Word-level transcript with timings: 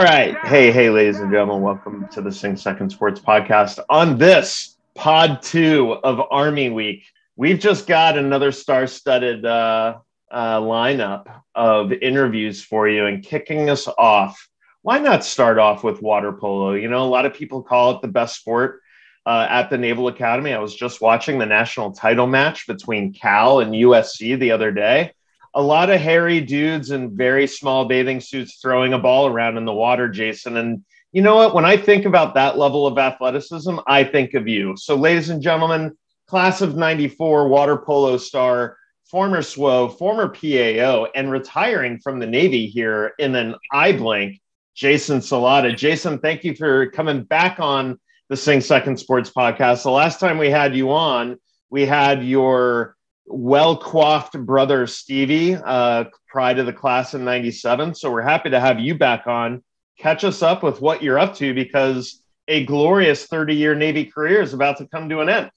All 0.00 0.06
right. 0.06 0.34
Hey, 0.46 0.72
hey, 0.72 0.88
ladies 0.88 1.20
and 1.20 1.30
gentlemen, 1.30 1.60
welcome 1.60 2.08
to 2.12 2.22
the 2.22 2.32
Sing 2.32 2.56
Second 2.56 2.88
Sports 2.88 3.20
Podcast. 3.20 3.80
On 3.90 4.16
this 4.16 4.78
pod 4.94 5.42
two 5.42 5.92
of 5.92 6.22
Army 6.30 6.70
Week, 6.70 7.04
we've 7.36 7.58
just 7.58 7.86
got 7.86 8.16
another 8.16 8.50
star 8.50 8.86
studded 8.86 9.44
uh, 9.44 9.98
uh, 10.30 10.58
lineup 10.60 11.42
of 11.54 11.92
interviews 11.92 12.64
for 12.64 12.88
you. 12.88 13.04
And 13.04 13.22
kicking 13.22 13.68
us 13.68 13.86
off, 13.98 14.48
why 14.80 15.00
not 15.00 15.22
start 15.22 15.58
off 15.58 15.84
with 15.84 16.00
water 16.00 16.32
polo? 16.32 16.72
You 16.72 16.88
know, 16.88 17.04
a 17.04 17.04
lot 17.04 17.26
of 17.26 17.34
people 17.34 17.62
call 17.62 17.90
it 17.90 18.00
the 18.00 18.08
best 18.08 18.36
sport 18.36 18.80
uh, 19.26 19.48
at 19.50 19.68
the 19.68 19.76
Naval 19.76 20.08
Academy. 20.08 20.54
I 20.54 20.60
was 20.60 20.74
just 20.74 21.02
watching 21.02 21.38
the 21.38 21.44
national 21.44 21.92
title 21.92 22.26
match 22.26 22.66
between 22.66 23.12
Cal 23.12 23.60
and 23.60 23.74
USC 23.74 24.38
the 24.38 24.52
other 24.52 24.72
day 24.72 25.12
a 25.54 25.62
lot 25.62 25.90
of 25.90 26.00
hairy 26.00 26.40
dudes 26.40 26.90
in 26.90 27.16
very 27.16 27.46
small 27.46 27.86
bathing 27.86 28.20
suits 28.20 28.58
throwing 28.60 28.92
a 28.92 28.98
ball 28.98 29.26
around 29.26 29.56
in 29.56 29.64
the 29.64 29.72
water, 29.72 30.08
Jason. 30.08 30.56
And 30.56 30.84
you 31.12 31.22
know 31.22 31.36
what? 31.36 31.54
When 31.54 31.64
I 31.64 31.76
think 31.76 32.04
about 32.04 32.34
that 32.34 32.56
level 32.56 32.86
of 32.86 32.98
athleticism, 32.98 33.78
I 33.86 34.04
think 34.04 34.34
of 34.34 34.46
you. 34.46 34.76
So, 34.76 34.94
ladies 34.94 35.28
and 35.28 35.42
gentlemen, 35.42 35.96
class 36.28 36.60
of 36.60 36.76
94 36.76 37.48
water 37.48 37.76
polo 37.76 38.16
star, 38.16 38.76
former 39.04 39.42
SWO, 39.42 39.98
former 39.98 40.28
PAO, 40.28 41.08
and 41.16 41.32
retiring 41.32 41.98
from 41.98 42.20
the 42.20 42.26
Navy 42.26 42.66
here 42.66 43.12
in 43.18 43.34
an 43.34 43.56
eye 43.72 43.92
blink, 43.92 44.40
Jason 44.76 45.18
Salata. 45.18 45.76
Jason, 45.76 46.20
thank 46.20 46.44
you 46.44 46.54
for 46.54 46.90
coming 46.90 47.24
back 47.24 47.58
on 47.58 47.98
the 48.28 48.36
Sing 48.36 48.60
Second 48.60 48.96
Sports 48.96 49.30
podcast. 49.30 49.82
The 49.82 49.90
last 49.90 50.20
time 50.20 50.38
we 50.38 50.48
had 50.48 50.76
you 50.76 50.92
on, 50.92 51.36
we 51.70 51.84
had 51.84 52.24
your 52.24 52.94
well 53.30 53.76
coiffed 53.76 54.38
brother 54.44 54.86
Stevie, 54.86 55.54
uh, 55.54 56.04
pride 56.28 56.58
of 56.58 56.66
the 56.66 56.72
class 56.72 57.14
in 57.14 57.24
97. 57.24 57.94
So 57.94 58.10
we're 58.10 58.22
happy 58.22 58.50
to 58.50 58.60
have 58.60 58.80
you 58.80 58.94
back 58.96 59.26
on. 59.26 59.62
Catch 59.98 60.24
us 60.24 60.42
up 60.42 60.62
with 60.62 60.80
what 60.80 61.02
you're 61.02 61.18
up 61.18 61.36
to 61.36 61.54
because 61.54 62.22
a 62.48 62.64
glorious 62.64 63.26
30 63.26 63.54
year 63.54 63.74
Navy 63.74 64.04
career 64.04 64.40
is 64.42 64.52
about 64.52 64.78
to 64.78 64.86
come 64.86 65.08
to 65.08 65.20
an 65.20 65.28
end. 65.28 65.50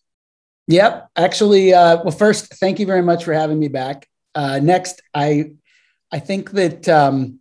Yep. 0.68 1.10
Actually, 1.18 1.74
uh, 1.74 1.98
well, 2.04 2.12
first, 2.12 2.54
thank 2.56 2.80
you 2.80 2.86
very 2.86 3.02
much 3.02 3.24
for 3.26 3.34
having 3.34 3.60
me 3.60 3.68
back. 3.68 4.08
Uh, 4.36 4.60
next, 4.60 5.02
I, 5.14 5.54
I 6.12 6.20
think 6.20 6.52
that 6.52 6.88
um, 6.88 7.40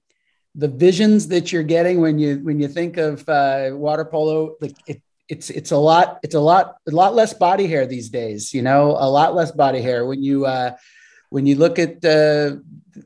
the 0.54 0.68
visions 0.68 1.28
that 1.28 1.52
you're 1.52 1.62
getting 1.62 2.00
when 2.00 2.18
you 2.18 2.38
when 2.38 2.58
you 2.58 2.68
think 2.68 2.96
of 2.96 3.26
uh, 3.28 3.70
water 3.72 4.04
polo, 4.04 4.56
like 4.60 4.76
it, 4.86 5.00
it's 5.32 5.48
it's 5.48 5.70
a 5.70 5.76
lot 5.76 6.18
it's 6.22 6.34
a 6.34 6.40
lot 6.40 6.76
a 6.86 6.90
lot 6.90 7.14
less 7.14 7.32
body 7.32 7.66
hair 7.66 7.86
these 7.86 8.10
days 8.10 8.52
you 8.52 8.60
know 8.60 8.90
a 9.06 9.08
lot 9.18 9.34
less 9.34 9.50
body 9.50 9.80
hair. 9.80 10.04
When 10.04 10.22
you 10.22 10.44
uh 10.44 10.72
when 11.30 11.46
you 11.46 11.56
look 11.56 11.78
at 11.78 12.04
uh, 12.04 12.56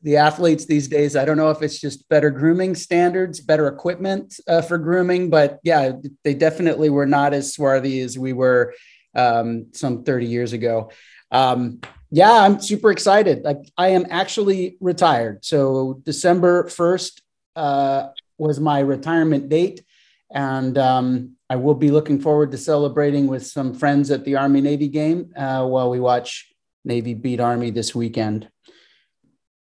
the 0.03 0.17
athletes 0.17 0.67
these 0.67 0.89
days 0.89 1.15
i 1.15 1.25
don't 1.25 1.37
know 1.37 1.51
if 1.51 1.63
it's 1.63 1.81
just 1.81 2.09
better 2.09 2.31
grooming 2.31 2.75
standards 2.75 3.41
better 3.41 3.69
equipment 3.69 4.41
uh, 4.49 4.61
for 4.61 4.79
grooming 4.79 5.31
but 5.31 5.61
yeah 5.63 5.93
they 6.25 6.35
definitely 6.35 6.91
were 6.91 7.07
not 7.07 7.33
as 7.33 7.55
swarthy 7.55 8.01
as 8.01 8.19
we 8.19 8.33
were 8.33 8.75
um, 9.15 9.69
some 9.73 10.05
30 10.05 10.27
years 10.27 10.53
ago. 10.53 10.91
Um, 11.31 11.81
yeah 12.11 12.37
i'm 12.45 12.61
super 12.61 12.91
excited. 12.91 13.45
Like 13.45 13.63
i 13.79 13.89
am 13.99 14.05
actually 14.11 14.77
retired. 14.81 15.45
So 15.45 16.01
december 16.11 16.65
1st 16.65 17.13
uh, 17.55 18.09
was 18.37 18.59
my 18.59 18.81
retirement 18.81 19.49
date 19.49 19.86
and 20.31 20.77
um, 20.79 21.37
I 21.49 21.57
will 21.57 21.75
be 21.75 21.91
looking 21.91 22.21
forward 22.21 22.51
to 22.51 22.59
celebrating 22.59 23.27
with 23.27 23.47
some 23.47 23.75
friends 23.75 24.11
at 24.11 24.25
the 24.25 24.37
Army 24.37 24.61
Navy 24.61 24.89
game 24.89 25.33
uh, 25.37 25.65
while 25.67 25.91
we 25.91 26.01
watch 26.01 26.53
Navy 26.85 27.15
beat 27.15 27.41
Army 27.41 27.71
this 27.71 27.95
weekend. 27.95 28.49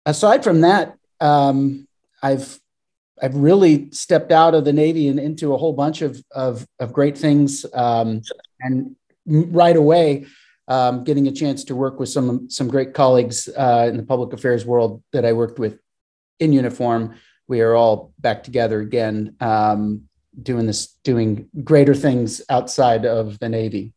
Aside 0.06 0.44
from 0.44 0.60
that, 0.62 0.96
um, 1.20 1.86
I've 2.22 2.58
I've 3.20 3.36
really 3.36 3.90
stepped 3.92 4.32
out 4.32 4.54
of 4.54 4.64
the 4.64 4.72
Navy 4.72 5.06
and 5.06 5.20
into 5.20 5.54
a 5.54 5.56
whole 5.56 5.72
bunch 5.72 6.02
of 6.02 6.22
of, 6.32 6.66
of 6.78 6.92
great 6.92 7.16
things, 7.16 7.64
um, 7.74 8.22
and 8.60 8.96
right 9.26 9.76
away, 9.76 10.26
um, 10.68 11.04
getting 11.04 11.28
a 11.28 11.32
chance 11.32 11.64
to 11.64 11.76
work 11.76 12.00
with 12.00 12.08
some 12.08 12.48
some 12.48 12.68
great 12.68 12.94
colleagues 12.94 13.48
uh, 13.56 13.86
in 13.88 13.96
the 13.96 14.02
public 14.02 14.32
affairs 14.32 14.64
world 14.64 15.02
that 15.12 15.24
I 15.24 15.32
worked 15.32 15.58
with 15.58 15.78
in 16.38 16.52
uniform. 16.52 17.16
We 17.48 17.60
are 17.60 17.74
all 17.74 18.12
back 18.18 18.42
together 18.44 18.80
again 18.80 19.36
um, 19.40 20.08
doing 20.40 20.66
this, 20.66 20.86
doing 21.04 21.48
greater 21.64 21.94
things 21.94 22.40
outside 22.48 23.04
of 23.04 23.38
the 23.38 23.48
Navy. 23.48 23.92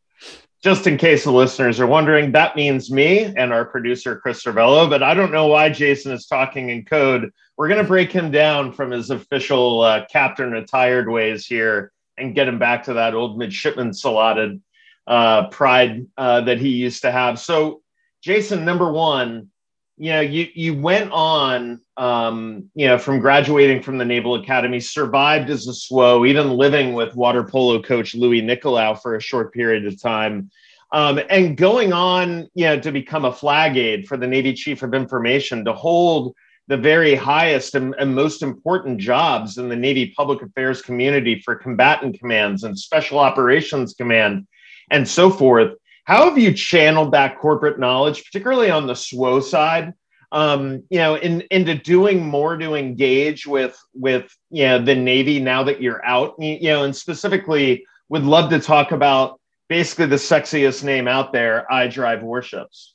Just 0.64 0.88
in 0.88 0.98
case 0.98 1.24
the 1.24 1.32
listeners 1.32 1.80
are 1.80 1.86
wondering, 1.86 2.32
that 2.32 2.56
means 2.56 2.92
me 2.92 3.26
and 3.38 3.54
our 3.54 3.66
producer, 3.66 4.18
Chris 4.18 4.44
Cervello, 4.44 4.90
but 4.90 5.04
I 5.04 5.14
don't 5.14 5.32
know 5.32 5.48
why 5.48 5.70
Jason 5.70 6.12
is 6.12 6.26
talking 6.26 6.70
in 6.70 6.86
code. 6.86 7.32
We're 7.56 7.68
going 7.68 7.82
to 7.82 7.88
break 7.88 8.12
him 8.12 8.32
down 8.32 8.74
from 8.74 8.90
his 8.90 9.12
official 9.12 9.82
uh, 9.82 10.06
captain 10.12 10.52
retired 10.52 11.08
ways 11.08 11.46
here 11.46 11.92
and 12.18 12.34
get 12.34 12.48
him 12.48 12.58
back 12.58 12.84
to 12.86 12.94
that 12.94 13.14
old 13.14 13.38
midshipman 13.38 13.94
saladed 13.94 14.62
uh, 15.06 15.50
pride 15.50 16.08
uh, 16.18 16.42
that 16.42 16.60
he 16.60 16.70
used 16.70 17.04
to 17.04 17.12
have. 17.12 17.40
So, 17.40 17.82
Jason, 18.24 18.66
number 18.66 18.92
one, 18.92 19.52
you 19.98 20.12
know, 20.12 20.22
you 20.22 20.48
you 20.54 20.74
went 20.74 21.12
on, 21.12 21.80
um, 21.96 22.70
you 22.76 22.88
know, 22.88 22.98
from 22.98 23.20
graduating 23.20 23.82
from 23.82 23.98
the 23.98 24.06
Naval 24.06 24.36
Academy, 24.36 24.80
survived 24.80 25.50
as 25.50 25.68
a 25.68 25.72
SWO, 25.72 26.28
even 26.28 26.52
living 26.52 26.94
with 26.94 27.16
water 27.16 27.44
polo 27.44 27.82
coach 27.82 28.14
Louis 28.14 28.42
Nicolao 28.42 29.02
for 29.02 29.16
a 29.16 29.22
short 29.22 29.54
period 29.54 29.86
of 29.86 30.02
time, 30.02 30.52
um, 30.92 31.20
and 31.30 31.56
going 31.56 31.94
on, 31.94 32.50
you 32.56 32.66
know, 32.66 32.80
to 32.80 32.92
become 32.92 33.24
a 33.24 33.32
flag 33.32 33.78
aide 33.78 34.08
for 34.08 34.18
the 34.18 34.28
Navy 34.28 34.54
Chief 34.54 34.84
of 34.84 34.94
Information 34.94 35.64
to 35.64 35.74
hold 35.74 36.36
the 36.68 36.78
very 36.78 37.16
highest 37.16 37.76
and, 37.76 37.96
and 37.98 38.14
most 38.14 38.42
important 38.42 39.00
jobs 39.00 39.58
in 39.58 39.70
the 39.70 39.76
Navy 39.76 40.14
public 40.18 40.42
affairs 40.42 40.82
community 40.82 41.40
for 41.40 41.56
combatant 41.56 42.20
commands 42.20 42.64
and 42.64 42.78
special 42.78 43.20
operations 43.20 43.94
command 43.94 44.46
and 44.90 45.08
so 45.08 45.30
forth 45.30 45.74
how 46.06 46.30
have 46.30 46.38
you 46.38 46.54
channeled 46.54 47.12
that 47.12 47.38
corporate 47.40 47.80
knowledge, 47.80 48.24
particularly 48.24 48.70
on 48.70 48.88
the 48.88 48.94
SWO 48.94 49.44
side, 49.44 49.94
um, 50.32 50.84
you 50.90 51.00
know, 51.00 51.16
in, 51.16 51.42
into 51.52 51.76
doing 51.76 52.26
more 52.26 52.58
to 52.58 52.76
engage 52.76 53.46
with 53.46 53.78
with 53.94 54.36
you 54.50 54.66
know 54.66 54.84
the 54.84 54.96
Navy 54.96 55.40
now 55.40 55.64
that 55.64 55.82
you're 55.82 56.04
out, 56.06 56.36
you 56.40 56.70
know, 56.70 56.84
and 56.84 56.96
specifically 56.96 57.86
would 58.10 58.24
love 58.24 58.50
to 58.52 58.60
talk 58.60 58.92
about 58.92 59.40
basically 59.68 60.06
the 60.06 60.16
sexiest 60.16 60.84
name 60.84 61.08
out 61.08 61.34
there, 61.34 61.72
I 61.72 61.88
Drive 61.88 62.22
Warships. 62.22 62.94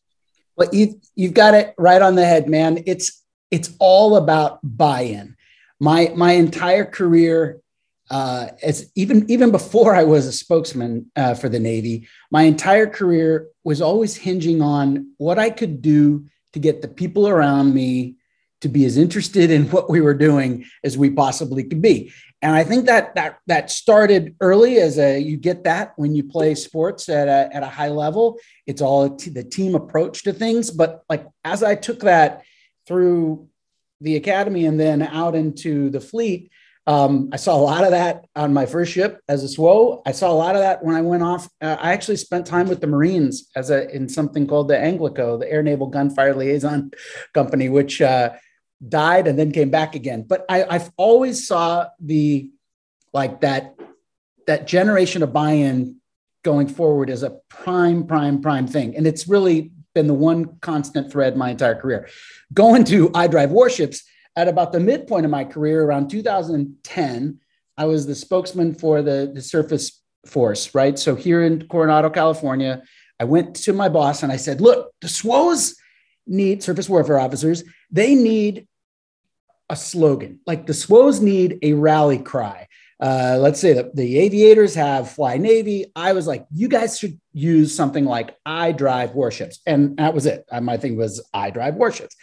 Well, 0.57 0.69
you 0.73 1.01
you've 1.15 1.35
got 1.35 1.55
it 1.55 1.75
right 1.79 2.03
on 2.03 2.15
the 2.15 2.25
head, 2.25 2.49
man. 2.49 2.83
It's 2.87 3.23
it's 3.51 3.75
all 3.79 4.17
about 4.17 4.61
buy-in. 4.63 5.37
My 5.81 6.13
my 6.15 6.33
entire 6.33 6.85
career 6.85 7.61
uh, 8.11 8.49
as 8.63 8.91
even 8.97 9.31
even 9.31 9.53
before 9.53 9.95
I 9.95 10.03
was 10.03 10.27
a 10.27 10.33
spokesman 10.33 11.11
uh, 11.15 11.35
for 11.35 11.49
the 11.49 11.61
Navy, 11.61 12.09
my 12.31 12.43
entire 12.43 12.89
career 12.89 13.47
was 13.63 13.81
always 13.81 14.17
hinging 14.17 14.61
on 14.61 15.13
what 15.19 15.39
I 15.39 15.51
could 15.51 15.81
do 15.81 16.27
to 16.53 16.59
get 16.59 16.83
the 16.83 16.89
people 16.89 17.29
around 17.29 17.73
me 17.73 18.17
to 18.63 18.69
be 18.69 18.85
as 18.85 18.97
interested 18.97 19.51
in 19.51 19.71
what 19.71 19.89
we 19.89 20.01
were 20.01 20.15
doing 20.15 20.65
as 20.85 20.99
we 20.99 21.09
possibly 21.11 21.65
could 21.65 21.81
be. 21.81 22.13
And 22.43 22.55
I 22.55 22.65
think 22.65 22.87
that 22.87 23.15
that 23.15 23.39
that 23.47 23.71
started 23.71 24.35
early 24.41 24.79
as 24.79 24.99
a 24.99 25.21
you 25.21 25.37
get 25.37 25.65
that 25.65 25.93
when 25.97 26.15
you 26.15 26.25
play 26.25 26.57
sports 26.57 27.09
at 27.09 27.29
a, 27.29 27.55
at 27.55 27.63
a 27.63 27.67
high 27.67 27.89
level. 27.89 28.39
It's 28.67 28.83
all 28.83 29.09
the 29.09 29.45
team 29.45 29.77
approach 29.77 30.25
to 30.25 30.33
things. 30.33 30.71
But 30.71 31.03
like 31.09 31.27
as 31.45 31.63
I 31.63 31.77
took 31.77 32.01
that 32.01 32.43
through 32.87 33.49
the 34.01 34.17
academy 34.17 34.65
and 34.67 34.81
then 34.81 35.03
out 35.03 35.35
into 35.35 35.91
the 35.91 36.01
fleet, 36.01 36.51
um, 36.87 37.29
I 37.33 37.37
saw 37.37 37.57
a 37.57 37.61
lot 37.61 37.85
of 37.85 37.91
that 37.91 38.27
on 38.35 38.55
my 38.55 38.67
first 38.67 38.93
ship 38.93 39.21
as 39.29 39.45
a 39.45 39.47
SWO. 39.47 40.03
I 40.07 40.13
saw 40.13 40.31
a 40.31 40.35
lot 40.35 40.57
of 40.57 40.63
that 40.63 40.83
when 40.83 40.97
I 40.97 41.03
went 41.03 41.23
off. 41.23 41.49
Uh, 41.61 41.77
I 41.79 41.93
actually 41.93 42.17
spent 42.17 42.47
time 42.47 42.69
with 42.69 42.81
the 42.81 42.87
Marines 42.87 43.49
as 43.55 43.71
a 43.71 43.89
in 43.95 44.09
something 44.09 44.47
called 44.47 44.69
the 44.69 44.75
Anglico, 44.75 45.39
the 45.39 45.51
Air 45.51 45.63
Naval 45.63 45.89
Gunfire 45.89 46.35
Liaison 46.35 46.91
Company, 47.35 47.69
which 47.69 48.01
uh, 48.01 48.31
died 48.87 49.29
and 49.29 49.39
then 49.39 49.53
came 49.53 49.71
back 49.71 49.95
again. 49.95 50.25
But 50.27 50.47
I, 50.49 50.65
I've 50.65 50.91
always 50.97 51.47
saw 51.47 51.89
the 52.01 52.51
like 53.13 53.43
that 53.43 53.77
that 54.47 54.67
generation 54.67 55.23
of 55.23 55.33
buy-in 55.33 55.97
going 56.43 56.67
forward 56.67 57.11
as 57.11 57.23
a 57.23 57.39
prime, 57.51 58.07
prime, 58.07 58.41
prime 58.41 58.67
thing, 58.67 58.97
and 58.97 59.07
it's 59.07 59.29
really 59.29 59.71
been 59.95 60.07
the 60.07 60.15
one 60.15 60.59
constant 60.61 61.13
thread 61.13 61.37
my 61.37 61.51
entire 61.51 61.75
career. 61.75 62.09
Going 62.55 62.85
to 62.85 63.11
iDrive 63.11 63.51
Warships 63.51 64.03
at 64.37 64.49
about 64.49 64.73
the 64.73 64.81
midpoint 64.81 65.25
of 65.25 65.31
my 65.31 65.45
career, 65.45 65.85
around 65.85 66.09
2010, 66.09 67.41
I 67.77 67.85
was 67.85 68.07
the 68.07 68.15
spokesman 68.15 68.75
for 68.75 69.03
the, 69.03 69.31
the 69.35 69.43
Surface 69.43 70.03
Force, 70.27 70.75
right? 70.75 70.99
So 70.99 71.15
here 71.15 71.43
in 71.43 71.67
Coronado, 71.69 72.11
California, 72.11 72.83
I 73.19 73.25
went 73.25 73.57
to 73.57 73.73
my 73.73 73.89
boss 73.89 74.23
and 74.23 74.33
I 74.33 74.37
said, 74.37 74.61
look, 74.61 74.93
the 75.01 75.09
SWOs 75.09 75.75
need 76.27 76.63
surface 76.63 76.89
warfare 76.89 77.19
officers, 77.19 77.65
they 77.91 78.15
need 78.15 78.67
a 79.69 79.77
slogan. 79.77 80.41
Like 80.47 80.67
the 80.67 80.73
SWOs 80.73 81.21
need 81.21 81.59
a 81.63 81.73
rally 81.73 82.19
cry. 82.19 82.67
Uh, 83.01 83.39
let's 83.41 83.59
say 83.59 83.73
that 83.73 83.97
the 83.97 84.19
aviators 84.19 84.75
have 84.75 85.11
fly 85.11 85.39
Navy. 85.39 85.91
I 85.97 86.13
was 86.13 86.27
like, 86.27 86.47
you 86.53 86.69
guys 86.69 86.99
should 86.99 87.19
use 87.33 87.75
something 87.75 88.05
like 88.05 88.37
I 88.45 88.73
drive 88.73 89.15
warships. 89.15 89.61
And 89.65 89.97
that 89.97 90.13
was 90.13 90.27
it. 90.27 90.45
My 90.61 90.77
thing 90.77 90.97
was 90.97 91.27
I 91.33 91.49
drive 91.49 91.77
warships. 91.77 92.15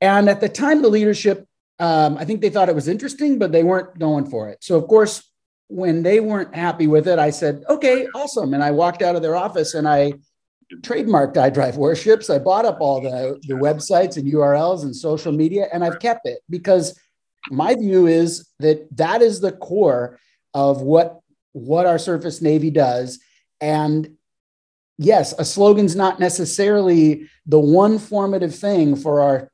And 0.00 0.28
at 0.28 0.40
the 0.40 0.48
time, 0.48 0.82
the 0.82 0.88
leadership, 0.88 1.46
um, 1.78 2.16
I 2.16 2.24
think 2.24 2.40
they 2.40 2.50
thought 2.50 2.68
it 2.68 2.74
was 2.74 2.88
interesting, 2.88 3.38
but 3.38 3.52
they 3.52 3.62
weren't 3.62 3.98
going 3.98 4.26
for 4.26 4.48
it. 4.48 4.58
So, 4.62 4.76
of 4.76 4.86
course, 4.88 5.22
when 5.68 6.02
they 6.02 6.20
weren't 6.20 6.54
happy 6.54 6.86
with 6.86 7.08
it, 7.08 7.18
I 7.18 7.30
said, 7.30 7.62
okay, 7.68 8.06
awesome. 8.14 8.54
And 8.54 8.62
I 8.62 8.70
walked 8.70 9.02
out 9.02 9.16
of 9.16 9.22
their 9.22 9.36
office 9.36 9.74
and 9.74 9.86
I 9.88 10.14
trademarked 10.80 11.34
iDrive 11.34 11.76
Warships. 11.76 12.30
I 12.30 12.38
bought 12.38 12.64
up 12.64 12.78
all 12.80 13.00
the, 13.00 13.40
the 13.46 13.54
websites 13.54 14.16
and 14.16 14.30
URLs 14.32 14.82
and 14.82 14.94
social 14.94 15.32
media, 15.32 15.66
and 15.72 15.84
I've 15.84 15.98
kept 15.98 16.26
it 16.26 16.40
because 16.48 16.98
my 17.50 17.74
view 17.74 18.06
is 18.06 18.48
that 18.58 18.88
that 18.96 19.22
is 19.22 19.40
the 19.40 19.52
core 19.52 20.18
of 20.54 20.82
what 20.82 21.20
what 21.52 21.86
our 21.86 21.98
surface 21.98 22.42
navy 22.42 22.70
does 22.70 23.18
and 23.60 24.16
yes 24.98 25.32
a 25.38 25.44
slogan's 25.44 25.96
not 25.96 26.20
necessarily 26.20 27.28
the 27.46 27.58
one 27.58 27.98
formative 27.98 28.54
thing 28.54 28.94
for 28.96 29.20
our 29.20 29.50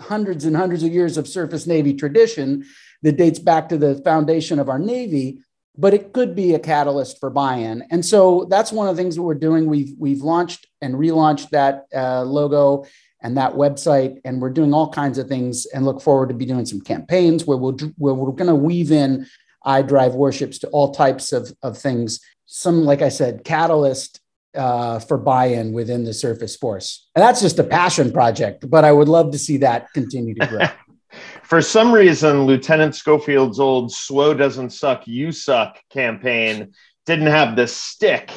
hundreds 0.00 0.44
and 0.44 0.56
hundreds 0.56 0.82
of 0.82 0.92
years 0.92 1.16
of 1.16 1.28
surface 1.28 1.66
navy 1.66 1.94
tradition 1.94 2.64
that 3.02 3.16
dates 3.16 3.38
back 3.38 3.68
to 3.68 3.78
the 3.78 3.96
foundation 4.04 4.58
of 4.58 4.68
our 4.68 4.78
navy 4.78 5.38
but 5.76 5.94
it 5.94 6.12
could 6.12 6.34
be 6.34 6.54
a 6.54 6.58
catalyst 6.58 7.18
for 7.20 7.30
buy-in 7.30 7.82
and 7.90 8.04
so 8.04 8.46
that's 8.50 8.72
one 8.72 8.88
of 8.88 8.96
the 8.96 9.02
things 9.02 9.16
that 9.16 9.22
we're 9.22 9.34
doing 9.34 9.66
we've 9.66 9.94
we've 9.98 10.22
launched 10.22 10.66
and 10.80 10.94
relaunched 10.94 11.50
that 11.50 11.86
uh, 11.94 12.22
logo 12.22 12.84
and 13.22 13.36
that 13.36 13.52
website. 13.52 14.20
And 14.24 14.40
we're 14.40 14.50
doing 14.50 14.72
all 14.72 14.90
kinds 14.90 15.18
of 15.18 15.28
things 15.28 15.66
and 15.66 15.84
look 15.84 16.00
forward 16.00 16.28
to 16.30 16.34
be 16.34 16.46
doing 16.46 16.66
some 16.66 16.80
campaigns 16.80 17.46
where, 17.46 17.58
we'll, 17.58 17.76
where 17.98 18.14
we're 18.14 18.32
going 18.32 18.48
to 18.48 18.54
weave 18.54 18.90
in 18.90 19.26
I 19.62 19.82
drive 19.82 20.14
warships 20.14 20.58
to 20.60 20.68
all 20.68 20.92
types 20.92 21.32
of, 21.32 21.52
of 21.62 21.76
things. 21.76 22.20
Some, 22.46 22.84
like 22.84 23.02
I 23.02 23.10
said, 23.10 23.44
catalyst 23.44 24.20
uh, 24.54 24.98
for 24.98 25.18
buy-in 25.18 25.72
within 25.72 26.04
the 26.04 26.14
Surface 26.14 26.56
Force. 26.56 27.08
And 27.14 27.22
that's 27.22 27.40
just 27.40 27.58
a 27.58 27.64
passion 27.64 28.12
project, 28.12 28.68
but 28.68 28.84
I 28.84 28.92
would 28.92 29.08
love 29.08 29.32
to 29.32 29.38
see 29.38 29.58
that 29.58 29.92
continue 29.92 30.34
to 30.34 30.46
grow. 30.46 30.66
for 31.42 31.62
some 31.62 31.92
reason, 31.92 32.44
Lieutenant 32.46 32.94
Schofield's 32.94 33.60
old 33.60 33.90
"SWO 33.90 34.36
doesn't 34.36 34.70
suck, 34.70 35.06
you 35.06 35.32
suck" 35.32 35.78
campaign 35.90 36.72
didn't 37.06 37.26
have 37.26 37.56
the 37.56 37.66
stick 37.66 38.30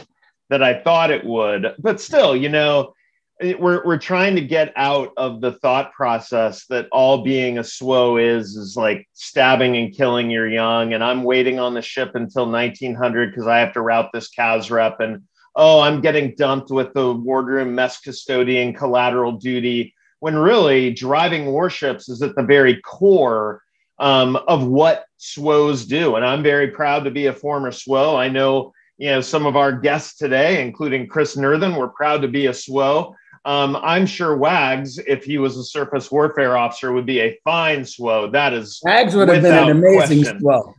that 0.50 0.64
I 0.64 0.82
thought 0.82 1.12
it 1.12 1.26
would. 1.26 1.76
But 1.80 2.02
still, 2.02 2.36
you 2.36 2.50
know, 2.50 2.94
we're 3.42 3.84
we're 3.86 3.98
trying 3.98 4.36
to 4.36 4.42
get 4.42 4.72
out 4.76 5.12
of 5.18 5.42
the 5.42 5.54
thought 5.54 5.92
process 5.94 6.66
that 6.68 6.88
all 6.92 7.24
being 7.24 7.58
a 7.58 7.62
SWO 7.62 8.22
is 8.22 8.56
is 8.56 8.78
like 8.78 9.08
stabbing 9.14 9.76
and 9.76 9.96
killing 9.96 10.30
your 10.30 10.48
young, 10.48 10.94
and 10.94 11.04
I'm 11.04 11.24
waiting 11.24 11.60
on 11.60 11.74
the 11.74 11.82
ship 11.82 12.12
until 12.16 12.50
1900 12.50 13.32
because 13.32 13.48
I 13.48 13.60
have 13.60 13.74
to 13.74 13.82
route 13.82 14.10
this 14.14 14.30
CAS 14.30 14.70
rep, 14.72 15.00
and 15.00 15.24
oh, 15.56 15.82
I'm 15.82 16.02
getting 16.02 16.36
dumped 16.36 16.72
with 16.72 16.94
the 16.94 17.14
wardroom 17.14 17.76
mess 17.76 18.00
custodian 18.00 18.74
collateral 18.74 19.34
duty. 19.34 19.94
When 20.20 20.36
really 20.36 20.94
driving 20.94 21.48
warships 21.48 22.08
is 22.08 22.22
at 22.22 22.36
the 22.36 22.44
very 22.44 22.82
core 22.82 23.62
um, 24.00 24.38
of 24.48 24.66
what 24.66 25.06
SWOs 25.20 25.88
do, 25.88 26.16
and 26.16 26.26
I'm 26.26 26.44
very 26.44 26.70
proud 26.70 27.04
to 27.04 27.12
be 27.12 27.28
a 27.28 27.34
former 27.34 27.72
SWO. 27.72 28.18
I 28.18 28.30
know 28.30 28.74
you 28.98 29.10
know 29.10 29.22
some 29.22 29.46
of 29.46 29.56
our 29.56 29.72
guests 29.72 30.18
today, 30.18 30.62
including 30.66 31.08
Chris 31.08 31.36
Nerthen, 31.36 31.78
we're 31.78 31.90
proud 31.90 32.22
to 32.22 32.28
be 32.28 32.46
a 32.48 32.52
SWO. 32.52 33.14
Um, 33.46 33.76
I'm 33.76 34.06
sure 34.06 34.38
Wags, 34.38 34.98
if 35.00 35.26
he 35.26 35.38
was 35.38 35.58
a 35.58 35.64
surface 35.64 36.10
warfare 36.10 36.56
officer, 36.56 36.94
would 36.94 37.06
be 37.06 37.20
a 37.20 37.38
fine 37.44 37.82
SWO. 37.82 38.32
That 38.32 38.54
is 38.54 38.80
Wags 38.84 39.16
would 39.16 39.28
have 39.28 39.42
been 39.42 39.54
an 39.54 39.70
amazing 39.70 40.24
SWO. 40.24 40.74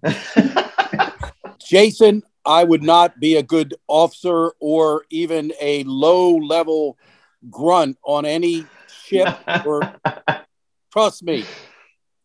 Jason, 1.58 2.22
I 2.44 2.64
would 2.64 2.82
not 2.82 3.18
be 3.20 3.36
a 3.36 3.42
good 3.42 3.74
officer 3.88 4.52
or 4.60 5.04
even 5.10 5.52
a 5.60 5.84
low 5.84 6.36
level 6.36 6.98
grunt 7.50 7.98
on 8.04 8.24
any 8.26 8.66
ship 9.04 9.36
or 9.66 9.80
trust 10.92 11.22
me. 11.22 11.44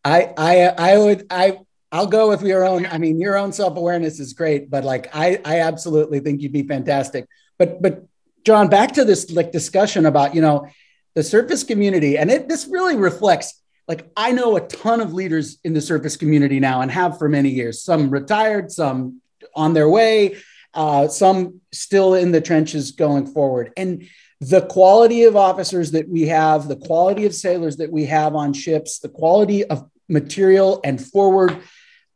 I 0.04 0.32
I 0.36 0.62
I 0.66 0.98
would 0.98 1.26
I 1.30 1.58
I'll 1.92 2.06
go 2.06 2.28
with 2.28 2.42
your 2.42 2.64
own. 2.64 2.86
I 2.86 2.98
mean, 2.98 3.20
your 3.20 3.36
own 3.36 3.52
self 3.52 3.76
awareness 3.76 4.20
is 4.20 4.32
great, 4.32 4.70
but 4.70 4.84
like 4.84 5.14
I 5.14 5.40
I 5.44 5.60
absolutely 5.60 6.20
think 6.20 6.40
you'd 6.40 6.52
be 6.52 6.62
fantastic. 6.62 7.26
But 7.58 7.82
but 7.82 8.04
John, 8.44 8.68
back 8.68 8.92
to 8.92 9.04
this 9.04 9.30
like 9.30 9.52
discussion 9.52 10.06
about, 10.06 10.34
you 10.34 10.40
know, 10.40 10.66
the 11.14 11.22
surface 11.22 11.64
community. 11.64 12.16
And 12.16 12.30
it 12.30 12.48
this 12.48 12.66
really 12.66 12.96
reflects 12.96 13.60
like 13.88 14.10
I 14.16 14.32
know 14.32 14.56
a 14.56 14.60
ton 14.60 15.00
of 15.00 15.12
leaders 15.12 15.58
in 15.64 15.74
the 15.74 15.80
surface 15.80 16.16
community 16.16 16.60
now 16.60 16.80
and 16.80 16.90
have 16.90 17.18
for 17.18 17.28
many 17.28 17.50
years, 17.50 17.82
some 17.82 18.08
retired, 18.08 18.70
some 18.70 19.20
on 19.54 19.74
their 19.74 19.88
way, 19.88 20.36
uh, 20.74 21.08
some 21.08 21.60
still 21.72 22.14
in 22.14 22.32
the 22.32 22.40
trenches 22.40 22.92
going 22.92 23.26
forward. 23.26 23.72
And 23.76 24.06
the 24.40 24.62
quality 24.62 25.24
of 25.24 25.36
officers 25.36 25.90
that 25.92 26.08
we 26.08 26.28
have, 26.28 26.68
the 26.68 26.76
quality 26.76 27.26
of 27.26 27.34
sailors 27.34 27.76
that 27.76 27.92
we 27.92 28.06
have 28.06 28.34
on 28.34 28.52
ships, 28.52 28.98
the 28.98 29.08
quality 29.08 29.64
of 29.64 29.88
material 30.08 30.80
and 30.82 31.00
forward 31.04 31.60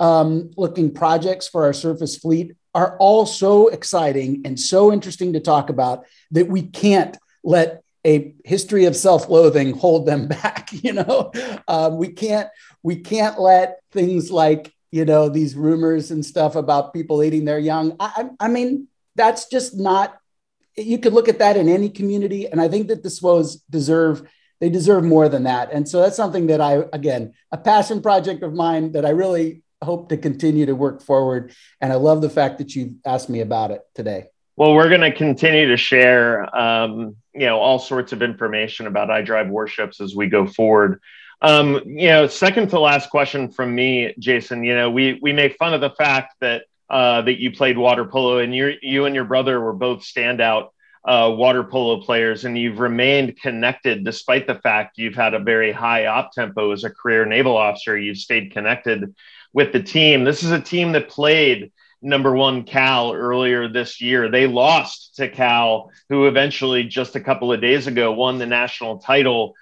um, 0.01 0.51
looking 0.57 0.93
projects 0.93 1.49
for 1.49 1.65
our 1.65 1.73
surface 1.73 2.17
fleet 2.17 2.53
are 2.75 2.97
all 2.99 3.25
so 3.25 3.69
exciting 3.69 4.43
and 4.45 4.59
so 4.59 4.93
interesting 4.93 5.33
to 5.33 5.41
talk 5.41 5.71
about 5.71 6.05
that 6.33 6.49
we 6.49 6.63
can't 6.63 7.17
let 7.45 7.83
a 8.05 8.35
history 8.45 8.85
of 8.85 8.97
self-loathing 8.97 9.73
hold 9.79 10.07
them 10.07 10.27
back 10.43 10.71
you 10.73 10.93
know 10.93 11.31
um, 11.69 11.97
we 11.97 12.09
can't 12.09 12.49
we 12.83 12.97
can't 12.97 13.41
let 13.41 13.81
things 13.93 14.31
like 14.31 14.74
you 14.94 15.05
know 15.05 15.29
these 15.29 15.55
rumors 15.55 16.11
and 16.11 16.25
stuff 16.25 16.55
about 16.55 16.93
people 16.93 17.23
eating 17.23 17.44
their 17.44 17.58
young 17.58 17.96
I, 17.99 18.31
I 18.38 18.49
mean 18.49 18.88
that's 19.17 19.46
just 19.46 19.76
not 19.76 20.17
you 20.76 20.99
could 20.99 21.12
look 21.12 21.29
at 21.29 21.38
that 21.38 21.56
in 21.56 21.69
any 21.69 21.88
community 21.88 22.46
and 22.46 22.61
i 22.61 22.69
think 22.69 22.88
that 22.88 23.02
the 23.02 23.08
SWOs 23.08 23.61
deserve 23.69 24.29
they 24.61 24.70
deserve 24.70 25.05
more 25.05 25.28
than 25.28 25.45
that 25.45 25.73
and 25.73 25.88
so 25.88 26.00
that's 26.00 26.16
something 26.16 26.47
that 26.47 26.61
i 26.61 26.85
again 26.92 27.35
a 27.50 27.59
passion 27.59 28.02
project 28.02 28.42
of 28.42 28.54
mine 28.54 28.92
that 28.92 29.04
i 29.04 29.11
really 29.11 29.64
hope 29.85 30.09
to 30.09 30.16
continue 30.16 30.66
to 30.66 30.75
work 30.75 31.02
forward. 31.02 31.52
And 31.80 31.92
I 31.92 31.97
love 31.97 32.21
the 32.21 32.30
fact 32.30 32.59
that 32.59 32.75
you 32.75 32.97
asked 33.04 33.30
me 33.30 33.40
about 33.40 33.71
it 33.71 33.83
today. 33.95 34.26
Well, 34.57 34.75
we're 34.75 34.88
going 34.88 35.00
to 35.00 35.12
continue 35.12 35.69
to 35.69 35.76
share, 35.76 36.54
um, 36.57 37.16
you 37.35 37.47
know, 37.47 37.59
all 37.59 37.78
sorts 37.78 38.12
of 38.12 38.23
information 38.23 38.87
about 38.87 39.11
i 39.11 39.21
drive 39.21 39.49
warships 39.49 40.00
as 40.00 40.14
we 40.14 40.28
go 40.28 40.47
forward. 40.47 41.00
Um, 41.45 41.83
you 41.85 42.09
know, 42.09 42.27
second 42.27 42.71
to 42.71 42.81
last 42.81 43.11
question 43.11 43.51
from 43.51 43.75
me, 43.75 44.15
Jason. 44.19 44.65
You 44.65 44.75
know, 44.75 44.91
we 44.91 45.19
we 45.21 45.35
make 45.35 45.57
fun 45.57 45.75
of 45.75 45.83
the 45.83 45.91
fact 45.91 46.37
that 46.41 46.63
uh, 46.89 47.21
that 47.21 47.39
you 47.39 47.53
played 47.53 47.77
water 47.77 48.07
polo, 48.07 48.39
and 48.39 48.55
you 48.55 48.73
you 48.81 49.05
and 49.05 49.15
your 49.15 49.25
brother 49.27 49.61
were 49.61 49.75
both 49.75 50.01
standout 50.01 50.69
uh, 51.05 51.31
water 51.37 51.63
polo 51.63 52.01
players, 52.01 52.47
and 52.47 52.57
you've 52.57 52.79
remained 52.79 53.39
connected 53.39 54.05
despite 54.05 54.47
the 54.47 54.55
fact 54.55 54.97
you've 54.97 55.17
had 55.17 55.35
a 55.35 55.39
very 55.39 55.71
high 55.71 56.07
op 56.07 56.33
tempo 56.33 56.71
as 56.71 56.83
a 56.83 56.89
career 56.89 57.27
naval 57.27 57.59
officer. 57.59 57.99
You've 57.99 58.17
stayed 58.17 58.53
connected 58.53 59.15
with 59.53 59.75
the 59.75 59.83
team. 59.83 60.25
This 60.25 60.45
is 60.45 60.51
a 60.51 60.61
team 60.61 60.93
that 60.93 61.11
played 61.11 61.73
number 62.01 62.35
one 62.35 62.65
Cal 62.65 63.13
earlier 63.13 63.69
this 63.69 64.01
year. 64.01 64.31
They 64.31 64.47
lost 64.47 65.17
to 65.17 65.29
Cal, 65.29 65.91
who 66.09 66.27
eventually 66.27 66.85
just 66.85 67.17
a 67.17 67.21
couple 67.21 67.53
of 67.53 67.61
days 67.61 67.87
ago 67.87 68.13
won 68.13 68.39
the 68.39 68.47
national 68.47 68.97
title. 68.99 69.55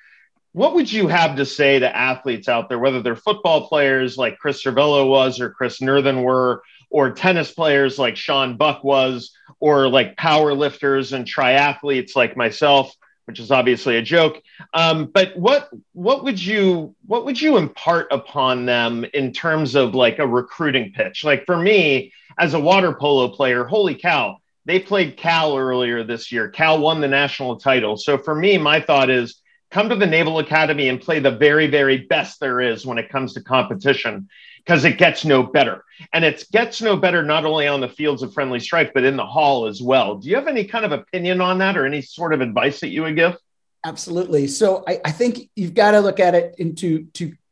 What 0.53 0.75
would 0.75 0.93
you 0.93 1.09
have 1.09 1.37
to 1.37 1.47
say 1.47 1.79
to 1.79 1.97
athletes 1.97 2.49
out 2.49 2.69
there, 2.69 2.79
whether 2.79 3.01
they're 3.03 3.17
football 3.17 3.69
players 3.69 4.19
like 4.19 4.39
Chris 4.39 4.63
Cervello 4.63 5.09
was 5.09 5.41
or 5.41 5.51
Chris 5.51 5.81
Nerthen 5.81 6.23
were, 6.23 6.63
or 6.91 7.11
tennis 7.11 7.51
players 7.51 7.99
like 7.99 8.17
Sean 8.17 8.57
Buck 8.57 8.85
was, 8.85 9.35
or 9.61 9.89
like 9.89 10.17
power 10.17 10.53
lifters 10.53 11.13
and 11.13 11.27
triathletes 11.27 12.15
like 12.15 12.37
myself? 12.37 12.95
which 13.27 13.39
is 13.39 13.51
obviously 13.51 13.97
a 13.97 14.03
joke. 14.03 14.43
Um, 14.75 15.07
but 15.07 15.37
what 15.37 15.71
what 15.93 16.25
would 16.25 16.45
you 16.45 16.95
what 17.07 17.25
would 17.25 17.41
you 17.41 17.57
impart 17.57 18.09
upon 18.11 18.67
them 18.67 19.07
in 19.15 19.33
terms 19.33 19.75
of 19.75 19.95
like 19.95 20.19
a 20.19 20.27
recruiting 20.27 20.93
pitch? 20.93 21.25
Like 21.25 21.47
for 21.47 21.57
me, 21.57 22.13
as 22.39 22.55
a 22.55 22.61
water 22.61 22.93
polo 22.93 23.29
player, 23.29 23.65
holy 23.65 23.95
cow, 23.95 24.39
they 24.65 24.79
played 24.79 25.17
Cal 25.17 25.57
earlier 25.57 26.05
this 26.05 26.33
year. 26.33 26.49
Cal 26.49 26.79
won 26.81 27.01
the 27.01 27.09
national 27.09 27.57
title. 27.57 27.97
So 27.97 28.19
for 28.19 28.35
me, 28.35 28.59
my 28.59 28.81
thought 28.81 29.11
is 29.11 29.41
come 29.73 29.89
to 29.89 29.97
the 29.97 30.07
Naval 30.07 30.39
Academy 30.39 30.89
and 30.89 31.01
play 31.01 31.19
the 31.19 31.31
very, 31.31 31.67
very 31.67 31.99
best 31.99 32.39
there 32.39 32.61
is 32.61 32.87
when 32.87 32.99
it 32.99 33.09
comes 33.09 33.33
to 33.35 33.43
competition 33.43 34.29
because 34.59 34.85
it 34.85 34.99
gets 34.99 35.25
no 35.25 35.43
better. 35.43 35.85
And 36.13 36.25
it 36.25 36.45
gets 36.53 36.81
no 36.81 36.97
better 36.97 37.23
not 37.23 37.45
only 37.45 37.67
on 37.67 37.81
the 37.81 37.89
fields 37.89 38.23
of 38.23 38.33
friendly 38.33 38.61
strife, 38.61 38.91
but 38.95 39.03
in 39.03 39.17
the 39.17 39.27
hall 39.27 39.67
as 39.67 39.83
well. 39.83 40.17
Do 40.17 40.29
you 40.29 40.37
have 40.37 40.47
any 40.47 40.65
kind 40.65 40.85
of 40.85 40.93
opinion 40.93 41.41
on 41.41 41.59
that 41.59 41.77
or 41.77 41.87
any 41.87 42.03
sort 42.03 42.35
of 42.35 42.41
advice 42.41 42.81
that 42.81 42.89
you 42.89 43.03
would 43.03 43.17
give? 43.17 43.37
Absolutely. 43.85 44.47
So 44.47 44.85
I, 44.87 45.01
I 45.05 45.11
think 45.11 45.51
you've 45.57 45.75
got 45.75 45.93
to 45.93 46.01
look 46.01 46.21
at 46.21 46.35
it 46.35 46.77
two, 46.77 47.09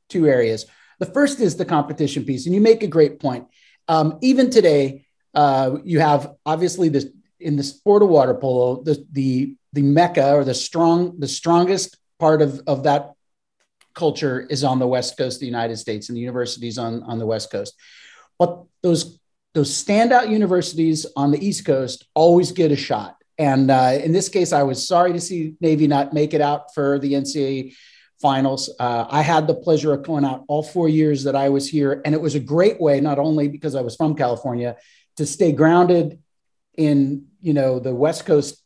two 0.08 0.28
areas. 0.28 0.66
The 1.00 1.06
first 1.06 1.40
is 1.40 1.56
the 1.56 1.64
competition 1.64 2.24
piece, 2.24 2.44
and 2.44 2.54
you 2.54 2.60
make 2.60 2.82
a 2.82 2.86
great 2.86 3.18
point. 3.18 3.46
Um, 3.88 4.18
even 4.20 4.50
today, 4.50 5.06
uh, 5.34 5.78
you 5.82 6.00
have 6.00 6.34
obviously 6.44 6.90
this 6.90 7.06
in 7.40 7.56
the 7.56 7.62
sport 7.62 8.02
of 8.02 8.10
water 8.10 8.34
polo, 8.34 8.82
the 8.82 9.04
the 9.10 9.56
the 9.72 9.82
mecca 9.82 10.34
or 10.34 10.44
the 10.44 10.54
strong 10.54 11.18
the 11.18 11.26
strongest 11.26 11.96
part 12.20 12.42
of, 12.42 12.62
of 12.66 12.84
that 12.84 13.14
culture 13.94 14.40
is 14.40 14.62
on 14.62 14.78
the 14.78 14.86
west 14.86 15.16
coast 15.16 15.36
of 15.36 15.40
the 15.40 15.46
United 15.46 15.76
States 15.78 16.08
and 16.08 16.16
the 16.16 16.20
universities 16.20 16.78
on, 16.78 17.02
on 17.04 17.18
the 17.18 17.26
west 17.26 17.50
coast. 17.50 17.74
But 18.38 18.62
those 18.82 19.18
those 19.52 19.70
standout 19.70 20.28
universities 20.28 21.06
on 21.16 21.32
the 21.32 21.44
east 21.44 21.64
coast 21.64 22.06
always 22.14 22.52
get 22.52 22.70
a 22.70 22.76
shot. 22.76 23.16
And 23.36 23.68
uh, 23.68 23.98
in 24.00 24.12
this 24.12 24.28
case, 24.28 24.52
I 24.52 24.62
was 24.62 24.86
sorry 24.86 25.12
to 25.12 25.20
see 25.20 25.54
Navy 25.60 25.88
not 25.88 26.12
make 26.12 26.34
it 26.34 26.40
out 26.40 26.72
for 26.72 27.00
the 27.00 27.14
NCAA 27.14 27.74
finals. 28.20 28.72
Uh, 28.78 29.06
I 29.10 29.22
had 29.22 29.48
the 29.48 29.54
pleasure 29.54 29.92
of 29.92 30.04
going 30.04 30.24
out 30.24 30.44
all 30.46 30.62
four 30.62 30.88
years 30.88 31.24
that 31.24 31.34
I 31.34 31.48
was 31.48 31.68
here, 31.68 32.00
and 32.04 32.14
it 32.14 32.20
was 32.20 32.36
a 32.36 32.40
great 32.40 32.80
way, 32.80 33.00
not 33.00 33.18
only 33.18 33.48
because 33.48 33.74
I 33.74 33.80
was 33.80 33.96
from 33.96 34.14
California, 34.14 34.76
to 35.16 35.26
stay 35.26 35.50
grounded 35.50 36.20
in 36.76 37.26
you 37.40 37.54
know 37.54 37.80
the 37.80 37.94
West 37.94 38.24
Coast 38.26 38.62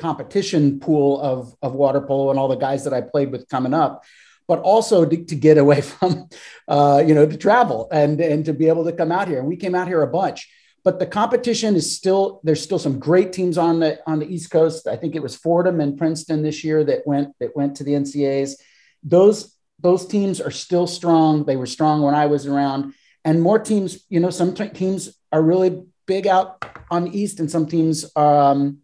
competition 0.00 0.80
pool 0.80 1.20
of, 1.20 1.54
of 1.62 1.74
water 1.74 2.00
polo 2.00 2.30
and 2.30 2.38
all 2.38 2.48
the 2.48 2.56
guys 2.56 2.84
that 2.84 2.94
I 2.94 3.02
played 3.02 3.30
with 3.30 3.48
coming 3.48 3.74
up, 3.74 4.02
but 4.48 4.58
also 4.60 5.04
to, 5.04 5.24
to 5.24 5.34
get 5.36 5.58
away 5.58 5.80
from, 5.92 6.28
uh, 6.66 7.04
you 7.06 7.14
know, 7.14 7.26
to 7.26 7.36
travel 7.36 7.88
and, 7.92 8.20
and 8.20 8.44
to 8.46 8.52
be 8.52 8.68
able 8.68 8.84
to 8.86 8.92
come 8.92 9.12
out 9.12 9.28
here. 9.28 9.38
And 9.38 9.48
we 9.48 9.56
came 9.56 9.74
out 9.74 9.86
here 9.86 10.02
a 10.02 10.08
bunch. 10.08 10.48
But 10.82 10.98
the 10.98 11.06
competition 11.06 11.76
is 11.76 11.94
still 11.94 12.40
there's 12.42 12.62
still 12.62 12.78
some 12.78 12.98
great 12.98 13.34
teams 13.34 13.58
on 13.58 13.80
the 13.80 14.00
on 14.06 14.18
the 14.18 14.26
East 14.26 14.50
Coast. 14.50 14.86
I 14.86 14.96
think 14.96 15.14
it 15.14 15.22
was 15.22 15.36
Fordham 15.36 15.78
and 15.78 15.98
Princeton 15.98 16.42
this 16.42 16.64
year 16.64 16.82
that 16.84 17.06
went 17.06 17.34
that 17.38 17.54
went 17.54 17.76
to 17.76 17.84
the 17.84 17.92
NCAs. 17.92 18.54
Those 19.02 19.54
those 19.78 20.06
teams 20.06 20.40
are 20.40 20.50
still 20.50 20.86
strong. 20.86 21.44
They 21.44 21.56
were 21.56 21.66
strong 21.66 22.00
when 22.00 22.14
I 22.14 22.26
was 22.26 22.46
around, 22.46 22.94
and 23.26 23.42
more 23.42 23.58
teams. 23.58 24.06
You 24.08 24.20
know, 24.20 24.30
some 24.30 24.54
teams 24.54 25.10
are 25.30 25.42
really 25.42 25.82
big 26.06 26.26
out 26.26 26.64
on 26.90 27.04
the 27.04 27.18
East, 27.18 27.40
and 27.40 27.50
some 27.50 27.66
teams, 27.66 28.10
um, 28.16 28.78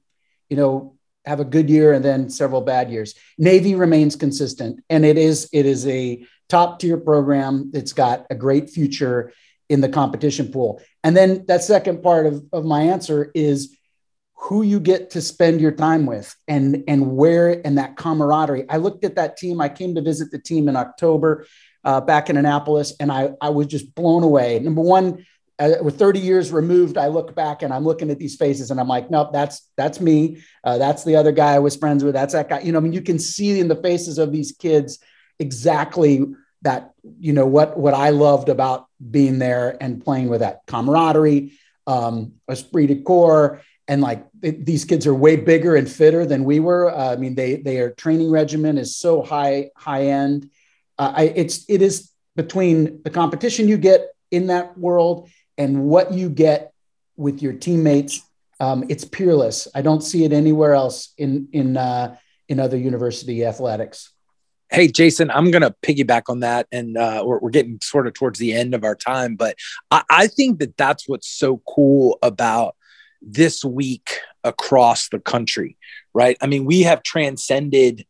you 0.51 0.57
know, 0.59 0.96
have 1.27 1.41
a 1.41 1.45
good 1.45 1.69
year 1.69 1.93
and 1.93 2.05
then 2.05 2.31
several 2.31 2.61
bad 2.61 2.91
years. 2.91 3.15
Navy 3.39 3.75
remains 3.75 4.17
consistent, 4.17 4.83
and 4.89 5.05
it 5.05 5.19
is 5.19 5.49
it 5.53 5.67
is 5.67 5.87
a 5.87 6.25
top 6.49 6.79
tier 6.79 6.97
program 6.97 7.71
It's 7.75 7.93
got 7.93 8.27
a 8.31 8.35
great 8.35 8.71
future 8.71 9.33
in 9.69 9.81
the 9.81 9.89
competition 9.89 10.53
pool. 10.53 10.81
And 11.03 11.17
then 11.17 11.45
that 11.49 11.65
second 11.65 12.03
part 12.03 12.27
of, 12.27 12.45
of 12.53 12.65
my 12.65 12.83
answer 12.83 13.31
is 13.35 13.77
who 14.35 14.63
you 14.63 14.79
get 14.79 15.11
to 15.11 15.21
spend 15.21 15.61
your 15.61 15.73
time 15.73 16.07
with 16.07 16.35
and 16.47 16.85
and 16.87 17.17
where 17.17 17.67
and 17.67 17.79
that 17.79 17.97
camaraderie. 17.97 18.69
I 18.69 18.77
looked 18.77 19.05
at 19.05 19.17
that 19.17 19.37
team. 19.37 19.61
I 19.61 19.69
came 19.69 19.95
to 19.95 20.03
visit 20.03 20.31
the 20.31 20.39
team 20.39 20.69
in 20.69 20.77
October 20.77 21.47
uh, 21.85 22.01
back 22.01 22.31
in 22.31 22.37
Annapolis, 22.37 22.95
and 23.01 23.11
I 23.11 23.31
I 23.41 23.49
was 23.49 23.67
just 23.67 23.95
blown 23.95 24.23
away. 24.23 24.59
Number 24.61 24.83
one, 24.83 25.27
uh, 25.59 25.75
with 25.81 25.99
30 25.99 26.21
years 26.21 26.53
removed, 26.53 26.99
I 26.99 27.07
look 27.07 27.35
back 27.35 27.63
and 27.63 27.73
I'm 27.73 27.85
looking 27.85 28.11
at 28.11 28.19
these 28.19 28.37
faces 28.37 28.71
and 28.71 28.79
I'm 28.79 28.89
like, 28.89 29.11
nope, 29.11 29.31
that's 29.33 29.69
that's 29.77 30.01
me. 30.01 30.43
Uh, 30.63 30.79
that's 30.79 31.05
the 31.05 31.17
other 31.17 31.33
guy 31.33 31.55
I 31.55 31.61
was 31.61 31.77
friends 31.77 32.05
with. 32.05 32.15
That's 32.15 32.35
that 32.35 32.49
guy. 32.49 32.61
You 32.61 32.73
know, 32.73 32.79
I 32.79 32.83
mean, 32.83 32.93
you 32.93 33.03
can 33.03 33.19
see 33.19 33.59
in 33.59 33.69
the 33.69 33.77
faces 33.77 34.19
of 34.19 34.33
these 34.33 34.53
kids 34.53 34.99
exactly 35.39 36.25
that. 36.63 36.93
You 37.21 37.33
know 37.33 37.47
what 37.47 37.79
what 37.79 37.95
I 37.95 38.11
loved 38.11 38.49
about 38.49 38.87
being 39.11 39.39
there 39.39 39.77
and 39.81 40.05
playing 40.05 40.29
with 40.29 40.41
that 40.41 40.61
camaraderie, 40.67 41.53
um, 41.87 42.33
esprit 42.51 42.89
de 42.89 43.03
corps, 43.03 43.63
and 43.89 44.03
like 44.03 44.27
it, 44.43 44.67
these 44.67 44.85
kids 44.85 45.07
are 45.07 45.15
way 45.15 45.37
bigger 45.37 45.75
and 45.77 45.91
fitter 45.91 46.27
than 46.27 46.45
we 46.45 46.61
were. 46.61 46.91
Uh, 46.95 47.13
I 47.13 47.17
mean, 47.17 47.35
they 47.35 47.57
their 47.57 47.93
training 47.93 48.31
regimen 48.31 48.77
is 48.77 48.97
so 48.97 49.23
high 49.23 49.71
high 49.75 50.09
end. 50.09 50.51
Uh, 50.99 51.13
I, 51.17 51.23
it's 51.25 51.65
it 51.69 51.81
is 51.81 52.11
between 52.35 53.03
the 53.05 53.11
competition 53.11 53.69
you 53.69 53.79
get 53.79 54.09
in 54.31 54.49
that 54.49 54.77
world 54.77 55.31
and 55.59 55.85
what 55.85 56.13
you 56.13 56.29
get 56.29 56.73
with 57.17 57.43
your 57.43 57.53
teammates, 57.53 58.23
um, 58.61 58.85
it's 58.89 59.05
peerless. 59.05 59.69
I 59.75 59.83
don't 59.83 60.03
see 60.03 60.25
it 60.25 60.33
anywhere 60.33 60.75
else 60.75 61.13
in 61.19 61.49
in 61.53 61.77
uh, 61.77 62.17
in 62.49 62.61
other 62.61 62.77
university 62.77 63.45
athletics. 63.45 64.13
Hey, 64.71 64.89
Jason, 64.89 65.31
I'm 65.31 65.53
going 65.53 65.63
to 65.63 65.75
piggyback 65.83 66.23
on 66.29 66.41
that. 66.41 66.67
And 66.73 66.97
uh, 66.97 67.23
we're, 67.25 67.39
we're, 67.39 67.51
getting 67.51 67.79
sort 67.83 68.09
of 68.09 68.15
towards 68.15 68.41
the 68.41 68.53
end 68.53 68.75
of 68.75 68.83
our 68.83 68.97
time, 68.97 69.37
but 69.37 69.57
I, 69.93 70.03
I 70.11 70.27
think 70.27 70.59
that 70.59 70.77
that's 70.77 71.09
what's 71.09 71.29
so 71.29 71.63
cool 71.69 72.19
about 72.21 72.75
this 73.23 73.65
week 73.65 74.19
across 74.43 75.09
the 75.09 75.21
country, 75.21 75.77
right? 76.15 76.37
I 76.41 76.47
mean, 76.47 76.65
we 76.65 76.83
have 76.83 77.05
transcended 77.05 78.05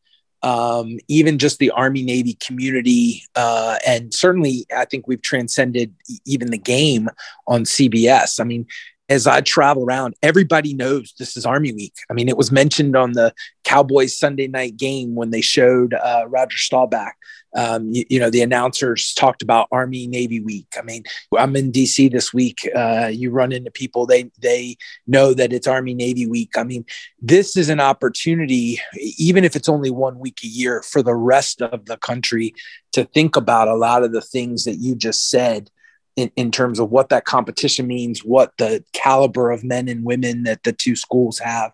um, 0.47 0.99
even 1.09 1.39
just 1.39 1.59
the 1.59 1.73
Army 1.73 2.03
Navy 2.03 2.35
community. 2.35 3.25
Uh, 3.35 3.79
and 3.85 4.15
certainly, 4.15 4.65
I 4.75 4.85
think 4.85 5.09
we've 5.09 5.21
transcended 5.21 5.93
even 6.25 6.53
the 6.53 6.59
game 6.59 7.09
on 7.49 7.65
CBS. 7.65 8.39
I 8.39 8.45
mean, 8.45 8.65
as 9.09 9.27
I 9.27 9.41
travel 9.41 9.85
around, 9.85 10.15
everybody 10.23 10.73
knows 10.73 11.15
this 11.19 11.37
is 11.37 11.45
Army 11.45 11.73
Week. 11.73 11.95
I 12.09 12.15
mean, 12.15 12.29
it 12.29 12.37
was 12.37 12.53
mentioned 12.53 12.95
on 12.95 13.13
the 13.13 13.35
Cowboys 13.65 14.17
Sunday 14.17 14.47
night 14.47 14.77
game 14.77 15.17
when 15.17 15.31
they 15.31 15.41
showed 15.41 15.95
uh, 15.95 16.27
Roger 16.29 16.59
Staubach. 16.59 17.15
Um, 17.55 17.91
you, 17.91 18.05
you, 18.11 18.21
know, 18.21 18.31
the 18.31 18.43
announcers 18.43 19.15
talked 19.15 19.43
about 19.43 19.69
Army 19.73 20.07
Navy 20.07 20.41
Week. 20.41 20.67
I 20.79 20.83
mean, 20.83 21.05
I'm 21.37 21.57
in 21.57 21.73
DC 21.73 22.11
this 22.11 22.33
week. 22.33 22.69
Uh, 22.75 23.11
you 23.13 23.31
run 23.31 23.53
into 23.53 23.71
people; 23.71 24.07
they 24.07 24.31
they 24.39 24.77
know 25.07 25.35
that 25.35 25.53
it's 25.53 25.67
Army 25.67 25.95
Navy 25.95 26.27
Week. 26.27 26.51
I 26.57 26.65
mean, 26.65 26.85
this 27.21 27.57
is 27.57 27.69
an 27.69 27.81
opportunity, 27.81 28.81
even 29.19 29.45
if 29.45 29.57
it's 29.57 29.69
only 29.69 29.91
one 29.91 30.19
week 30.19 30.41
a 30.45 30.49
year, 30.49 30.83
for 30.83 31.03
the 31.03 31.15
rest 31.15 31.63
of 31.63 31.87
the 31.87 31.97
country 31.97 32.55
to 32.93 33.05
think 33.05 33.37
about 33.37 33.69
a 33.69 33.75
lot 33.75 34.03
of 34.03 34.13
the 34.13 34.23
things 34.23 34.65
that 34.65 34.77
you 34.77 34.95
just 34.95 35.31
said 35.31 35.71
in, 36.17 36.31
in 36.35 36.51
terms 36.51 36.81
of 36.81 36.91
what 36.91 37.11
that 37.11 37.27
competition 37.27 37.87
means, 37.87 38.25
what 38.25 38.53
the 38.57 38.83
caliber 38.93 39.51
of 39.51 39.63
men 39.63 39.89
and 39.89 40.05
women 40.05 40.45
that 40.45 40.63
the 40.63 40.73
two 40.73 40.97
schools 40.97 41.39
have, 41.39 41.73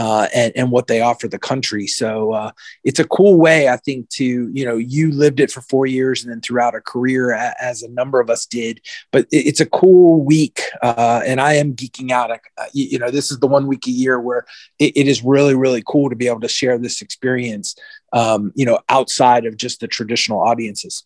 uh, 0.00 0.28
and, 0.34 0.50
and 0.56 0.70
what 0.70 0.86
they 0.86 1.02
offer 1.02 1.28
the 1.28 1.38
country. 1.38 1.86
So 1.86 2.32
uh, 2.32 2.52
it's 2.84 2.98
a 2.98 3.06
cool 3.06 3.36
way, 3.36 3.68
I 3.68 3.76
think, 3.76 4.08
to, 4.10 4.24
you 4.50 4.64
know, 4.64 4.78
you 4.78 5.12
lived 5.12 5.40
it 5.40 5.52
for 5.52 5.60
four 5.60 5.84
years 5.84 6.22
and 6.22 6.32
then 6.32 6.40
throughout 6.40 6.74
a 6.74 6.80
career, 6.80 7.32
as 7.60 7.82
a 7.82 7.88
number 7.90 8.18
of 8.18 8.30
us 8.30 8.46
did. 8.46 8.80
But 9.12 9.26
it's 9.30 9.60
a 9.60 9.66
cool 9.66 10.24
week. 10.24 10.62
Uh, 10.82 11.20
and 11.26 11.38
I 11.38 11.52
am 11.54 11.76
geeking 11.76 12.10
out. 12.10 12.30
you 12.72 12.98
know, 12.98 13.10
this 13.10 13.30
is 13.30 13.40
the 13.40 13.46
one 13.46 13.66
week 13.66 13.86
a 13.86 13.90
year 13.90 14.18
where 14.18 14.46
it, 14.78 14.96
it 14.96 15.06
is 15.06 15.22
really, 15.22 15.54
really 15.54 15.82
cool 15.86 16.08
to 16.08 16.16
be 16.16 16.28
able 16.28 16.40
to 16.40 16.48
share 16.48 16.78
this 16.78 17.02
experience, 17.02 17.76
um, 18.14 18.52
you 18.54 18.64
know, 18.64 18.78
outside 18.88 19.44
of 19.44 19.58
just 19.58 19.80
the 19.80 19.86
traditional 19.86 20.40
audiences. 20.40 21.04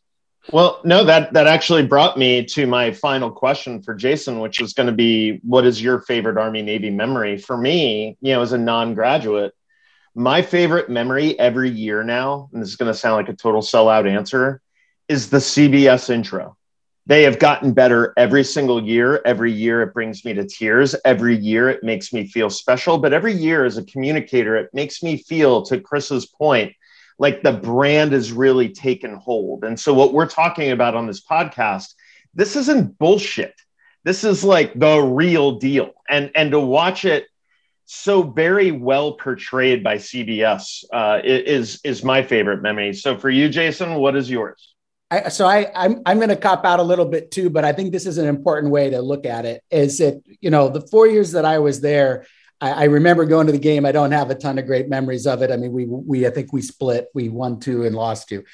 Well, 0.53 0.81
no, 0.85 1.05
that 1.05 1.33
that 1.33 1.47
actually 1.47 1.87
brought 1.87 2.19
me 2.19 2.45
to 2.45 2.67
my 2.67 2.93
final 2.93 3.31
question 3.31 3.83
for 3.83 3.95
Jason, 3.95 4.41
which 4.41 4.61
was 4.61 4.75
going 4.75 4.89
to 4.89 4.93
be, 4.93 5.41
what 5.43 5.65
is 5.65 5.81
your 5.81 6.03
favorite 6.03 6.37
Army 6.37 6.63
Navy 6.63 6.91
memory? 6.91 7.39
For 7.39 7.57
me, 7.57 8.19
you 8.21 8.35
know, 8.35 8.43
as 8.43 8.53
a 8.53 8.59
non-graduate, 8.59 9.55
my 10.15 10.43
favorite 10.43 10.91
memory 10.91 11.39
every 11.39 11.71
year 11.71 12.05
now, 12.05 12.51
and 12.53 12.63
this 12.63 12.69
is 12.69 12.77
going 12.77 12.93
to 12.93 12.99
sound 12.99 13.17
like 13.17 13.29
a 13.29 13.37
total 13.37 13.63
sellout 13.63 14.09
answer, 14.09 14.61
is 15.09 15.31
the 15.31 15.39
CBS 15.39 16.11
intro. 16.11 16.57
They 17.07 17.25
have 17.25 17.39
gotten 17.39 17.73
better 17.73 18.15
every 18.17 18.45
single 18.45 18.83
year. 18.83 19.21
Every 19.25 19.53
year 19.53 19.83
it 19.83 19.93
brings 19.93 20.25
me 20.25 20.33
to 20.35 20.47
tears. 20.47 20.95
Every 21.05 21.37
year 21.37 21.69
it 21.69 21.83
makes 21.83 22.13
me 22.13 22.27
feel 22.27 22.49
special. 22.49 22.97
But 22.97 23.13
every 23.13 23.35
year 23.35 23.65
as 23.65 23.77
a 23.77 23.85
communicator, 23.85 24.57
it 24.57 24.71
makes 24.73 25.03
me 25.03 25.19
feel, 25.19 25.63
to 25.63 25.81
Chris's 25.81 26.27
point, 26.27 26.73
like 27.19 27.43
the 27.43 27.53
brand 27.53 28.13
is 28.13 28.33
really 28.33 28.69
taken 28.69 29.15
hold. 29.15 29.65
And 29.65 29.79
so 29.79 29.95
what 29.95 30.13
we're 30.13 30.29
talking 30.29 30.71
about 30.71 30.95
on 30.95 31.07
this 31.07 31.25
podcast, 31.25 31.95
this 32.35 32.57
isn't 32.57 32.99
bullshit. 32.99 33.55
This 34.05 34.25
is 34.25 34.45
like 34.45 34.79
the 34.79 34.99
real 35.01 35.53
deal. 35.59 35.93
And 36.09 36.31
and 36.35 36.51
to 36.51 36.61
watch 36.61 37.05
it 37.05 37.27
so 37.87 38.23
very 38.23 38.71
well 38.71 39.13
portrayed 39.13 39.85
by 39.85 39.97
CBS 39.97 40.85
uh, 40.93 41.21
is 41.23 41.81
is 41.85 42.03
my 42.03 42.23
favorite 42.23 42.63
memory. 42.63 42.93
So 42.93 43.17
for 43.17 43.31
you, 43.31 43.49
Jason, 43.49 43.95
what 43.95 44.17
is 44.17 44.31
yours? 44.31 44.75
I, 45.11 45.29
so 45.29 45.47
I, 45.47 45.71
I'm 45.75 46.03
I'm 46.07 46.17
going 46.17 46.31
to 46.31 46.37
cop 46.37 46.65
out 46.65 46.81
a 46.81 46.83
little 46.83 47.05
bit 47.05 47.31
too, 47.31 47.51
but 47.51 47.65
I 47.65 47.73
think 47.73 47.93
this 47.93 48.07
is 48.07 48.19
an 48.19 48.27
important 48.27 48.73
way 48.73 48.91
to 48.91 49.01
look 49.01 49.27
at 49.27 49.45
it. 49.45 49.63
Is 49.71 50.01
it 50.01 50.23
you 50.41 50.51
know 50.51 50.69
the 50.69 50.81
four 50.81 51.07
years 51.07 51.33
that 51.33 51.45
I 51.45 51.59
was 51.59 51.81
there, 51.81 52.27
I, 52.61 52.71
I, 52.71 52.85
remember 52.85 53.25
going 53.25 53.47
to 53.47 53.53
the 53.53 53.59
game. 53.59 53.85
I 53.85 53.93
don't 53.93 54.13
have 54.13 54.31
a 54.31 54.35
ton 54.35 54.59
of 54.59 54.67
great 54.67 54.89
memories 54.89 55.27
of 55.27 55.43
it. 55.43 55.51
I 55.51 55.57
mean, 55.57 55.73
we 55.73 55.85
we 55.87 56.27
I 56.27 56.31
think 56.31 56.53
we 56.53 56.63
split. 56.63 57.09
We 57.15 57.29
won 57.29 57.61
two 57.61 57.85
and 57.85 57.95
lost 57.95 58.29
two. 58.29 58.45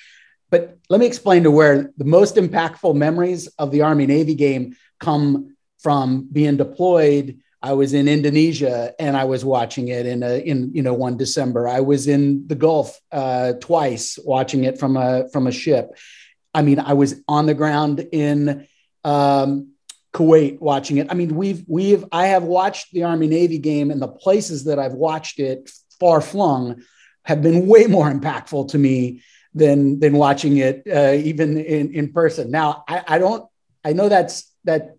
But 0.50 0.78
let 0.88 1.00
me 1.00 1.06
explain 1.06 1.44
to 1.44 1.50
where 1.50 1.92
the 1.96 2.04
most 2.04 2.36
impactful 2.36 2.94
memories 2.96 3.46
of 3.58 3.70
the 3.70 3.82
Army 3.82 4.06
Navy 4.06 4.34
game 4.34 4.76
come 4.98 5.56
from 5.78 6.28
being 6.32 6.56
deployed 6.56 7.38
I 7.62 7.74
was 7.74 7.92
in 7.92 8.08
Indonesia 8.08 8.94
and 8.98 9.16
I 9.16 9.24
was 9.24 9.44
watching 9.44 9.88
it 9.88 10.06
in 10.06 10.22
a, 10.22 10.38
in 10.38 10.72
you 10.74 10.82
know 10.82 10.94
one 10.94 11.16
December. 11.16 11.68
I 11.68 11.80
was 11.80 12.08
in 12.08 12.46
the 12.46 12.54
Gulf 12.54 12.98
uh, 13.12 13.54
twice 13.60 14.18
watching 14.24 14.64
it 14.64 14.78
from 14.78 14.96
a 14.96 15.28
from 15.30 15.46
a 15.46 15.52
ship. 15.52 15.90
I 16.54 16.62
mean, 16.62 16.80
I 16.80 16.94
was 16.94 17.22
on 17.28 17.46
the 17.46 17.54
ground 17.54 18.00
in 18.12 18.66
um, 19.04 19.69
Kuwait 20.12 20.58
watching 20.60 20.98
it. 20.98 21.06
I 21.10 21.14
mean, 21.14 21.36
we've 21.36 21.64
we've 21.68 22.04
I 22.10 22.26
have 22.26 22.42
watched 22.42 22.92
the 22.92 23.04
Army 23.04 23.26
Navy 23.26 23.58
game, 23.58 23.90
and 23.90 24.02
the 24.02 24.08
places 24.08 24.64
that 24.64 24.78
I've 24.78 24.94
watched 24.94 25.38
it 25.38 25.70
far 25.98 26.20
flung 26.20 26.82
have 27.24 27.42
been 27.42 27.66
way 27.66 27.86
more 27.86 28.10
impactful 28.10 28.70
to 28.70 28.78
me 28.78 29.22
than 29.54 30.00
than 30.00 30.14
watching 30.14 30.56
it 30.56 30.82
uh, 30.92 31.12
even 31.12 31.58
in 31.58 31.94
in 31.94 32.12
person. 32.12 32.50
Now, 32.50 32.84
I, 32.88 33.02
I 33.06 33.18
don't. 33.18 33.48
I 33.84 33.92
know 33.92 34.08
that's 34.08 34.52
that 34.64 34.96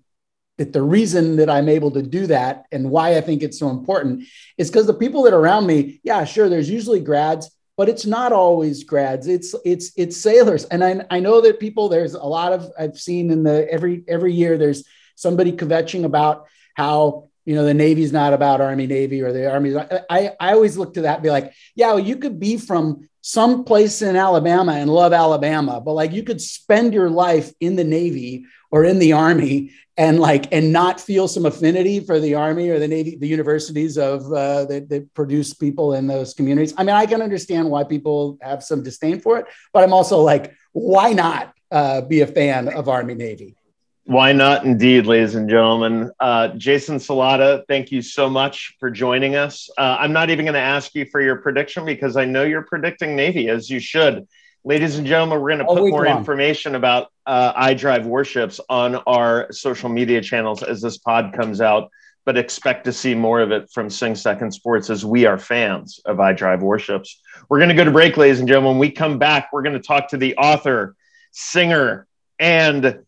that 0.57 0.73
the 0.73 0.81
reason 0.81 1.37
that 1.37 1.49
I'm 1.49 1.67
able 1.67 1.91
to 1.91 2.01
do 2.01 2.27
that 2.27 2.65
and 2.71 2.89
why 2.89 3.17
I 3.17 3.21
think 3.21 3.41
it's 3.41 3.59
so 3.59 3.69
important 3.69 4.23
is 4.57 4.69
because 4.69 4.87
the 4.87 4.93
people 4.93 5.23
that 5.23 5.33
are 5.33 5.39
around 5.39 5.65
me, 5.65 5.99
yeah, 6.03 6.23
sure, 6.23 6.49
there's 6.49 6.69
usually 6.69 6.99
grads, 6.99 7.49
but 7.77 7.89
it's 7.89 8.05
not 8.05 8.31
always 8.31 8.83
grads. 8.83 9.27
It's 9.27 9.55
it's 9.65 9.91
it's 9.97 10.15
sailors, 10.15 10.65
and 10.65 10.83
I 10.83 11.05
I 11.09 11.19
know 11.19 11.41
that 11.41 11.59
people. 11.59 11.89
There's 11.89 12.13
a 12.13 12.23
lot 12.23 12.53
of 12.53 12.71
I've 12.77 12.97
seen 12.97 13.31
in 13.31 13.43
the 13.43 13.69
every 13.71 14.03
every 14.07 14.33
year. 14.33 14.57
There's 14.57 14.83
somebody 15.15 15.51
kvetching 15.51 16.03
about 16.03 16.47
how 16.75 17.27
you 17.45 17.55
know 17.55 17.65
the 17.65 17.73
Navy's 17.73 18.13
not 18.13 18.33
about 18.33 18.61
Army 18.61 18.87
Navy 18.87 19.21
or 19.21 19.31
the 19.33 19.51
Army. 19.51 19.75
I 20.09 20.31
I 20.39 20.53
always 20.53 20.77
look 20.77 20.93
to 20.95 21.01
that 21.01 21.15
and 21.15 21.23
be 21.23 21.29
like, 21.29 21.53
yeah, 21.75 21.87
well, 21.87 21.99
you 21.99 22.17
could 22.17 22.39
be 22.39 22.57
from 22.57 23.09
some 23.21 23.63
place 23.63 24.01
in 24.01 24.15
Alabama 24.15 24.73
and 24.73 24.89
love 24.89 25.13
Alabama, 25.13 25.79
but 25.79 25.93
like 25.93 26.11
you 26.11 26.23
could 26.23 26.41
spend 26.41 26.93
your 26.93 27.09
life 27.09 27.51
in 27.59 27.75
the 27.75 27.83
Navy 27.83 28.45
or 28.71 28.83
in 28.83 28.99
the 28.99 29.13
Army 29.13 29.71
and 29.97 30.19
like 30.19 30.51
and 30.51 30.71
not 30.71 30.99
feel 30.99 31.27
some 31.27 31.45
affinity 31.45 31.99
for 31.99 32.19
the 32.19 32.33
army 32.33 32.69
or 32.69 32.79
the 32.79 32.87
navy 32.87 33.17
the 33.17 33.27
universities 33.27 33.97
of 33.97 34.25
uh, 34.31 34.65
that, 34.65 34.89
that 34.89 35.13
produce 35.13 35.53
people 35.53 35.93
in 35.93 36.07
those 36.07 36.33
communities 36.33 36.73
i 36.77 36.83
mean 36.83 36.95
i 36.95 37.05
can 37.05 37.21
understand 37.21 37.69
why 37.69 37.83
people 37.83 38.37
have 38.41 38.63
some 38.63 38.81
disdain 38.81 39.19
for 39.19 39.37
it 39.37 39.45
but 39.73 39.83
i'm 39.83 39.93
also 39.93 40.19
like 40.21 40.55
why 40.71 41.13
not 41.13 41.53
uh, 41.71 42.01
be 42.01 42.21
a 42.21 42.27
fan 42.27 42.67
of 42.69 42.87
army 42.87 43.13
navy 43.13 43.55
why 44.05 44.31
not 44.31 44.65
indeed 44.65 45.05
ladies 45.05 45.35
and 45.35 45.49
gentlemen 45.49 46.11
uh, 46.19 46.47
jason 46.49 46.97
salata 46.97 47.63
thank 47.67 47.91
you 47.91 48.01
so 48.01 48.29
much 48.29 48.75
for 48.79 48.89
joining 48.89 49.35
us 49.35 49.69
uh, 49.77 49.97
i'm 49.99 50.13
not 50.13 50.29
even 50.29 50.45
going 50.45 50.53
to 50.53 50.59
ask 50.59 50.95
you 50.95 51.05
for 51.05 51.21
your 51.21 51.37
prediction 51.37 51.85
because 51.85 52.17
i 52.17 52.25
know 52.25 52.43
you're 52.43 52.63
predicting 52.63 53.15
navy 53.15 53.49
as 53.49 53.69
you 53.69 53.79
should 53.79 54.27
ladies 54.63 54.97
and 54.97 55.07
gentlemen, 55.07 55.41
we're 55.41 55.49
going 55.49 55.59
to 55.59 55.65
put 55.65 55.89
more 55.89 56.05
long. 56.05 56.17
information 56.17 56.75
about 56.75 57.11
uh, 57.25 57.53
iDrive 57.53 58.03
Warships 58.03 58.59
on 58.69 58.95
our 59.07 59.51
social 59.51 59.89
media 59.89 60.21
channels 60.21 60.63
as 60.63 60.81
this 60.81 60.97
pod 60.97 61.33
comes 61.33 61.61
out. 61.61 61.89
But 62.23 62.37
expect 62.37 62.85
to 62.85 62.93
see 62.93 63.15
more 63.15 63.41
of 63.41 63.51
it 63.51 63.71
from 63.71 63.89
Sing 63.89 64.13
Second 64.13 64.51
Sports 64.51 64.91
as 64.91 65.03
we 65.03 65.25
are 65.25 65.39
fans 65.39 65.99
of 66.05 66.17
iDrive 66.17 66.59
Warships. 66.59 67.19
We're 67.49 67.57
going 67.57 67.69
to 67.69 67.75
go 67.75 67.83
to 67.83 67.89
break, 67.89 68.15
ladies 68.15 68.37
and 68.37 68.47
gentlemen. 68.47 68.73
When 68.73 68.79
we 68.79 68.91
come 68.91 69.17
back, 69.17 69.49
we're 69.51 69.63
going 69.63 69.73
to 69.73 69.81
talk 69.81 70.09
to 70.09 70.17
the 70.17 70.35
author, 70.35 70.95
singer, 71.31 72.05
and 72.37 72.99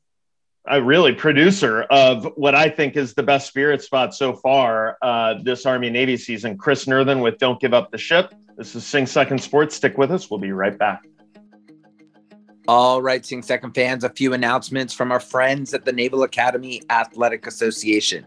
a 0.67 0.82
really 0.82 1.13
producer 1.13 1.84
of 1.84 2.25
what 2.36 2.55
I 2.55 2.70
think 2.70 2.96
is 2.96 3.13
the 3.13 3.24
best 3.24 3.48
spirit 3.48 3.82
spot 3.82 4.15
so 4.15 4.34
far 4.34 4.98
uh, 5.01 5.36
this 5.43 5.65
Army 5.65 5.89
Navy 5.89 6.15
season, 6.15 6.58
Chris 6.58 6.86
Nerthen 6.86 7.22
with 7.22 7.38
Don't 7.38 7.60
Give 7.60 7.74
Up 7.74 7.91
the 7.91 7.98
Ship. 7.98 8.34
This 8.55 8.75
is 8.75 8.86
Sing 8.86 9.05
Second 9.05 9.39
Sports. 9.41 9.75
Stick 9.75 9.98
with 9.98 10.12
us. 10.12 10.29
We'll 10.29 10.39
be 10.39 10.51
right 10.51 10.77
back. 10.77 11.05
All 12.67 13.01
right, 13.01 13.25
Sing 13.25 13.41
Second 13.41 13.74
fans, 13.74 14.05
a 14.05 14.10
few 14.10 14.32
announcements 14.34 14.93
from 14.93 15.12
our 15.12 15.20
friends 15.20 15.74
at 15.74 15.84
the 15.84 15.91
Naval 15.91 16.24
Academy 16.24 16.82
Athletic 16.89 17.46
Association. 17.46 18.25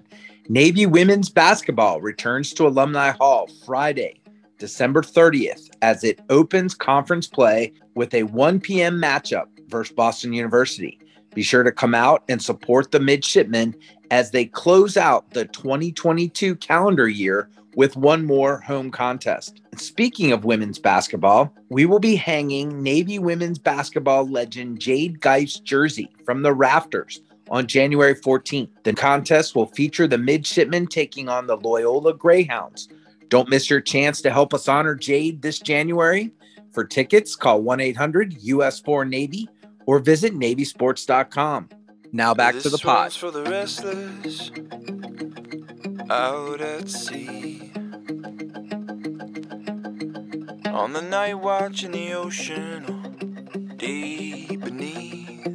Navy 0.49 0.85
women's 0.85 1.31
basketball 1.31 2.03
returns 2.03 2.53
to 2.55 2.67
Alumni 2.67 3.13
Hall 3.13 3.49
Friday, 3.65 4.21
December 4.59 5.01
30th, 5.01 5.71
as 5.81 6.05
it 6.05 6.21
opens 6.29 6.75
conference 6.75 7.27
play 7.27 7.73
with 7.95 8.13
a 8.13 8.25
1 8.25 8.61
p.m. 8.61 9.01
matchup 9.01 9.47
versus 9.69 9.95
Boston 9.95 10.35
University. 10.35 11.01
Be 11.37 11.43
sure 11.43 11.63
to 11.63 11.71
come 11.71 11.95
out 11.95 12.25
and 12.31 12.41
support 12.41 12.93
the 12.93 12.99
midshipmen 12.99 13.77
as 14.11 14.31
they 14.31 14.47
close 14.47 14.97
out 14.97 15.33
the 15.33 15.45
2022 15.45 16.57
calendar 16.57 17.09
year 17.09 17.51
with 17.75 17.95
one 17.95 18.25
more 18.25 18.61
home 18.61 18.91
contest. 18.91 19.61
Speaking 19.77 20.33
of 20.33 20.47
women's 20.47 20.79
basketball, 20.79 21.55
we 21.69 21.85
will 21.85 21.99
be 21.99 22.17
hanging 22.17 22.83
Navy 22.83 23.19
women's 23.19 23.59
basketball 23.59 24.27
legend 24.27 24.81
Jade 24.81 25.21
Geif's 25.21 25.61
jersey 25.61 26.11
from 26.25 26.41
the 26.41 26.55
rafters 26.55 27.21
on 27.51 27.67
January 27.67 28.15
14th. 28.15 28.71
The 28.85 28.95
contest 28.95 29.55
will 29.55 29.67
feature 29.67 30.07
the 30.07 30.17
midshipmen 30.17 30.87
taking 30.87 31.29
on 31.29 31.47
the 31.47 31.59
Loyola 31.59 32.15
Greyhounds. 32.15 32.89
Don't 33.29 33.51
miss 33.51 33.69
your 33.69 33.83
chance 33.83 34.23
to 34.23 34.31
help 34.31 34.55
us 34.55 34.69
honor 34.69 34.95
Jade 34.95 35.43
this 35.43 35.59
January. 35.59 36.33
For 36.73 36.83
tickets, 36.83 37.37
call 37.37 37.61
1 37.61 37.81
800 37.81 38.37
US 38.41 38.81
4 38.81 39.05
Navy 39.05 39.51
or 39.87 40.01
visit 40.01 40.35
NavySports.com. 40.35 41.71
Now 42.13 42.35
back 42.35 42.55
this 42.55 42.65
to 42.65 42.69
the 42.69 42.79
pod. 42.79 43.13
For 43.13 43.31
the 43.31 43.45
restless, 43.45 44.51
out 46.11 46.61
at 46.61 46.89
sea. 46.89 47.73
On 50.67 50.93
the 50.93 51.03
night 51.03 51.35
watch 51.35 51.85
in 51.85 51.93
the 51.93 52.13
ocean, 52.13 53.75
deep 53.77 54.61
beneath. 54.61 55.47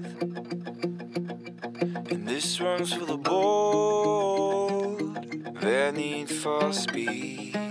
And 2.12 2.28
this 2.28 2.60
one's 2.60 2.94
for 2.94 3.06
the 3.06 3.18
bold, 3.18 5.16
their 5.62 5.92
need 5.92 6.30
for 6.30 6.74
speed. 6.74 7.71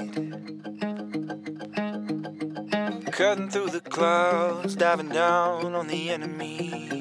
Cutting 3.21 3.51
through 3.51 3.69
the 3.69 3.83
clouds, 3.83 4.75
diving 4.75 5.11
down 5.11 5.75
on 5.75 5.89
the 5.89 6.09
enemy. 6.09 7.00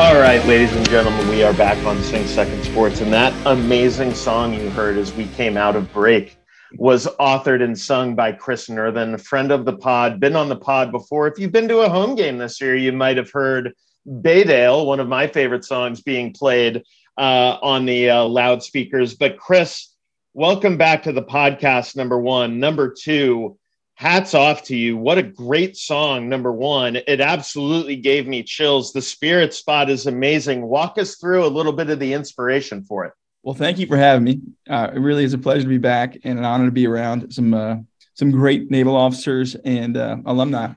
Right, 0.00 0.42
ladies 0.46 0.74
and 0.74 0.88
gentlemen, 0.88 1.28
we 1.28 1.42
are 1.42 1.52
back 1.52 1.76
on 1.84 2.02
Sing 2.02 2.26
Second 2.26 2.64
Sports, 2.64 3.02
and 3.02 3.12
that 3.12 3.34
amazing 3.46 4.14
song 4.14 4.54
you 4.54 4.70
heard 4.70 4.96
as 4.96 5.12
we 5.12 5.26
came 5.26 5.58
out 5.58 5.76
of 5.76 5.92
break 5.92 6.38
was 6.78 7.06
authored 7.20 7.62
and 7.62 7.78
sung 7.78 8.14
by 8.14 8.32
Chris 8.32 8.70
a 8.70 9.18
friend 9.18 9.52
of 9.52 9.66
the 9.66 9.76
pod, 9.76 10.18
been 10.18 10.36
on 10.36 10.48
the 10.48 10.56
pod 10.56 10.90
before. 10.90 11.26
If 11.26 11.38
you've 11.38 11.52
been 11.52 11.68
to 11.68 11.80
a 11.80 11.88
home 11.90 12.14
game 12.14 12.38
this 12.38 12.62
year, 12.62 12.74
you 12.74 12.92
might 12.92 13.18
have 13.18 13.30
heard 13.30 13.74
Baydale, 14.08 14.86
one 14.86 15.00
of 15.00 15.06
my 15.06 15.26
favorite 15.26 15.66
songs, 15.66 16.00
being 16.00 16.32
played 16.32 16.82
uh, 17.18 17.58
on 17.60 17.84
the 17.84 18.08
uh, 18.08 18.24
loudspeakers. 18.24 19.14
But 19.14 19.36
Chris, 19.36 19.94
welcome 20.32 20.78
back 20.78 21.02
to 21.02 21.12
the 21.12 21.22
podcast. 21.22 21.94
Number 21.94 22.18
one, 22.18 22.58
number 22.58 22.94
two 22.98 23.58
hats 24.00 24.32
off 24.32 24.62
to 24.62 24.74
you. 24.74 24.96
What 24.96 25.18
a 25.18 25.22
great 25.22 25.76
song, 25.76 26.26
number 26.26 26.50
one. 26.50 26.96
It 27.06 27.20
absolutely 27.20 27.96
gave 27.96 28.26
me 28.26 28.42
chills. 28.42 28.94
The 28.94 29.02
spirit 29.02 29.52
spot 29.52 29.90
is 29.90 30.06
amazing. 30.06 30.62
Walk 30.62 30.96
us 30.96 31.16
through 31.16 31.44
a 31.44 31.48
little 31.48 31.74
bit 31.74 31.90
of 31.90 31.98
the 31.98 32.14
inspiration 32.14 32.82
for 32.82 33.04
it. 33.04 33.12
Well, 33.42 33.54
thank 33.54 33.78
you 33.78 33.86
for 33.86 33.98
having 33.98 34.24
me. 34.24 34.40
Uh, 34.70 34.88
it 34.94 35.00
really 35.00 35.24
is 35.24 35.34
a 35.34 35.38
pleasure 35.38 35.64
to 35.64 35.68
be 35.68 35.76
back 35.76 36.16
and 36.24 36.38
an 36.38 36.46
honor 36.46 36.64
to 36.64 36.70
be 36.70 36.86
around 36.86 37.30
some 37.30 37.52
uh, 37.52 37.76
some 38.14 38.30
great 38.30 38.70
naval 38.70 38.96
officers 38.96 39.54
and 39.66 39.98
uh, 39.98 40.16
alumni. 40.24 40.72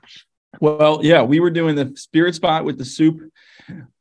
Well, 0.60 1.00
yeah, 1.02 1.22
we 1.22 1.40
were 1.40 1.50
doing 1.50 1.76
the 1.76 1.94
spirit 1.96 2.34
spot 2.34 2.66
with 2.66 2.76
the 2.76 2.84
soup 2.84 3.22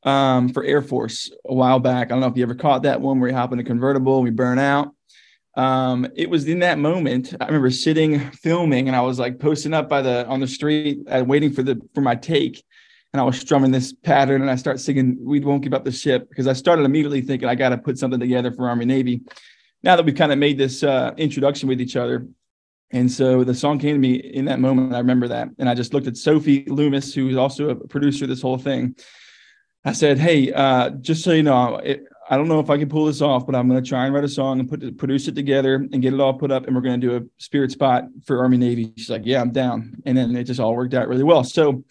um, 0.03 0.49
for 0.49 0.65
Air 0.65 0.81
Force 0.81 1.31
a 1.45 1.53
while 1.53 1.79
back. 1.79 2.07
I 2.07 2.09
don't 2.09 2.19
know 2.19 2.27
if 2.27 2.35
you 2.35 2.43
ever 2.43 2.55
caught 2.55 2.83
that 2.83 2.99
one 2.99 3.21
where 3.21 3.29
you 3.29 3.35
hop 3.35 3.53
in 3.53 3.59
a 3.59 3.63
convertible, 3.63 4.21
we 4.21 4.31
burn 4.31 4.59
out 4.59 4.93
um, 5.55 6.07
it 6.15 6.29
was 6.29 6.47
in 6.47 6.59
that 6.59 6.79
moment 6.79 7.33
i 7.39 7.45
remember 7.45 7.69
sitting 7.69 8.19
filming 8.31 8.87
and 8.87 8.95
i 8.95 9.01
was 9.01 9.19
like 9.19 9.39
posting 9.39 9.73
up 9.73 9.87
by 9.87 10.01
the 10.01 10.25
on 10.27 10.39
the 10.39 10.47
street 10.47 10.99
and 11.07 11.27
waiting 11.27 11.51
for 11.51 11.63
the 11.63 11.79
for 11.93 12.01
my 12.01 12.15
take. 12.15 12.63
And 13.13 13.21
i 13.21 13.23
was 13.23 13.39
strumming 13.39 13.71
this 13.71 13.93
pattern 13.93 14.41
and 14.41 14.49
i 14.49 14.55
start 14.55 14.79
singing 14.79 15.17
we 15.21 15.39
won't 15.39 15.63
give 15.63 15.73
up 15.73 15.85
the 15.85 15.91
ship 15.91 16.27
because 16.29 16.47
i 16.47 16.53
started 16.53 16.85
immediately 16.85 17.21
thinking 17.21 17.47
i 17.47 17.55
got 17.55 17.69
to 17.69 17.77
put 17.77 17.99
something 17.99 18.19
together 18.19 18.51
for 18.51 18.67
army 18.67 18.85
navy. 18.85 19.21
Now 19.83 19.97
that 19.97 20.05
we've 20.05 20.15
kind 20.15 20.31
of 20.31 20.39
made 20.39 20.57
this 20.57 20.81
uh, 20.81 21.11
introduction 21.17 21.67
with 21.69 21.79
each 21.81 21.95
other 21.95 22.27
and 22.89 23.11
so 23.11 23.43
the 23.43 23.53
song 23.53 23.79
came 23.79 23.95
to 23.95 23.99
me 23.99 24.13
in 24.15 24.45
that 24.45 24.59
moment 24.59 24.95
i 24.95 24.97
remember 24.97 25.27
that 25.27 25.49
and 25.59 25.69
i 25.69 25.75
just 25.75 25.93
looked 25.93 26.07
at 26.07 26.17
sophie 26.17 26.63
loomis 26.65 27.13
who's 27.13 27.37
also 27.37 27.69
a 27.69 27.75
producer 27.75 28.25
of 28.25 28.29
this 28.29 28.41
whole 28.41 28.57
thing. 28.57 28.95
I 29.85 29.93
said 29.93 30.17
hey 30.17 30.51
uh, 30.51 30.89
just 30.91 31.23
so 31.23 31.33
you 31.33 31.43
know 31.43 31.75
it, 31.77 32.05
I 32.33 32.37
don't 32.37 32.47
know 32.47 32.59
if 32.59 32.71
I 32.71 32.79
can 32.79 32.89
pull 32.89 33.05
this 33.05 33.21
off, 33.21 33.45
but 33.45 33.53
I'm 33.53 33.69
going 33.69 33.81
to 33.81 33.87
try 33.87 34.05
and 34.05 34.13
write 34.15 34.23
a 34.23 34.27
song 34.27 34.59
and 34.59 34.67
put 34.67 34.97
produce 34.97 35.27
it 35.27 35.35
together 35.35 35.75
and 35.75 36.01
get 36.01 36.15
it 36.15 36.19
all 36.19 36.33
put 36.33 36.51
up. 36.51 36.65
And 36.65 36.75
we're 36.75 36.81
going 36.81 36.99
to 36.99 37.07
do 37.07 37.15
a 37.15 37.21
spirit 37.37 37.69
spot 37.69 38.05
for 38.25 38.39
Army 38.39 38.57
Navy. 38.57 38.91
She's 38.97 39.11
like, 39.11 39.21
yeah, 39.23 39.39
I'm 39.39 39.51
down. 39.51 40.01
And 40.07 40.17
then 40.17 40.35
it 40.35 40.45
just 40.45 40.59
all 40.59 40.75
worked 40.75 40.95
out 40.95 41.07
really 41.07 41.23
well. 41.23 41.43
So 41.43 41.83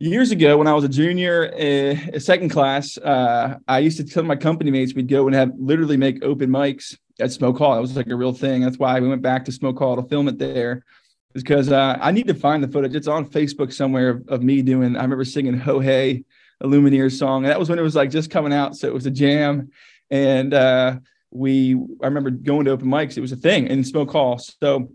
years 0.00 0.32
ago, 0.32 0.58
when 0.58 0.66
I 0.66 0.74
was 0.74 0.82
a 0.82 0.88
junior, 0.88 1.54
uh, 1.54 2.18
second 2.18 2.48
class, 2.48 2.98
uh, 2.98 3.58
I 3.68 3.78
used 3.78 3.96
to 3.98 4.04
tell 4.04 4.24
my 4.24 4.34
company 4.34 4.72
mates 4.72 4.92
we'd 4.92 5.06
go 5.06 5.26
and 5.26 5.36
have 5.36 5.52
literally 5.56 5.96
make 5.96 6.20
open 6.24 6.50
mics 6.50 6.96
at 7.20 7.30
Smoke 7.30 7.56
Hall. 7.56 7.76
That 7.76 7.80
was 7.80 7.94
like 7.94 8.08
a 8.08 8.16
real 8.16 8.32
thing. 8.32 8.62
That's 8.62 8.80
why 8.80 8.98
we 8.98 9.06
went 9.06 9.22
back 9.22 9.44
to 9.44 9.52
Smoke 9.52 9.78
Hall 9.78 9.94
to 9.94 10.02
film 10.08 10.26
it 10.26 10.38
there. 10.38 10.84
Because 11.32 11.70
uh, 11.70 11.96
I 12.00 12.10
need 12.10 12.26
to 12.26 12.34
find 12.34 12.60
the 12.60 12.68
footage. 12.68 12.96
It's 12.96 13.06
on 13.06 13.28
Facebook 13.28 13.72
somewhere 13.72 14.08
of, 14.08 14.28
of 14.28 14.42
me 14.42 14.62
doing. 14.62 14.96
I 14.96 15.02
remember 15.02 15.24
singing 15.24 15.56
"Ho 15.56 15.78
Hey," 15.78 16.24
a 16.60 16.66
Lumineers 16.66 17.18
song. 17.18 17.44
And 17.44 17.50
that 17.50 17.58
was 17.58 17.68
when 17.68 17.78
it 17.78 17.82
was 17.82 17.94
like 17.94 18.10
just 18.10 18.30
coming 18.30 18.52
out. 18.52 18.76
So 18.76 18.86
it 18.86 18.94
was 18.94 19.06
a 19.06 19.10
jam. 19.10 19.70
And 20.10 20.54
uh, 20.54 20.98
we, 21.30 21.74
I 21.74 22.06
remember 22.06 22.30
going 22.30 22.64
to 22.66 22.70
open 22.70 22.88
mics. 22.88 23.16
It 23.16 23.20
was 23.20 23.32
a 23.32 23.36
thing 23.36 23.66
in 23.66 23.84
Smoke 23.84 24.10
Hall. 24.10 24.38
So 24.38 24.92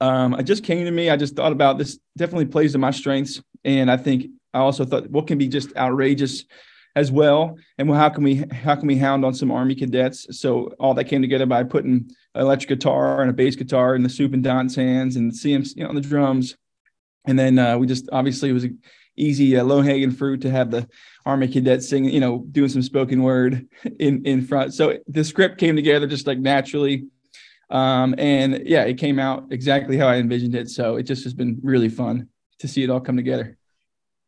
um, 0.00 0.34
it 0.34 0.44
just 0.44 0.64
came 0.64 0.84
to 0.84 0.90
me. 0.90 1.10
I 1.10 1.16
just 1.16 1.36
thought 1.36 1.52
about 1.52 1.78
this 1.78 1.98
definitely 2.16 2.46
plays 2.46 2.72
to 2.72 2.78
my 2.78 2.90
strengths. 2.90 3.42
And 3.64 3.90
I 3.90 3.96
think 3.96 4.26
I 4.52 4.58
also 4.58 4.84
thought 4.84 5.10
what 5.10 5.26
can 5.26 5.38
be 5.38 5.48
just 5.48 5.76
outrageous 5.76 6.44
as 6.94 7.12
well. 7.12 7.56
And 7.76 7.88
well, 7.88 7.98
how 7.98 8.08
can 8.08 8.24
we, 8.24 8.44
how 8.50 8.74
can 8.74 8.86
we 8.88 8.96
hound 8.96 9.24
on 9.24 9.34
some 9.34 9.50
army 9.50 9.74
cadets? 9.74 10.26
So 10.38 10.74
all 10.80 10.94
that 10.94 11.04
came 11.04 11.20
together 11.20 11.44
by 11.44 11.62
putting 11.62 12.10
electric 12.34 12.68
guitar 12.68 13.20
and 13.20 13.30
a 13.30 13.34
bass 13.34 13.54
guitar 13.54 13.94
in 13.94 14.02
the 14.02 14.08
soup 14.08 14.32
and 14.32 14.42
Don's 14.42 14.74
hands 14.74 15.16
and 15.16 15.30
CMC 15.30 15.76
you 15.76 15.82
know, 15.82 15.90
on 15.90 15.94
the 15.94 16.00
drums. 16.00 16.56
And 17.26 17.38
then 17.38 17.58
uh, 17.58 17.76
we 17.76 17.86
just 17.86 18.08
obviously 18.12 18.52
was 18.52 18.66
easy 19.16 19.56
uh, 19.56 19.64
low 19.64 19.80
hanging 19.80 20.10
fruit 20.10 20.40
to 20.42 20.50
have 20.50 20.70
the 20.70 20.88
army 21.24 21.48
cadets 21.48 21.88
singing 21.88 22.12
you 22.12 22.20
know 22.20 22.44
doing 22.52 22.68
some 22.68 22.82
spoken 22.82 23.22
word 23.22 23.66
in 23.98 24.24
in 24.24 24.42
front. 24.42 24.74
So 24.74 24.98
the 25.08 25.24
script 25.24 25.58
came 25.58 25.76
together 25.76 26.06
just 26.06 26.26
like 26.26 26.38
naturally. 26.38 27.06
Um, 27.68 28.14
and 28.16 28.62
yeah 28.64 28.84
it 28.84 28.94
came 28.94 29.18
out 29.18 29.46
exactly 29.50 29.96
how 29.96 30.06
i 30.06 30.16
envisioned 30.16 30.54
it. 30.54 30.70
So 30.70 30.96
it 30.96 31.02
just 31.02 31.24
has 31.24 31.34
been 31.34 31.58
really 31.62 31.88
fun 31.88 32.28
to 32.60 32.68
see 32.68 32.84
it 32.84 32.90
all 32.90 33.00
come 33.00 33.16
together. 33.16 33.58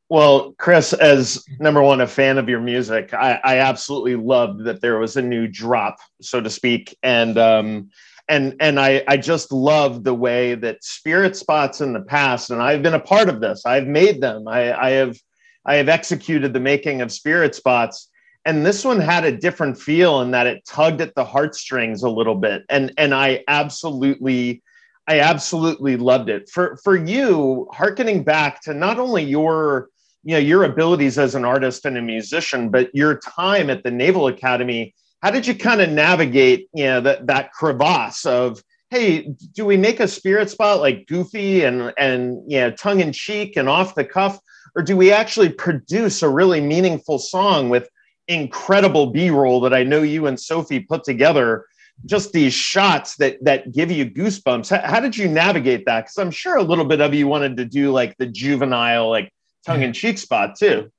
Well 0.08 0.54
chris 0.58 0.92
as 0.92 1.44
number 1.60 1.82
one 1.82 2.00
a 2.00 2.06
fan 2.06 2.38
of 2.38 2.48
your 2.48 2.60
music 2.60 3.14
i, 3.14 3.38
I 3.44 3.58
absolutely 3.58 4.16
loved 4.16 4.64
that 4.64 4.80
there 4.80 4.98
was 4.98 5.16
a 5.16 5.22
new 5.22 5.46
drop 5.46 5.98
so 6.20 6.40
to 6.40 6.50
speak. 6.50 6.96
And 7.02 7.38
um, 7.38 7.90
and 8.28 8.54
and 8.60 8.78
I, 8.78 9.02
I 9.08 9.16
just 9.16 9.52
love 9.52 10.04
the 10.04 10.14
way 10.14 10.54
that 10.56 10.84
spirit 10.84 11.36
spots 11.36 11.80
in 11.80 11.92
the 11.92 12.02
past 12.02 12.50
and 12.50 12.62
i've 12.62 12.82
been 12.82 12.94
a 12.94 13.00
part 13.00 13.28
of 13.28 13.40
this. 13.40 13.64
I've 13.64 13.86
made 13.86 14.20
them. 14.20 14.46
I, 14.46 14.72
I 14.72 14.90
have 14.90 15.16
i 15.64 15.76
have 15.76 15.88
executed 15.88 16.52
the 16.52 16.60
making 16.60 17.00
of 17.00 17.12
spirit 17.12 17.54
spots 17.54 18.10
and 18.44 18.64
this 18.64 18.84
one 18.84 19.00
had 19.00 19.24
a 19.24 19.36
different 19.36 19.78
feel 19.78 20.22
in 20.22 20.30
that 20.30 20.46
it 20.46 20.64
tugged 20.64 21.00
at 21.00 21.14
the 21.14 21.24
heartstrings 21.24 22.02
a 22.02 22.08
little 22.08 22.36
bit 22.36 22.62
and 22.68 22.92
and 22.96 23.14
i 23.14 23.42
absolutely 23.48 24.62
i 25.06 25.20
absolutely 25.20 25.96
loved 25.96 26.28
it. 26.28 26.48
For 26.48 26.76
for 26.84 26.96
you 26.96 27.68
harkening 27.72 28.22
back 28.22 28.60
to 28.62 28.74
not 28.74 28.98
only 28.98 29.24
your 29.24 29.88
you 30.22 30.34
know 30.34 30.38
your 30.38 30.64
abilities 30.64 31.18
as 31.18 31.34
an 31.34 31.44
artist 31.44 31.86
and 31.86 31.96
a 31.96 32.02
musician 32.02 32.68
but 32.68 32.94
your 32.94 33.18
time 33.18 33.70
at 33.70 33.82
the 33.82 33.90
naval 33.90 34.28
academy 34.28 34.94
how 35.22 35.30
did 35.30 35.46
you 35.46 35.54
kind 35.54 35.80
of 35.80 35.90
navigate 35.90 36.68
you 36.74 36.84
know 36.84 37.00
that 37.00 37.26
that 37.26 37.52
crevasse 37.52 38.24
of 38.24 38.62
hey 38.90 39.32
do 39.52 39.64
we 39.64 39.76
make 39.76 40.00
a 40.00 40.08
spirit 40.08 40.48
spot 40.48 40.80
like 40.80 41.06
goofy 41.06 41.64
and 41.64 41.92
and 41.98 42.50
you 42.50 42.58
know 42.60 42.70
tongue 42.70 43.00
in 43.00 43.12
cheek 43.12 43.56
and 43.56 43.68
off 43.68 43.94
the 43.94 44.04
cuff? 44.04 44.38
Or 44.76 44.82
do 44.82 44.96
we 44.96 45.10
actually 45.10 45.48
produce 45.48 46.22
a 46.22 46.28
really 46.28 46.60
meaningful 46.60 47.18
song 47.18 47.68
with 47.68 47.88
incredible 48.28 49.06
b-roll 49.06 49.62
that 49.62 49.72
i 49.72 49.82
know 49.82 50.02
you 50.02 50.26
and 50.26 50.38
sophie 50.38 50.80
put 50.80 51.04
together? 51.04 51.66
Just 52.06 52.32
these 52.32 52.54
shots 52.54 53.16
that 53.16 53.42
that 53.42 53.72
give 53.72 53.90
you 53.90 54.08
goosebumps. 54.08 54.70
How, 54.70 54.88
how 54.88 55.00
did 55.00 55.16
you 55.16 55.26
navigate 55.28 55.84
that? 55.86 56.04
Because 56.04 56.18
i'm 56.18 56.30
sure 56.30 56.56
a 56.56 56.62
little 56.62 56.84
bit 56.84 57.00
of 57.00 57.12
you 57.12 57.26
wanted 57.26 57.56
to 57.56 57.64
do 57.64 57.90
like 57.90 58.16
the 58.18 58.26
juvenile 58.26 59.10
like 59.10 59.32
tongue-in-cheek 59.66 60.16
spot 60.16 60.56
too. 60.56 60.90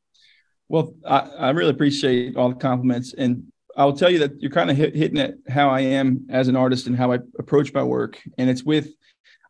Well 0.68 0.94
I, 1.08 1.20
I 1.20 1.50
really 1.52 1.72
appreciate 1.72 2.36
all 2.36 2.50
the 2.50 2.56
compliments. 2.56 3.14
And 3.14 3.52
I'll 3.78 3.94
tell 3.94 4.10
you 4.10 4.20
that 4.20 4.42
you're 4.42 4.52
kind 4.52 4.70
of 4.70 4.78
hit, 4.78 4.96
hitting 4.96 5.20
at 5.20 5.36
how 5.48 5.70
I 5.70 5.82
am 5.82 6.26
as 6.30 6.48
an 6.48 6.56
artist 6.56 6.88
and 6.88 6.96
how 6.96 7.12
I 7.12 7.20
approach 7.38 7.74
my 7.74 7.84
work. 7.84 8.22
And 8.38 8.50
it's 8.50 8.64
with, 8.64 8.90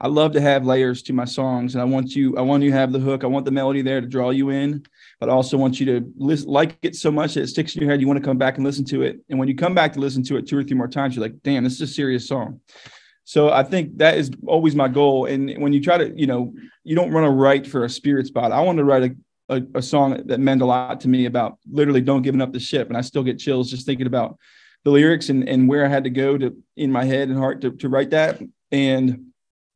I 0.01 0.07
love 0.07 0.31
to 0.33 0.41
have 0.41 0.65
layers 0.65 1.01
to 1.03 1.13
my 1.13 1.25
songs, 1.25 1.75
and 1.75 1.81
I 1.81 1.85
want 1.85 2.15
you, 2.15 2.37
I 2.37 2.41
want 2.41 2.63
you 2.63 2.69
to 2.69 2.77
have 2.77 2.93
the 2.93 2.99
hook, 2.99 3.23
I 3.23 3.27
want 3.27 3.43
the 3.45 3.51
melody 3.51 3.81
there 3.81 3.99
to 3.99 4.07
draw 4.07 4.29
you 4.29 4.49
in, 4.49 4.85
but 5.19 5.29
I 5.29 5.33
also 5.33 5.57
want 5.57 5.79
you 5.79 5.85
to 5.87 6.13
like 6.45 6.77
it 6.83 6.95
so 6.95 7.11
much 7.11 7.33
that 7.33 7.41
it 7.41 7.47
sticks 7.47 7.75
in 7.75 7.81
your 7.81 7.91
head. 7.91 7.99
You 7.99 8.07
want 8.07 8.17
to 8.17 8.23
come 8.23 8.37
back 8.37 8.55
and 8.55 8.65
listen 8.65 8.85
to 8.85 9.01
it, 9.01 9.19
and 9.29 9.37
when 9.37 9.49
you 9.49 9.55
come 9.55 9.75
back 9.75 9.91
to 9.93 9.99
listen 9.99 10.23
to 10.23 10.37
it 10.37 10.47
two 10.47 10.57
or 10.57 10.63
three 10.63 10.77
more 10.77 10.87
times, 10.87 11.15
you're 11.15 11.23
like, 11.23 11.41
damn, 11.43 11.65
this 11.65 11.73
is 11.73 11.81
a 11.81 11.87
serious 11.87 12.27
song. 12.27 12.61
So 13.25 13.49
I 13.51 13.61
think 13.61 13.97
that 13.97 14.17
is 14.17 14.31
always 14.47 14.75
my 14.75 14.87
goal. 14.87 15.25
And 15.25 15.61
when 15.61 15.73
you 15.73 15.83
try 15.83 15.97
to, 15.97 16.17
you 16.17 16.25
know, 16.25 16.53
you 16.83 16.95
don't 16.95 17.11
run 17.11 17.25
a 17.25 17.29
write 17.29 17.67
for 17.67 17.83
a 17.83 17.89
spirit 17.89 18.25
spot. 18.25 18.51
I 18.51 18.61
want 18.61 18.79
to 18.79 18.83
write 18.83 19.03
a 19.03 19.15
a, 19.49 19.61
a, 19.75 19.81
song 19.81 20.21
that 20.25 20.39
meant 20.39 20.61
a 20.61 20.65
lot 20.65 21.01
to 21.01 21.07
me 21.07 21.25
about 21.25 21.57
literally 21.69 22.01
don't 22.01 22.21
giving 22.21 22.41
up 22.41 22.53
the 22.53 22.59
ship. 22.59 22.87
And 22.87 22.97
I 22.97 23.01
still 23.01 23.23
get 23.23 23.39
chills 23.39 23.69
just 23.69 23.85
thinking 23.85 24.07
about 24.07 24.37
the 24.83 24.91
lyrics 24.91 25.29
and, 25.29 25.47
and 25.47 25.67
where 25.67 25.85
I 25.85 25.89
had 25.89 26.03
to 26.05 26.09
go 26.09 26.37
to 26.37 26.55
in 26.77 26.91
my 26.91 27.03
head 27.03 27.29
and 27.29 27.37
heart 27.37 27.61
to, 27.61 27.71
to 27.71 27.89
write 27.89 28.11
that. 28.11 28.41
And 28.71 29.25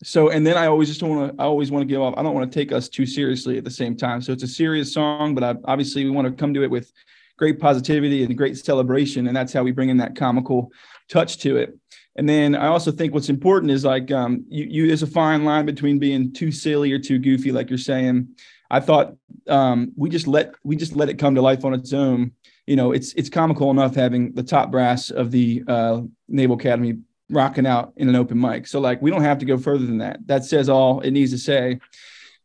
so, 0.04 0.30
and 0.30 0.46
then 0.46 0.58
I 0.58 0.68
always 0.68 0.90
just 0.90 1.02
want 1.02 1.36
to, 1.36 1.42
I 1.42 1.46
always 1.46 1.72
want 1.72 1.82
to 1.82 1.88
give 1.88 2.02
off. 2.02 2.14
I 2.18 2.24
don't 2.24 2.34
want 2.34 2.52
to 2.52 2.60
take 2.60 2.72
us 2.72 2.90
too 2.90 3.06
seriously 3.06 3.58
at 3.58 3.64
the 3.64 3.72
same 3.72 3.96
time. 3.96 4.22
So 4.22 4.32
it's 4.32 4.44
a 4.44 4.48
serious 4.48 4.94
song, 4.94 5.34
but 5.34 5.44
I, 5.44 5.56
obviously 5.66 6.04
we 6.06 6.12
want 6.12 6.28
to 6.28 6.34
come 6.34 6.54
to 6.54 6.64
it 6.64 6.70
with 6.70 6.92
great 7.38 7.60
positivity 7.60 8.24
and 8.24 8.38
great 8.38 8.58
celebration. 8.58 9.28
And 9.28 9.36
that's 9.36 9.54
how 9.54 9.64
we 9.64 9.72
bring 9.72 9.90
in 9.90 9.98
that 9.98 10.16
comical 10.16 10.72
touch 11.10 11.38
to 11.40 11.58
it. 11.58 11.78
And 12.16 12.30
then 12.30 12.56
I 12.56 12.68
also 12.68 12.92
think 12.92 13.14
what's 13.14 13.30
important 13.30 13.72
is 13.72 13.84
like 13.84 14.12
um, 14.12 14.46
you, 14.48 14.66
you 14.66 14.88
there's 14.88 15.04
a 15.04 15.08
fine 15.08 15.46
line 15.46 15.66
between 15.66 15.98
being 15.98 16.32
too 16.32 16.52
silly 16.52 16.92
or 16.92 17.00
too 17.00 17.18
goofy, 17.18 17.52
like 17.52 17.70
you're 17.70 17.80
saying, 17.80 18.28
I 18.74 18.80
thought 18.80 19.16
um, 19.48 19.92
we 19.96 20.10
just 20.10 20.26
let 20.26 20.56
we 20.64 20.76
just 20.76 20.96
let 20.96 21.08
it 21.08 21.20
come 21.20 21.36
to 21.36 21.44
life 21.44 21.64
on 21.64 21.76
its 21.76 21.94
own. 21.94 22.32
You 22.66 22.76
know, 22.76 22.92
it's 22.92 23.14
it's 23.14 23.30
comical 23.30 23.70
enough 23.70 23.94
having 23.94 24.34
the 24.34 24.42
top 24.42 24.72
brass 24.72 25.12
of 25.12 25.30
the 25.30 25.64
uh, 25.68 26.02
Naval 26.28 26.56
Academy 26.56 26.98
rocking 27.30 27.68
out 27.68 27.94
in 27.98 28.10
an 28.10 28.16
open 28.16 28.42
mic. 28.42 28.66
So 28.66 28.80
like 28.80 29.00
we 29.00 29.12
don't 29.12 29.22
have 29.22 29.38
to 29.38 29.46
go 29.46 29.60
further 29.60 29.86
than 29.86 30.00
that. 30.00 30.26
That 30.26 30.44
says 30.44 30.70
all 30.70 31.02
it 31.02 31.12
needs 31.12 31.32
to 31.34 31.38
say. 31.38 31.80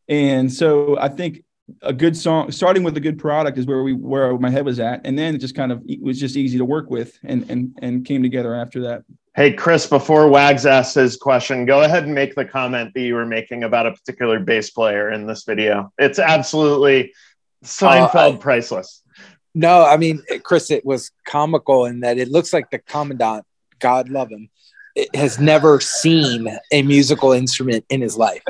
And 0.07 0.53
so 0.53 0.99
I 0.99 1.09
think 1.09 1.45
a 1.83 1.93
good 1.93 2.17
song 2.17 2.51
starting 2.51 2.83
with 2.83 2.97
a 2.97 3.01
good 3.01 3.19
product 3.19 3.59
is 3.59 3.67
where 3.67 3.83
we 3.83 3.93
where 3.93 4.37
my 4.39 4.51
head 4.51 4.65
was 4.65 4.81
at 4.81 5.01
and 5.05 5.19
then 5.19 5.35
it 5.35 5.39
just 5.39 5.55
kind 5.55 5.71
of 5.71 5.83
it 5.87 6.01
was 6.01 6.19
just 6.19 6.37
easy 6.37 6.57
to 6.59 6.65
work 6.65 6.91
with 6.91 7.19
and 7.25 7.49
and 7.51 7.77
and 7.83 8.05
came 8.07 8.23
together 8.23 8.55
after 8.55 8.83
that 8.83 9.05
Hey, 9.39 9.53
Chris, 9.53 9.87
before 9.87 10.29
Wags 10.29 10.67
asks 10.67 10.95
his 10.95 11.17
question, 11.17 11.65
go 11.65 11.83
ahead 11.83 12.03
and 12.03 12.13
make 12.13 12.35
the 12.35 12.45
comment 12.45 12.93
that 12.93 13.01
you 13.01 13.15
were 13.15 13.25
making 13.25 13.63
about 13.63 13.87
a 13.87 13.93
particular 13.93 14.41
bass 14.41 14.71
player 14.71 15.13
in 15.13 15.29
this 15.29 15.45
video. 15.45 15.93
It's 15.97 16.19
absolutely 16.19 17.13
Seinfeld 17.65 18.15
uh, 18.15 18.35
I, 18.35 18.37
priceless. 18.37 19.05
No, 19.55 19.85
I 19.85 19.97
mean, 19.97 20.25
Chris, 20.43 20.73
it 20.73 20.85
was 20.85 21.13
comical 21.25 21.85
in 21.85 22.01
that 22.01 22.19
it 22.19 22.29
looks 22.29 22.53
like 22.53 22.73
the 22.73 22.81
commandant, 22.81 23.45
God 23.79 24.09
love 24.09 24.29
him, 24.29 24.51
has 25.15 25.39
never 25.39 25.81
seen 25.81 26.49
a 26.73 26.83
musical 26.83 27.33
instrument 27.33 27.85
in 27.89 28.01
his 28.01 28.17
life. 28.17 28.43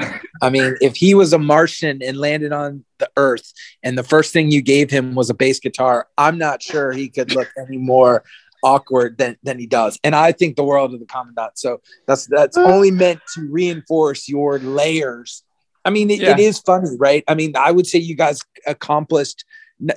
I 0.43 0.51
mean, 0.51 0.77
if 0.81 0.97
he 0.97 1.15
was 1.15 1.33
a 1.33 1.39
Martian 1.39 2.03
and 2.03 2.17
landed 2.17 2.53
on 2.53 2.85
the 2.99 3.11
Earth, 3.17 3.53
and 3.83 3.99
the 3.99 4.03
first 4.03 4.33
thing 4.33 4.51
you 4.51 4.63
gave 4.63 4.91
him 4.91 5.15
was 5.15 5.31
a 5.31 5.35
bass 5.35 5.61
guitar, 5.61 6.09
I'm 6.17 6.39
not 6.39 6.63
sure 6.63 6.93
he 6.93 7.09
could 7.09 7.35
look 7.35 7.49
any 7.59 7.77
more 7.77 8.25
awkward 8.63 9.19
than 9.19 9.37
than 9.43 9.59
he 9.59 9.67
does. 9.67 9.99
And 10.03 10.15
I 10.15 10.33
think 10.33 10.57
the 10.57 10.65
world 10.65 10.95
of 10.95 11.01
the 11.01 11.07
commandant. 11.07 11.59
So 11.59 11.81
that's 12.07 12.27
that's 12.27 12.57
uh. 12.57 12.65
only 12.65 12.91
meant 12.91 13.21
to 13.35 13.49
reinforce 13.49 14.29
your 14.29 14.59
layers. 14.59 15.43
I 15.85 15.91
mean, 15.91 16.11
it, 16.11 16.21
yeah. 16.21 16.33
it 16.33 16.41
is 16.41 16.59
funny, 16.59 16.91
right? 16.99 17.25
I 17.29 17.35
mean, 17.35 17.55
I 17.57 17.71
would 17.71 17.87
say 17.87 17.99
you 17.99 18.15
guys 18.15 18.41
accomplished 18.67 19.45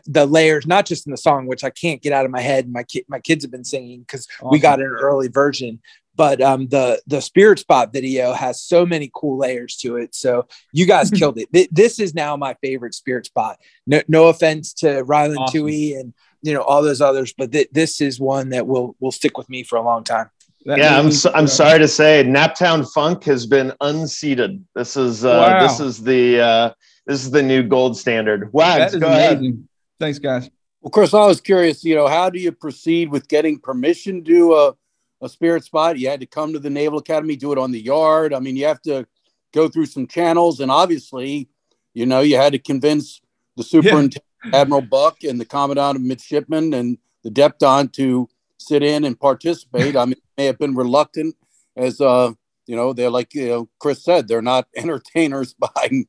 the 0.05 0.25
layers, 0.25 0.67
not 0.67 0.85
just 0.85 1.07
in 1.07 1.11
the 1.11 1.17
song, 1.17 1.47
which 1.47 1.63
I 1.63 1.69
can't 1.69 2.01
get 2.01 2.13
out 2.13 2.25
of 2.25 2.31
my 2.31 2.39
head. 2.39 2.71
My 2.71 2.83
kid, 2.83 3.05
my 3.07 3.19
kids 3.19 3.43
have 3.43 3.51
been 3.51 3.63
singing 3.63 4.01
because 4.01 4.27
awesome. 4.39 4.49
we 4.51 4.59
got 4.59 4.79
an 4.79 4.85
early 4.85 5.27
version. 5.27 5.81
But 6.15 6.41
um, 6.41 6.67
the 6.67 7.01
the 7.07 7.21
Spirit 7.21 7.59
Spot 7.59 7.91
video 7.91 8.33
has 8.33 8.61
so 8.61 8.85
many 8.85 9.09
cool 9.13 9.37
layers 9.37 9.77
to 9.77 9.97
it. 9.97 10.13
So 10.13 10.47
you 10.73 10.85
guys 10.85 11.09
killed 11.09 11.39
it. 11.39 11.49
This 11.73 11.99
is 11.99 12.13
now 12.13 12.35
my 12.35 12.55
favorite 12.61 12.93
Spirit 12.93 13.25
Spot. 13.25 13.57
No, 13.87 14.01
no 14.07 14.27
offense 14.27 14.73
to 14.75 15.03
Ryland 15.03 15.39
awesome. 15.39 15.61
Tui 15.61 15.93
and 15.93 16.13
you 16.41 16.53
know 16.53 16.61
all 16.61 16.81
those 16.81 17.01
others, 17.01 17.33
but 17.37 17.51
th- 17.51 17.69
this 17.71 18.01
is 18.01 18.19
one 18.19 18.49
that 18.49 18.67
will 18.67 18.95
will 18.99 19.11
stick 19.11 19.37
with 19.37 19.49
me 19.49 19.63
for 19.63 19.77
a 19.77 19.81
long 19.81 20.03
time. 20.03 20.29
That 20.65 20.77
yeah, 20.77 20.99
I'm 20.99 21.11
so, 21.11 21.31
I'm 21.33 21.47
sorry 21.47 21.79
to 21.79 21.87
say, 21.87 22.23
Naptown 22.23 22.87
Funk 22.91 23.23
has 23.23 23.47
been 23.47 23.73
unseated. 23.81 24.63
This 24.75 24.95
is 24.95 25.25
uh, 25.25 25.29
wow. 25.29 25.67
this 25.67 25.79
is 25.79 26.03
the 26.03 26.39
uh, 26.39 26.73
this 27.07 27.23
is 27.23 27.31
the 27.31 27.41
new 27.41 27.63
gold 27.63 27.97
standard. 27.97 28.51
Wags, 28.53 28.95
go 28.95 29.07
amazing. 29.07 29.45
ahead. 29.45 29.67
Thanks, 29.99 30.19
guys. 30.19 30.49
Well, 30.81 30.91
Chris, 30.91 31.13
I 31.13 31.25
was 31.25 31.41
curious. 31.41 31.83
You 31.83 31.95
know, 31.95 32.07
how 32.07 32.29
do 32.29 32.39
you 32.39 32.51
proceed 32.51 33.09
with 33.09 33.27
getting 33.27 33.59
permission 33.59 34.23
to 34.23 34.53
a 34.53 34.73
a 35.21 35.29
spirit 35.29 35.63
spot? 35.63 35.99
You 35.99 36.09
had 36.09 36.19
to 36.21 36.25
come 36.25 36.53
to 36.53 36.59
the 36.59 36.69
Naval 36.69 36.99
Academy, 36.99 37.35
do 37.35 37.51
it 37.51 37.57
on 37.57 37.71
the 37.71 37.81
yard. 37.81 38.33
I 38.33 38.39
mean, 38.39 38.55
you 38.55 38.65
have 38.65 38.81
to 38.83 39.05
go 39.53 39.67
through 39.67 39.87
some 39.87 40.07
channels, 40.07 40.59
and 40.59 40.71
obviously, 40.71 41.49
you 41.93 42.05
know, 42.05 42.21
you 42.21 42.37
had 42.37 42.53
to 42.53 42.59
convince 42.59 43.21
the 43.55 43.63
superintendent. 43.63 44.15
Yeah 44.15 44.21
Admiral 44.53 44.81
Buck 44.81 45.23
and 45.23 45.39
the 45.39 45.45
Commandant 45.45 45.97
of 45.97 46.01
Midshipmen 46.01 46.73
and 46.73 46.97
the 47.23 47.29
Depton 47.29 47.91
to 47.93 48.29
sit 48.57 48.83
in 48.83 49.05
and 49.05 49.19
participate. 49.19 49.95
I 49.95 50.05
mean, 50.05 50.15
may 50.37 50.45
have 50.45 50.57
been 50.57 50.75
reluctant 50.75 51.35
as 51.75 52.01
uh, 52.01 52.31
you 52.67 52.75
know, 52.75 52.93
they're 52.93 53.09
like 53.09 53.33
you 53.33 53.47
know, 53.47 53.69
Chris 53.79 54.03
said, 54.03 54.27
they're 54.27 54.41
not 54.41 54.67
entertainers 54.75 55.53
by 55.53 56.05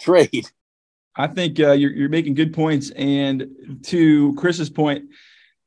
trade. 0.00 0.46
I 1.14 1.26
think 1.26 1.60
uh, 1.60 1.72
you're, 1.72 1.90
you're 1.90 2.08
making 2.08 2.34
good 2.34 2.54
points. 2.54 2.90
And 2.90 3.80
to 3.84 4.34
Chris's 4.36 4.70
point, 4.70 5.04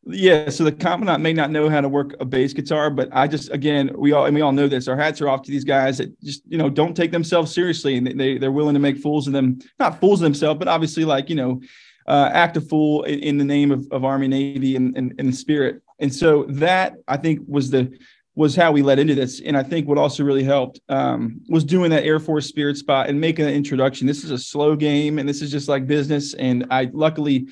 yeah, 0.08 0.50
so 0.50 0.64
the 0.64 0.72
commandant 0.72 1.24
may 1.24 1.34
not 1.34 1.50
know 1.50 1.68
how 1.68 1.82
to 1.82 1.90
work 1.90 2.16
a 2.20 2.26
bass 2.26 2.54
guitar, 2.54 2.92
but 2.92 3.10
I 3.12 3.28
just 3.28 3.52
again 3.52 3.92
we 3.98 4.12
all 4.12 4.26
and 4.26 4.36
we 4.36 4.42
all 4.42 4.52
know 4.52 4.68
this. 4.68 4.88
Our 4.88 4.96
hats 4.96 5.20
are 5.20 5.28
off 5.28 5.42
to 5.44 5.52
these 5.52 5.64
guys 5.64 5.98
that 5.98 6.20
just 6.22 6.44
you 6.48 6.60
know 6.60 6.70
don't 6.70 6.96
take 6.96 7.12
themselves 7.12 7.54
seriously 7.54 7.98
and 7.98 8.08
they 8.20 8.38
they're 8.38 8.52
willing 8.52 8.76
to 8.76 8.80
make 8.80 8.98
fools 8.98 9.26
of 9.26 9.34
them, 9.34 9.60
not 9.80 10.00
fools 10.00 10.22
of 10.22 10.26
themselves, 10.26 10.60
but 10.60 10.68
obviously 10.68 11.06
like 11.06 11.30
you 11.30 11.36
know 11.36 11.60
uh, 12.08 12.30
act 12.34 12.56
a 12.56 12.62
fool 12.62 13.02
in, 13.04 13.20
in, 13.20 13.38
the 13.40 13.44
name 13.44 13.72
of, 13.72 13.88
of 13.92 14.06
Army 14.06 14.28
Navy 14.28 14.76
and, 14.76 14.96
and 14.96 15.16
and 15.18 15.36
spirit. 15.36 15.82
And 16.00 16.14
so 16.14 16.44
that 16.50 16.98
I 17.08 17.18
think 17.18 17.40
was 17.48 17.72
the 17.72 17.92
was 18.36 18.56
how 18.56 18.72
we 18.72 18.84
led 18.84 19.00
into 19.00 19.16
this. 19.16 19.42
And 19.42 19.58
I 19.58 19.64
think 19.64 19.88
what 19.88 19.98
also 19.98 20.24
really 20.24 20.44
helped 20.44 20.82
um, 20.90 21.42
was 21.50 21.64
doing 21.64 21.90
that 21.92 22.04
Air 22.04 22.20
Force 22.20 22.48
Spirit 22.48 22.78
spot 22.78 23.08
and 23.08 23.20
making 23.20 23.46
an 23.46 23.54
introduction. 23.54 24.06
This 24.06 24.24
is 24.24 24.32
a 24.32 24.38
slow 24.38 24.76
game, 24.76 25.20
and 25.20 25.28
this 25.28 25.42
is 25.42 25.50
just 25.50 25.70
like 25.70 25.88
business. 25.88 26.34
And 26.36 26.68
I 26.70 26.92
luckily 26.94 27.48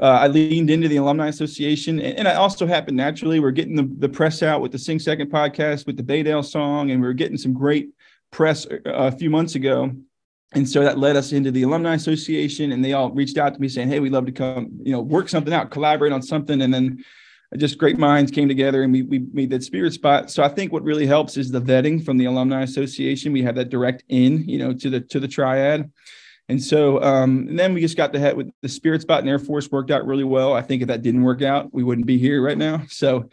uh, 0.00 0.18
I 0.22 0.26
leaned 0.26 0.70
into 0.70 0.88
the 0.88 0.96
Alumni 0.96 1.28
Association, 1.28 2.00
and, 2.00 2.18
and 2.18 2.28
I 2.28 2.34
also 2.34 2.66
happened 2.66 2.96
naturally. 2.96 3.40
We're 3.40 3.52
getting 3.52 3.76
the, 3.76 3.88
the 3.98 4.08
press 4.08 4.42
out 4.42 4.60
with 4.60 4.72
the 4.72 4.78
Sing 4.78 4.98
Second 4.98 5.30
podcast 5.30 5.86
with 5.86 5.96
the 5.96 6.02
Baydale 6.02 6.44
song, 6.44 6.90
and 6.90 7.00
we 7.00 7.06
are 7.06 7.12
getting 7.12 7.36
some 7.36 7.52
great 7.52 7.90
press 8.32 8.66
uh, 8.66 8.78
a 8.86 9.12
few 9.12 9.30
months 9.30 9.54
ago. 9.54 9.92
And 10.52 10.68
so 10.68 10.82
that 10.82 10.98
led 10.98 11.16
us 11.16 11.32
into 11.32 11.50
the 11.50 11.62
Alumni 11.62 11.94
Association, 11.94 12.72
and 12.72 12.84
they 12.84 12.92
all 12.92 13.10
reached 13.10 13.38
out 13.38 13.54
to 13.54 13.60
me 13.60 13.68
saying, 13.68 13.88
"Hey, 13.88 14.00
we'd 14.00 14.12
love 14.12 14.26
to 14.26 14.32
come, 14.32 14.70
you 14.82 14.92
know, 14.92 15.00
work 15.00 15.28
something 15.28 15.52
out, 15.52 15.70
collaborate 15.70 16.12
on 16.12 16.22
something." 16.22 16.62
And 16.62 16.72
then 16.72 17.04
just 17.56 17.78
great 17.78 17.98
minds 17.98 18.30
came 18.30 18.48
together 18.48 18.82
and 18.82 18.92
we, 18.92 19.02
we 19.02 19.20
made 19.32 19.50
that 19.50 19.62
spirit 19.62 19.92
spot. 19.92 20.30
So 20.30 20.42
I 20.42 20.48
think 20.48 20.72
what 20.72 20.82
really 20.82 21.06
helps 21.06 21.36
is 21.36 21.50
the 21.50 21.60
vetting 21.60 22.04
from 22.04 22.18
the 22.18 22.24
Alumni 22.24 22.62
Association. 22.62 23.32
We 23.32 23.42
have 23.42 23.54
that 23.54 23.70
direct 23.70 24.02
in, 24.08 24.48
you 24.48 24.58
know, 24.58 24.72
to 24.72 24.90
the 24.90 25.00
to 25.00 25.20
the 25.20 25.28
triad. 25.28 25.90
And 26.48 26.62
so 26.62 27.02
um, 27.02 27.46
and 27.48 27.58
then 27.58 27.72
we 27.72 27.80
just 27.80 27.96
got 27.96 28.12
the 28.12 28.18
head 28.18 28.36
with 28.36 28.50
the 28.60 28.68
spirit 28.68 29.02
spot 29.02 29.20
and 29.20 29.28
Air 29.28 29.38
Force 29.38 29.70
worked 29.70 29.90
out 29.90 30.06
really 30.06 30.24
well. 30.24 30.52
I 30.52 30.62
think 30.62 30.82
if 30.82 30.88
that 30.88 31.02
didn't 31.02 31.22
work 31.22 31.42
out, 31.42 31.72
we 31.72 31.82
wouldn't 31.82 32.06
be 32.06 32.18
here 32.18 32.42
right 32.42 32.58
now. 32.58 32.82
So 32.88 33.30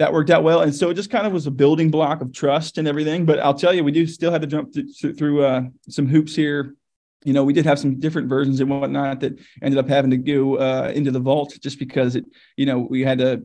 that 0.00 0.14
worked 0.14 0.30
out 0.30 0.42
well. 0.42 0.62
And 0.62 0.74
so 0.74 0.88
it 0.88 0.94
just 0.94 1.10
kind 1.10 1.26
of 1.26 1.32
was 1.32 1.46
a 1.46 1.50
building 1.50 1.90
block 1.90 2.22
of 2.22 2.32
trust 2.32 2.78
and 2.78 2.88
everything. 2.88 3.26
But 3.26 3.38
I'll 3.38 3.54
tell 3.54 3.74
you, 3.74 3.84
we 3.84 3.92
do 3.92 4.06
still 4.06 4.32
have 4.32 4.40
to 4.40 4.46
jump 4.46 4.72
th- 4.72 5.16
through 5.16 5.44
uh, 5.44 5.62
some 5.90 6.06
hoops 6.06 6.34
here. 6.34 6.74
You 7.22 7.34
know, 7.34 7.44
we 7.44 7.52
did 7.52 7.66
have 7.66 7.78
some 7.78 8.00
different 8.00 8.30
versions 8.30 8.60
and 8.60 8.70
whatnot 8.70 9.20
that 9.20 9.38
ended 9.62 9.78
up 9.78 9.88
having 9.88 10.10
to 10.12 10.16
go 10.16 10.56
uh, 10.56 10.90
into 10.94 11.10
the 11.10 11.20
vault 11.20 11.54
just 11.60 11.78
because 11.78 12.16
it, 12.16 12.24
you 12.56 12.64
know, 12.64 12.78
we 12.78 13.02
had 13.02 13.18
to, 13.18 13.42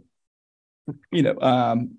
you 1.12 1.24
know, 1.24 1.38
um, 1.42 1.98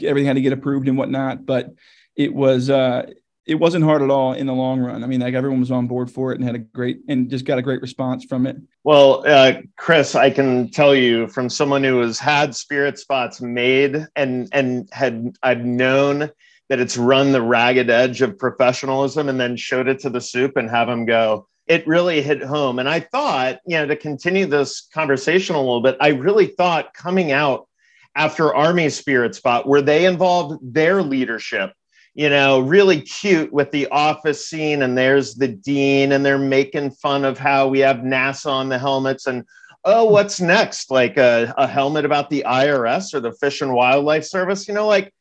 everything 0.00 0.28
had 0.28 0.36
to 0.36 0.40
get 0.40 0.54
approved 0.54 0.88
and 0.88 0.96
whatnot. 0.96 1.44
But 1.44 1.74
it 2.16 2.34
was, 2.34 2.70
uh, 2.70 3.10
it 3.46 3.56
wasn't 3.56 3.84
hard 3.84 4.02
at 4.02 4.10
all 4.10 4.32
in 4.32 4.46
the 4.46 4.54
long 4.54 4.80
run. 4.80 5.04
I 5.04 5.06
mean, 5.06 5.20
like 5.20 5.34
everyone 5.34 5.60
was 5.60 5.70
on 5.70 5.86
board 5.86 6.10
for 6.10 6.32
it 6.32 6.36
and 6.36 6.44
had 6.44 6.54
a 6.54 6.60
great 6.60 7.00
and 7.08 7.28
just 7.28 7.44
got 7.44 7.58
a 7.58 7.62
great 7.62 7.82
response 7.82 8.24
from 8.24 8.46
it. 8.46 8.56
Well, 8.84 9.24
uh, 9.26 9.60
Chris, 9.76 10.14
I 10.14 10.30
can 10.30 10.70
tell 10.70 10.94
you 10.94 11.28
from 11.28 11.50
someone 11.50 11.84
who 11.84 12.00
has 12.00 12.18
had 12.18 12.54
spirit 12.54 12.98
spots 12.98 13.40
made 13.40 14.06
and 14.16 14.48
and 14.52 14.88
had 14.92 15.36
I've 15.42 15.64
known 15.64 16.30
that 16.70 16.80
it's 16.80 16.96
run 16.96 17.32
the 17.32 17.42
ragged 17.42 17.90
edge 17.90 18.22
of 18.22 18.38
professionalism 18.38 19.28
and 19.28 19.38
then 19.38 19.56
showed 19.56 19.88
it 19.88 20.00
to 20.00 20.10
the 20.10 20.20
soup 20.20 20.56
and 20.56 20.70
have 20.70 20.88
them 20.88 21.04
go. 21.04 21.46
It 21.66 21.86
really 21.86 22.22
hit 22.22 22.42
home. 22.42 22.78
And 22.78 22.88
I 22.88 23.00
thought, 23.00 23.58
you 23.66 23.76
know, 23.76 23.86
to 23.86 23.96
continue 23.96 24.46
this 24.46 24.88
conversation 24.92 25.54
a 25.54 25.58
little 25.58 25.82
bit, 25.82 25.96
I 26.00 26.08
really 26.08 26.46
thought 26.46 26.94
coming 26.94 27.32
out 27.32 27.68
after 28.16 28.54
Army 28.54 28.88
Spirit 28.88 29.34
Spot, 29.34 29.66
where 29.66 29.82
they 29.82 30.06
involved 30.06 30.58
their 30.62 31.02
leadership 31.02 31.72
you 32.14 32.28
know, 32.28 32.60
really 32.60 33.00
cute 33.00 33.52
with 33.52 33.70
the 33.72 33.88
office 33.88 34.46
scene. 34.46 34.82
And 34.82 34.96
there's 34.96 35.34
the 35.34 35.48
dean, 35.48 36.12
and 36.12 36.24
they're 36.24 36.38
making 36.38 36.92
fun 36.92 37.24
of 37.24 37.38
how 37.38 37.68
we 37.68 37.80
have 37.80 37.98
NASA 37.98 38.50
on 38.50 38.68
the 38.68 38.78
helmets. 38.78 39.26
And 39.26 39.44
oh, 39.84 40.04
what's 40.04 40.40
next? 40.40 40.90
Like 40.90 41.16
a, 41.16 41.52
a 41.58 41.66
helmet 41.66 42.04
about 42.04 42.30
the 42.30 42.44
IRS 42.46 43.14
or 43.14 43.20
the 43.20 43.32
Fish 43.32 43.60
and 43.60 43.74
Wildlife 43.74 44.24
Service? 44.24 44.68
You 44.68 44.74
know, 44.74 44.86
like, 44.86 45.12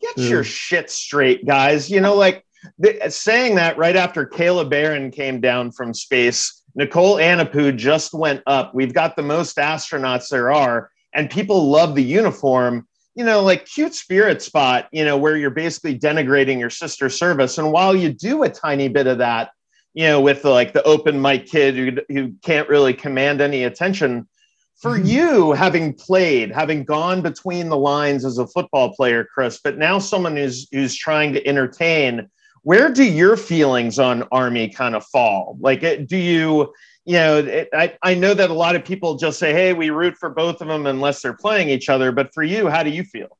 get 0.00 0.16
mm. 0.16 0.28
your 0.28 0.44
shit 0.44 0.90
straight, 0.90 1.46
guys. 1.46 1.90
You 1.90 2.00
know, 2.00 2.14
like 2.14 2.44
the, 2.78 3.10
saying 3.10 3.56
that 3.56 3.78
right 3.78 3.96
after 3.96 4.26
Kayla 4.26 4.68
Barron 4.68 5.10
came 5.10 5.40
down 5.40 5.70
from 5.70 5.92
space, 5.92 6.62
Nicole 6.74 7.16
Aunapu 7.16 7.76
just 7.76 8.14
went 8.14 8.42
up. 8.46 8.74
We've 8.74 8.94
got 8.94 9.16
the 9.16 9.22
most 9.22 9.56
astronauts 9.56 10.28
there 10.28 10.52
are, 10.52 10.90
and 11.12 11.30
people 11.30 11.70
love 11.70 11.94
the 11.94 12.02
uniform 12.02 12.86
you 13.18 13.24
know, 13.24 13.42
like 13.42 13.66
cute 13.66 13.96
spirit 13.96 14.40
spot, 14.40 14.86
you 14.92 15.04
know, 15.04 15.18
where 15.18 15.36
you're 15.36 15.50
basically 15.50 15.98
denigrating 15.98 16.60
your 16.60 16.70
sister 16.70 17.10
service. 17.10 17.58
And 17.58 17.72
while 17.72 17.96
you 17.96 18.12
do 18.12 18.44
a 18.44 18.48
tiny 18.48 18.86
bit 18.86 19.08
of 19.08 19.18
that, 19.18 19.50
you 19.92 20.04
know, 20.04 20.20
with 20.20 20.42
the, 20.42 20.50
like 20.50 20.72
the 20.72 20.84
open 20.84 21.20
mic 21.20 21.46
kid 21.46 21.74
who, 21.74 22.14
who 22.14 22.32
can't 22.44 22.68
really 22.68 22.94
command 22.94 23.40
any 23.40 23.64
attention, 23.64 24.28
for 24.76 24.92
mm-hmm. 24.92 25.06
you 25.06 25.52
having 25.52 25.94
played, 25.94 26.52
having 26.52 26.84
gone 26.84 27.20
between 27.20 27.68
the 27.68 27.76
lines 27.76 28.24
as 28.24 28.38
a 28.38 28.46
football 28.46 28.94
player, 28.94 29.24
Chris, 29.24 29.58
but 29.64 29.76
now 29.76 29.98
someone 29.98 30.36
who's 30.36 30.68
who's 30.70 30.94
trying 30.94 31.32
to 31.32 31.44
entertain, 31.44 32.30
where 32.62 32.88
do 32.88 33.02
your 33.02 33.36
feelings 33.36 33.98
on 33.98 34.28
Army 34.30 34.68
kind 34.68 34.94
of 34.94 35.04
fall? 35.06 35.58
Like, 35.58 35.80
do 36.06 36.16
you 36.16 36.72
you 37.08 37.14
know, 37.14 37.38
it, 37.38 37.70
I, 37.72 37.96
I 38.02 38.12
know 38.12 38.34
that 38.34 38.50
a 38.50 38.54
lot 38.54 38.76
of 38.76 38.84
people 38.84 39.16
just 39.16 39.38
say, 39.38 39.54
hey, 39.54 39.72
we 39.72 39.88
root 39.88 40.14
for 40.18 40.28
both 40.28 40.60
of 40.60 40.68
them 40.68 40.86
unless 40.86 41.22
they're 41.22 41.32
playing 41.32 41.70
each 41.70 41.88
other. 41.88 42.12
But 42.12 42.34
for 42.34 42.42
you, 42.42 42.68
how 42.68 42.82
do 42.82 42.90
you 42.90 43.02
feel? 43.02 43.38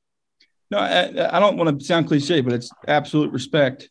No, 0.71 0.79
I, 0.79 1.37
I 1.37 1.39
don't 1.39 1.59
want 1.59 1.79
to 1.79 1.85
sound 1.85 2.09
cliche, 2.09 2.41
but 2.41 2.55
it's 2.55 2.71
absolute 2.87 3.31
respect. 3.31 3.91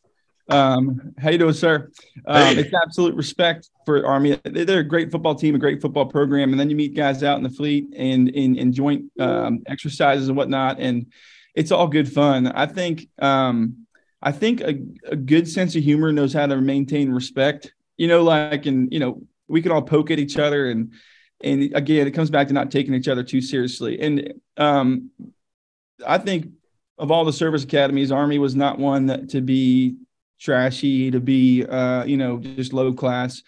Um, 0.50 1.14
how 1.20 1.30
you 1.30 1.38
doing, 1.38 1.54
sir? 1.54 1.92
Um. 2.26 2.58
It's 2.58 2.74
absolute 2.74 3.14
respect 3.14 3.70
for 3.86 4.04
Army. 4.04 4.40
They're 4.44 4.80
a 4.80 4.84
great 4.84 5.12
football 5.12 5.36
team, 5.36 5.54
a 5.54 5.60
great 5.60 5.80
football 5.80 6.08
program, 6.08 6.50
and 6.54 6.60
then 6.60 6.72
you 6.72 6.76
meet 6.76 6.96
guys 6.96 7.22
out 7.22 7.38
in 7.38 7.44
the 7.44 7.50
fleet 7.52 7.86
and 7.96 8.30
in, 8.30 8.58
in 8.58 8.74
joint 8.74 9.12
um, 9.20 9.62
exercises 9.68 10.28
and 10.28 10.36
whatnot, 10.36 10.80
and 10.80 11.06
it's 11.54 11.72
all 11.72 11.88
good 11.88 12.12
fun. 12.12 12.48
I 12.48 12.66
think 12.66 13.10
um, 13.20 13.86
I 14.24 14.32
think 14.32 14.62
a, 14.62 14.80
a 15.06 15.16
good 15.16 15.48
sense 15.48 15.76
of 15.76 15.84
humor 15.84 16.12
knows 16.12 16.34
how 16.34 16.48
to 16.48 16.60
maintain 16.62 17.12
respect. 17.12 17.74
You 17.96 18.08
know, 18.08 18.24
like 18.24 18.66
and 18.66 18.92
you 18.92 19.00
know 19.00 19.22
we 19.48 19.62
can 19.62 19.72
all 19.72 19.82
poke 19.82 20.12
at 20.12 20.20
each 20.20 20.38
other. 20.38 20.70
And 20.70 20.94
and 21.42 21.76
again 21.76 22.08
it 22.08 22.12
comes 22.12 22.30
back 22.30 22.48
to 22.48 22.54
not 22.54 22.72
taking 22.72 22.94
each 22.94 23.08
other 23.08 23.24
too 23.24 23.42
seriously. 23.42 24.00
And 24.00 24.34
um, 24.58 25.12
i 26.06 26.18
think 26.18 26.48
of 26.98 27.12
all 27.12 27.26
the 27.26 27.34
service 27.34 27.64
academies 27.64 28.12
army 28.12 28.40
was 28.40 28.56
not 28.56 28.80
one 28.80 29.08
that 29.08 29.30
to 29.30 29.42
be 29.42 29.98
trashy 30.40 31.12
to 31.12 31.20
be 31.20 31.66
uh, 31.66 32.04
you 32.06 32.18
know 32.18 32.38
just 32.40 32.74
low 32.74 32.94
class. 32.94 33.42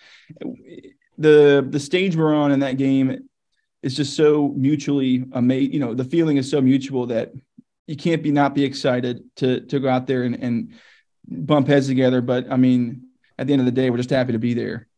The 1.18 1.66
the 1.68 1.80
stage 1.80 2.16
we're 2.16 2.36
on 2.36 2.52
in 2.52 2.60
that 2.62 2.78
game 2.78 3.28
is 3.82 3.96
just 3.96 4.16
so 4.16 4.54
mutually 4.56 5.26
amazing 5.34 5.74
you 5.74 5.80
know 5.80 5.94
the 5.94 6.04
feeling 6.04 6.38
is 6.38 6.50
so 6.50 6.62
mutual 6.62 7.08
that 7.08 7.34
you 7.88 7.96
can't 7.96 8.22
be 8.22 8.32
not 8.32 8.54
be 8.54 8.64
excited 8.64 9.24
to 9.38 9.62
to 9.62 9.80
go 9.80 9.90
out 9.90 10.08
there 10.08 10.24
and, 10.24 10.36
and 10.36 10.74
bump 11.28 11.68
heads 11.68 11.88
together. 11.88 12.22
But 12.22 12.52
i 12.52 12.58
mean 12.58 13.08
at 13.38 13.48
the 13.48 13.54
end 13.54 13.62
of 13.62 13.66
the 13.66 13.72
day 13.72 13.90
we're 13.90 13.98
just 13.98 14.10
happy 14.10 14.34
to 14.34 14.40
be 14.40 14.54
there 14.54 14.89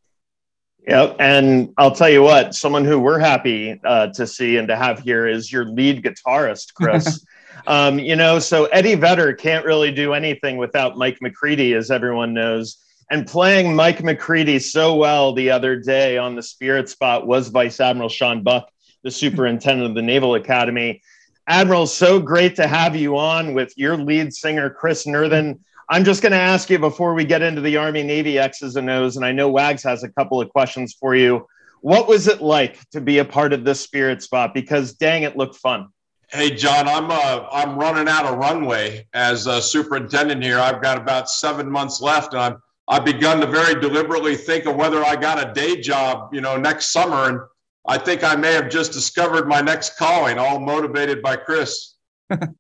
Yep. 0.88 1.18
And 1.20 1.74
I'll 1.78 1.94
tell 1.94 2.10
you 2.10 2.24
what, 2.24 2.56
someone 2.56 2.86
who 2.86 3.00
we're 3.00 3.20
happy 3.20 3.80
uh, 3.84 4.08
to 4.08 4.26
see 4.26 4.58
and 4.58 4.68
to 4.68 4.76
have 4.76 5.00
here 5.00 5.28
is 5.28 5.52
your 5.52 5.66
lead 5.66 6.04
guitarist, 6.04 6.74
Chris. 6.74 7.24
um, 7.68 8.00
you 8.00 8.16
know, 8.16 8.40
so 8.40 8.66
Eddie 8.66 8.96
Vedder 8.96 9.34
can't 9.34 9.64
really 9.64 9.92
do 9.92 10.14
anything 10.14 10.58
without 10.58 10.98
Mike 10.98 11.20
McCready, 11.22 11.74
as 11.74 11.92
everyone 11.92 12.34
knows. 12.34 12.78
And 13.12 13.28
playing 13.28 13.76
Mike 13.76 14.04
McCready 14.04 14.58
so 14.58 14.96
well 14.96 15.34
the 15.34 15.52
other 15.52 15.76
day 15.76 16.18
on 16.18 16.36
the 16.36 16.42
Spirit 16.42 16.90
Spot 16.90 17.28
was 17.28 17.50
Vice 17.50 17.80
Admiral 17.80 18.10
Sean 18.10 18.42
Buck, 18.42 18.70
the 19.04 19.12
superintendent 19.12 19.90
of 19.90 19.96
the 19.96 20.02
Naval 20.02 20.36
Academy. 20.36 21.02
Admiral, 21.46 21.86
so 21.86 22.20
great 22.20 22.56
to 22.56 22.68
have 22.68 22.96
you 22.96 23.18
on 23.18 23.54
with 23.54 23.74
your 23.76 23.98
lead 23.98 24.34
singer, 24.34 24.70
Chris 24.70 25.06
Nerthen. 25.06 25.60
I'm 25.92 26.06
just 26.06 26.22
going 26.22 26.32
to 26.32 26.38
ask 26.38 26.70
you 26.70 26.80
before 26.80 27.14
we 27.14 27.26
get 27.26 27.42
into 27.42 27.60
the 27.60 27.76
Army 27.76 28.02
Navy 28.02 28.40
X's 28.40 28.78
and 28.78 28.90
O's, 28.90 29.18
and 29.18 29.26
I 29.26 29.34
know 29.34 29.50
Wags 29.50 29.84
has 29.84 30.04
a 30.04 30.10
couple 30.10 30.40
of 30.40 30.48
questions 30.48 30.96
for 30.98 31.18
you. 31.18 31.46
What 31.82 32.08
was 32.08 32.30
it 32.30 32.42
like 32.42 32.90
to 32.92 33.02
be 33.02 33.18
a 33.18 33.26
part 33.26 33.52
of 33.52 33.66
this 33.66 33.82
spirit 33.82 34.24
spot? 34.24 34.54
Because 34.54 34.94
dang, 34.94 35.24
it 35.24 35.36
looked 35.36 35.58
fun. 35.58 35.90
Hey, 36.30 36.52
John, 36.52 36.88
I'm 36.88 37.12
uh, 37.12 37.46
I'm 37.52 37.78
running 37.78 38.08
out 38.08 38.26
of 38.26 38.38
runway 38.38 39.06
as 39.14 39.48
a 39.48 39.62
superintendent 39.62 40.42
here. 40.42 40.60
I've 40.60 40.82
got 40.82 40.98
about 40.98 41.30
seven 41.30 41.70
months 41.70 42.00
left, 42.00 42.32
and 42.32 42.42
I'm 42.42 42.62
I've 42.88 43.04
begun 43.04 43.42
to 43.42 43.48
very 43.48 43.78
deliberately 43.82 44.38
think 44.38 44.68
of 44.68 44.78
whether 44.78 45.04
I 45.04 45.18
got 45.18 45.46
a 45.46 45.52
day 45.52 45.82
job, 45.82 46.34
you 46.34 46.40
know, 46.40 46.56
next 46.56 46.94
summer, 46.94 47.28
and 47.28 47.42
I 47.86 47.98
think 47.98 48.24
I 48.24 48.38
may 48.38 48.54
have 48.54 48.70
just 48.70 48.94
discovered 48.94 49.46
my 49.46 49.60
next 49.60 49.98
calling, 49.98 50.38
all 50.38 50.62
motivated 50.62 51.22
by 51.22 51.36
Chris 51.36 51.91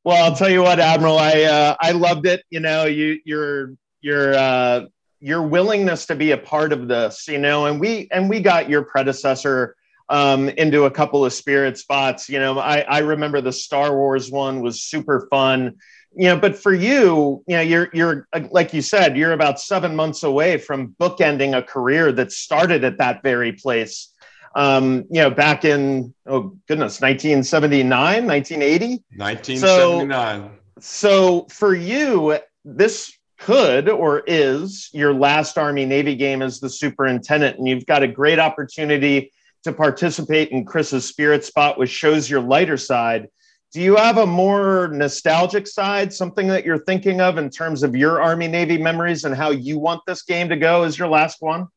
well, 0.03 0.23
I'll 0.23 0.35
tell 0.35 0.49
you 0.49 0.61
what, 0.63 0.79
Admiral, 0.79 1.17
I 1.17 1.43
uh, 1.43 1.75
I 1.79 1.91
loved 1.91 2.25
it. 2.25 2.43
You 2.49 2.59
know, 2.59 2.85
you 2.85 3.19
your 3.25 3.73
your 4.01 4.33
uh, 4.33 4.85
your 5.19 5.43
willingness 5.43 6.05
to 6.07 6.15
be 6.15 6.31
a 6.31 6.37
part 6.37 6.73
of 6.73 6.87
this, 6.87 7.27
you 7.27 7.37
know, 7.37 7.67
and 7.67 7.79
we 7.79 8.07
and 8.11 8.29
we 8.29 8.39
got 8.39 8.69
your 8.69 8.83
predecessor 8.83 9.75
um, 10.09 10.49
into 10.49 10.83
a 10.83 10.91
couple 10.91 11.23
of 11.23 11.31
spirit 11.31 11.77
spots. 11.77 12.27
You 12.27 12.39
know, 12.39 12.59
I, 12.59 12.81
I 12.81 12.99
remember 12.99 13.39
the 13.39 13.53
Star 13.53 13.95
Wars 13.95 14.29
one 14.29 14.61
was 14.61 14.83
super 14.83 15.27
fun. 15.29 15.77
You 16.13 16.25
know, 16.25 16.37
but 16.37 16.57
for 16.57 16.73
you, 16.73 17.41
you 17.47 17.55
know, 17.55 17.61
you're 17.61 17.89
you're 17.93 18.27
like 18.49 18.73
you 18.73 18.81
said, 18.81 19.15
you're 19.15 19.31
about 19.31 19.61
seven 19.61 19.95
months 19.95 20.23
away 20.23 20.57
from 20.57 20.95
bookending 20.99 21.57
a 21.57 21.63
career 21.63 22.11
that 22.11 22.33
started 22.33 22.83
at 22.83 22.97
that 22.97 23.23
very 23.23 23.53
place. 23.53 24.10
Um, 24.53 25.05
you 25.09 25.21
know, 25.21 25.29
back 25.29 25.63
in 25.63 26.13
oh 26.25 26.57
goodness, 26.67 26.99
1979, 26.99 28.27
1980, 28.27 29.03
1979. 29.15 30.51
So, 30.79 30.81
so 30.81 31.47
for 31.49 31.73
you, 31.73 32.37
this 32.65 33.13
could 33.41 33.89
or 33.89 34.23
is 34.27 34.89
your 34.93 35.13
last 35.13 35.57
Army 35.57 35.85
Navy 35.85 36.15
game 36.15 36.41
as 36.41 36.59
the 36.59 36.69
superintendent, 36.69 37.57
and 37.57 37.67
you've 37.67 37.85
got 37.85 38.03
a 38.03 38.07
great 38.07 38.39
opportunity 38.39 39.31
to 39.63 39.73
participate 39.73 40.49
in 40.49 40.65
Chris's 40.65 41.05
spirit 41.05 41.43
spot, 41.43 41.77
which 41.77 41.89
shows 41.89 42.29
your 42.29 42.41
lighter 42.41 42.77
side. 42.77 43.27
Do 43.73 43.81
you 43.81 43.95
have 43.95 44.17
a 44.17 44.25
more 44.25 44.89
nostalgic 44.89 45.65
side, 45.65 46.13
something 46.13 46.47
that 46.47 46.65
you're 46.65 46.83
thinking 46.83 47.21
of 47.21 47.37
in 47.37 47.49
terms 47.49 47.83
of 47.83 47.95
your 47.95 48.21
Army 48.21 48.47
Navy 48.47 48.77
memories 48.77 49.23
and 49.23 49.33
how 49.33 49.51
you 49.51 49.79
want 49.79 50.01
this 50.05 50.23
game 50.23 50.49
to 50.49 50.57
go 50.57 50.83
as 50.83 50.99
your 50.99 51.07
last 51.07 51.37
one? 51.39 51.67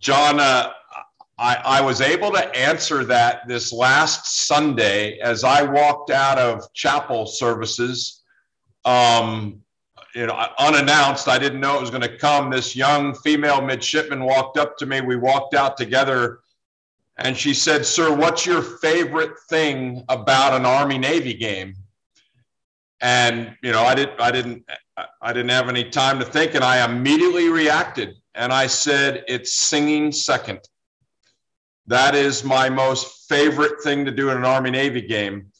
John, 0.00 0.40
uh, 0.40 0.72
I, 1.38 1.54
I 1.64 1.80
was 1.80 2.00
able 2.00 2.32
to 2.32 2.56
answer 2.56 3.04
that 3.04 3.46
this 3.46 3.72
last 3.72 4.46
Sunday 4.46 5.18
as 5.18 5.44
I 5.44 5.62
walked 5.62 6.10
out 6.10 6.38
of 6.38 6.72
chapel 6.72 7.26
services. 7.26 8.22
Um, 8.84 9.62
you 10.14 10.26
know, 10.26 10.46
unannounced. 10.58 11.28
I 11.28 11.38
didn't 11.38 11.60
know 11.60 11.76
it 11.76 11.80
was 11.80 11.90
going 11.90 12.02
to 12.02 12.16
come. 12.16 12.50
This 12.50 12.74
young 12.74 13.14
female 13.14 13.60
midshipman 13.60 14.24
walked 14.24 14.56
up 14.56 14.76
to 14.78 14.86
me. 14.86 15.00
We 15.00 15.16
walked 15.16 15.54
out 15.54 15.76
together 15.76 16.40
and 17.18 17.36
she 17.36 17.52
said, 17.52 17.84
Sir, 17.84 18.14
what's 18.14 18.46
your 18.46 18.62
favorite 18.62 19.38
thing 19.48 20.04
about 20.08 20.54
an 20.54 20.64
Army 20.64 20.98
Navy 20.98 21.34
game? 21.34 21.74
And 23.00 23.56
you 23.62 23.70
know, 23.70 23.82
I 23.82 23.94
didn't 23.94 24.20
I 24.20 24.30
didn't 24.30 24.64
I 25.20 25.32
didn't 25.32 25.50
have 25.50 25.68
any 25.68 25.84
time 25.84 26.18
to 26.18 26.24
think, 26.24 26.54
and 26.54 26.64
I 26.64 26.84
immediately 26.84 27.48
reacted 27.48 28.16
and 28.34 28.52
I 28.52 28.66
said, 28.66 29.24
It's 29.28 29.52
singing 29.52 30.10
second. 30.10 30.60
That 31.88 32.14
is 32.14 32.44
my 32.44 32.68
most 32.68 33.28
favorite 33.30 33.82
thing 33.82 34.04
to 34.04 34.10
do 34.10 34.28
in 34.28 34.36
an 34.36 34.44
Army 34.44 34.70
Navy 34.70 35.00
game. 35.00 35.50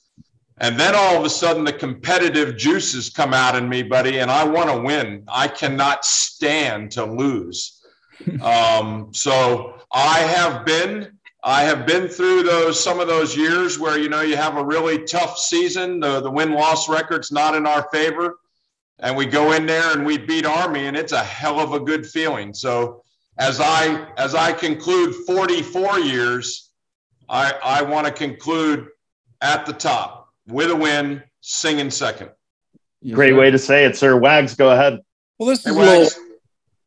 And 0.58 0.78
then 0.78 0.94
all 0.94 1.16
of 1.16 1.24
a 1.24 1.30
sudden, 1.30 1.64
the 1.64 1.72
competitive 1.72 2.56
juices 2.56 3.08
come 3.08 3.32
out 3.32 3.56
in 3.56 3.66
me, 3.66 3.82
buddy, 3.82 4.18
and 4.18 4.30
I 4.30 4.44
want 4.44 4.68
to 4.68 4.78
win. 4.78 5.24
I 5.26 5.48
cannot 5.48 6.04
stand 6.04 6.92
to 6.92 7.04
lose. 7.04 7.82
um, 8.42 9.10
so 9.14 9.74
I 9.92 10.18
have 10.18 10.66
been 10.66 11.18
I 11.44 11.62
have 11.62 11.86
been 11.86 12.08
through 12.08 12.42
those 12.42 12.82
some 12.82 12.98
of 13.00 13.06
those 13.06 13.36
years 13.36 13.78
where 13.78 13.96
you 13.96 14.08
know 14.08 14.22
you 14.22 14.36
have 14.36 14.56
a 14.56 14.64
really 14.64 15.04
tough 15.04 15.38
season. 15.38 16.00
The 16.00 16.20
the 16.20 16.30
win 16.30 16.52
loss 16.52 16.88
record's 16.88 17.32
not 17.32 17.54
in 17.54 17.64
our 17.64 17.88
favor, 17.90 18.38
and 18.98 19.16
we 19.16 19.24
go 19.24 19.52
in 19.52 19.64
there 19.64 19.92
and 19.92 20.04
we 20.04 20.18
beat 20.18 20.44
Army, 20.44 20.88
and 20.88 20.96
it's 20.96 21.12
a 21.12 21.22
hell 21.22 21.60
of 21.60 21.72
a 21.72 21.80
good 21.80 22.06
feeling. 22.06 22.52
So 22.52 23.02
as 23.38 23.60
I 23.60 24.06
as 24.16 24.34
I 24.34 24.52
conclude 24.52 25.14
44 25.26 26.00
years, 26.00 26.70
I 27.28 27.54
I 27.62 27.82
want 27.82 28.06
to 28.06 28.12
conclude 28.12 28.88
at 29.40 29.64
the 29.66 29.72
top 29.72 30.32
with 30.46 30.70
a 30.70 30.76
win, 30.76 31.22
singing 31.40 31.90
second. 31.90 32.30
Great 33.12 33.34
way 33.34 33.50
to 33.50 33.58
say 33.58 33.84
it, 33.84 33.96
sir. 33.96 34.16
Wags, 34.16 34.54
go 34.54 34.70
ahead. 34.70 35.00
Well, 35.38 35.48
this 35.48 35.64
is 35.64 35.76
hey, 35.76 35.80
little, 35.80 36.22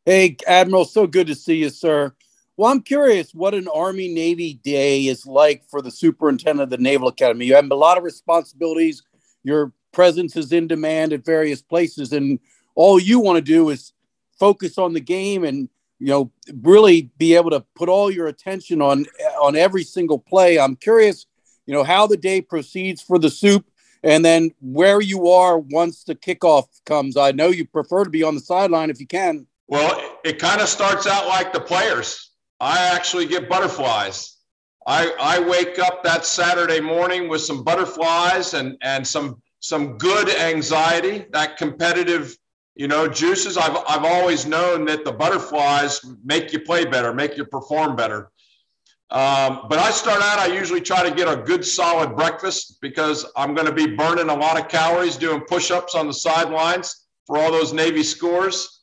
hey 0.04 0.36
Admiral, 0.46 0.84
so 0.84 1.06
good 1.06 1.26
to 1.28 1.34
see 1.34 1.56
you, 1.56 1.70
sir. 1.70 2.14
Well, 2.58 2.70
I'm 2.70 2.82
curious 2.82 3.32
what 3.32 3.54
an 3.54 3.66
Army 3.68 4.08
Navy 4.08 4.60
day 4.62 5.06
is 5.06 5.26
like 5.26 5.64
for 5.70 5.80
the 5.80 5.90
superintendent 5.90 6.60
of 6.60 6.70
the 6.70 6.76
Naval 6.76 7.08
Academy. 7.08 7.46
You 7.46 7.54
have 7.54 7.70
a 7.70 7.74
lot 7.74 7.96
of 7.96 8.04
responsibilities. 8.04 9.02
Your 9.42 9.72
presence 9.92 10.36
is 10.36 10.52
in 10.52 10.66
demand 10.66 11.14
at 11.14 11.24
various 11.24 11.62
places, 11.62 12.12
and 12.12 12.38
all 12.74 13.00
you 13.00 13.20
want 13.20 13.36
to 13.36 13.42
do 13.42 13.70
is 13.70 13.94
focus 14.38 14.76
on 14.76 14.92
the 14.92 15.00
game 15.00 15.44
and 15.44 15.70
you 16.02 16.08
know 16.08 16.32
really 16.62 17.10
be 17.16 17.36
able 17.36 17.50
to 17.50 17.64
put 17.76 17.88
all 17.88 18.10
your 18.10 18.26
attention 18.26 18.82
on 18.82 19.06
on 19.40 19.54
every 19.54 19.84
single 19.84 20.18
play. 20.18 20.58
I'm 20.58 20.74
curious, 20.74 21.26
you 21.64 21.72
know, 21.72 21.84
how 21.84 22.08
the 22.08 22.16
day 22.16 22.42
proceeds 22.42 23.00
for 23.00 23.20
the 23.20 23.30
soup, 23.30 23.66
and 24.02 24.24
then 24.24 24.50
where 24.60 25.00
you 25.00 25.28
are 25.28 25.58
once 25.58 26.02
the 26.02 26.16
kickoff 26.16 26.66
comes. 26.84 27.16
I 27.16 27.30
know 27.30 27.48
you 27.48 27.64
prefer 27.64 28.02
to 28.02 28.10
be 28.10 28.24
on 28.24 28.34
the 28.34 28.40
sideline 28.40 28.90
if 28.90 28.98
you 28.98 29.06
can. 29.06 29.46
Well, 29.68 30.18
it 30.24 30.40
kind 30.40 30.60
of 30.60 30.68
starts 30.68 31.06
out 31.06 31.28
like 31.28 31.52
the 31.52 31.60
players 31.60 32.32
I 32.60 32.78
actually 32.78 33.26
get 33.26 33.48
butterflies. 33.48 34.38
I, 34.86 35.14
I 35.20 35.38
wake 35.38 35.78
up 35.78 36.02
that 36.02 36.26
Saturday 36.26 36.80
morning 36.80 37.28
with 37.28 37.42
some 37.42 37.62
butterflies 37.62 38.54
and, 38.54 38.76
and 38.82 39.06
some 39.06 39.40
some 39.60 39.96
good 39.96 40.28
anxiety, 40.28 41.24
that 41.30 41.56
competitive, 41.56 42.36
you 42.74 42.88
know, 42.88 43.06
juices. 43.06 43.56
I've, 43.56 43.76
I've 43.88 44.04
always 44.04 44.46
known 44.46 44.84
that 44.86 45.04
the 45.04 45.12
butterflies 45.12 46.00
make 46.24 46.52
you 46.52 46.60
play 46.60 46.84
better, 46.84 47.12
make 47.12 47.36
you 47.36 47.44
perform 47.44 47.96
better. 47.96 48.30
Um, 49.10 49.66
but 49.68 49.78
I 49.78 49.90
start 49.90 50.22
out, 50.22 50.38
I 50.38 50.46
usually 50.46 50.80
try 50.80 51.06
to 51.06 51.14
get 51.14 51.28
a 51.28 51.36
good 51.36 51.66
solid 51.66 52.16
breakfast 52.16 52.78
because 52.80 53.26
I'm 53.36 53.54
going 53.54 53.66
to 53.66 53.72
be 53.72 53.94
burning 53.94 54.30
a 54.30 54.34
lot 54.34 54.58
of 54.58 54.68
calories 54.68 55.16
doing 55.16 55.42
push 55.42 55.70
ups 55.70 55.94
on 55.94 56.06
the 56.06 56.14
sidelines 56.14 57.08
for 57.26 57.36
all 57.36 57.52
those 57.52 57.74
Navy 57.74 58.02
scores. 58.02 58.80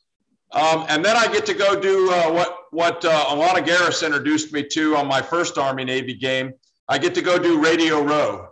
Um, 0.52 0.86
and 0.88 1.04
then 1.04 1.16
I 1.16 1.26
get 1.32 1.46
to 1.46 1.54
go 1.54 1.78
do 1.78 2.10
uh, 2.12 2.32
what 2.32 2.56
what 2.70 3.04
uh, 3.04 3.26
Alana 3.26 3.64
Garris 3.64 4.04
introduced 4.04 4.52
me 4.52 4.64
to 4.64 4.96
on 4.96 5.06
my 5.06 5.20
first 5.20 5.58
Army 5.58 5.84
Navy 5.84 6.14
game. 6.14 6.52
I 6.88 6.98
get 6.98 7.14
to 7.16 7.22
go 7.22 7.38
do 7.38 7.60
Radio 7.60 8.02
Row, 8.02 8.48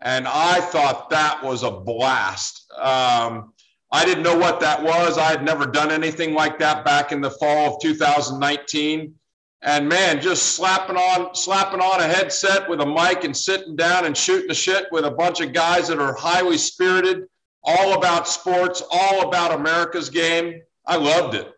and 0.00 0.26
I 0.28 0.60
thought 0.60 1.08
that 1.10 1.42
was 1.42 1.62
a 1.62 1.70
blast. 1.70 2.70
Um, 2.76 3.54
I 3.90 4.04
didn't 4.04 4.22
know 4.22 4.36
what 4.36 4.60
that 4.60 4.82
was. 4.82 5.16
I 5.16 5.30
had 5.30 5.44
never 5.44 5.66
done 5.66 5.90
anything 5.90 6.34
like 6.34 6.58
that 6.58 6.84
back 6.84 7.10
in 7.12 7.20
the 7.20 7.30
fall 7.30 7.74
of 7.74 7.80
2019. 7.80 9.14
And 9.62 9.88
man, 9.88 10.20
just 10.20 10.54
slapping 10.54 10.96
on 10.96 11.34
slapping 11.34 11.80
on 11.80 12.00
a 12.00 12.06
headset 12.06 12.68
with 12.68 12.80
a 12.80 12.86
mic 12.86 13.24
and 13.24 13.36
sitting 13.36 13.74
down 13.74 14.04
and 14.04 14.16
shooting 14.16 14.48
the 14.48 14.54
shit 14.54 14.86
with 14.92 15.04
a 15.04 15.10
bunch 15.10 15.40
of 15.40 15.52
guys 15.52 15.88
that 15.88 15.98
are 15.98 16.14
highly 16.14 16.58
spirited, 16.58 17.24
all 17.64 17.94
about 17.94 18.28
sports, 18.28 18.82
all 18.90 19.26
about 19.26 19.58
America's 19.58 20.10
game 20.10 20.60
I 20.88 20.96
loved 20.96 21.34
it. 21.34 21.52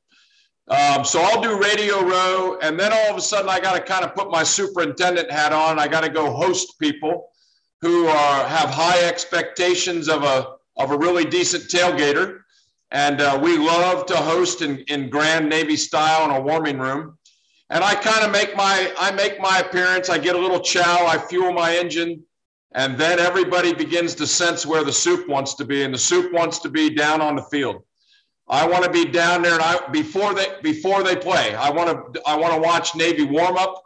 Um, 0.69 1.05
so 1.05 1.21
I'll 1.23 1.41
do 1.41 1.59
Radio 1.59 2.03
Row, 2.03 2.59
and 2.63 2.79
then 2.79 2.93
all 2.93 3.11
of 3.11 3.17
a 3.17 3.21
sudden 3.21 3.49
I 3.49 3.61
got 3.61 3.75
to 3.75 3.81
kind 3.81 4.05
of 4.05 4.15
put 4.15 4.31
my 4.31 4.43
superintendent 4.43 5.31
hat 5.31 5.53
on. 5.53 5.79
I 5.79 5.89
got 5.89 6.03
to 6.03 6.11
go 6.11 6.33
host 6.33 6.79
people 6.81 7.29
who 7.81 8.07
are, 8.07 8.47
have 8.47 8.71
high 8.71 9.01
expectations 9.05 10.09
of 10.09 10.25
a 10.25 10.57
of 10.81 10.91
a 10.91 10.99
really 10.99 11.25
decent 11.25 11.65
tailgater, 11.65 12.41
and 12.91 13.21
uh, 13.21 13.39
we 13.41 13.59
love 13.59 14.07
to 14.07 14.17
host 14.17 14.63
in, 14.63 14.79
in 14.89 15.11
Grand 15.11 15.49
Navy 15.49 15.77
style 15.77 16.25
in 16.25 16.35
a 16.35 16.41
warming 16.41 16.79
room. 16.79 17.19
And 17.69 17.85
I 17.85 17.95
kind 17.95 18.25
of 18.25 18.33
make 18.33 18.57
my 18.57 18.93
I 18.99 19.13
make 19.13 19.41
my 19.41 19.59
appearance. 19.59 20.09
I 20.09 20.19
get 20.19 20.35
a 20.35 20.39
little 20.39 20.59
chow. 20.59 21.07
I 21.07 21.19
fuel 21.19 21.53
my 21.53 21.77
engine, 21.77 22.25
and 22.73 22.99
then 22.99 23.21
everybody 23.21 23.73
begins 23.73 24.15
to 24.17 24.27
sense 24.27 24.67
where 24.67 24.83
the 24.83 24.93
soup 24.93 25.29
wants 25.29 25.55
to 25.55 25.65
be, 25.65 25.85
and 25.85 25.95
the 25.95 25.99
soup 25.99 26.33
wants 26.33 26.59
to 26.61 26.69
be 26.69 26.91
down 26.91 27.21
on 27.21 27.37
the 27.37 27.43
field. 27.43 27.85
I 28.49 28.67
want 28.67 28.83
to 28.83 28.91
be 28.91 29.05
down 29.05 29.43
there 29.43 29.55
and 29.55 29.63
I 29.63 29.87
before 29.93 30.35
they 30.35 30.47
before 30.63 31.05
they 31.05 31.15
play. 31.15 31.55
I 31.55 31.71
want 31.71 32.15
to 32.15 32.23
I 32.27 32.37
want 32.37 32.55
to 32.55 32.61
watch 32.61 32.97
Navy 32.97 33.25
warm 33.25 33.57
up. 33.57 33.85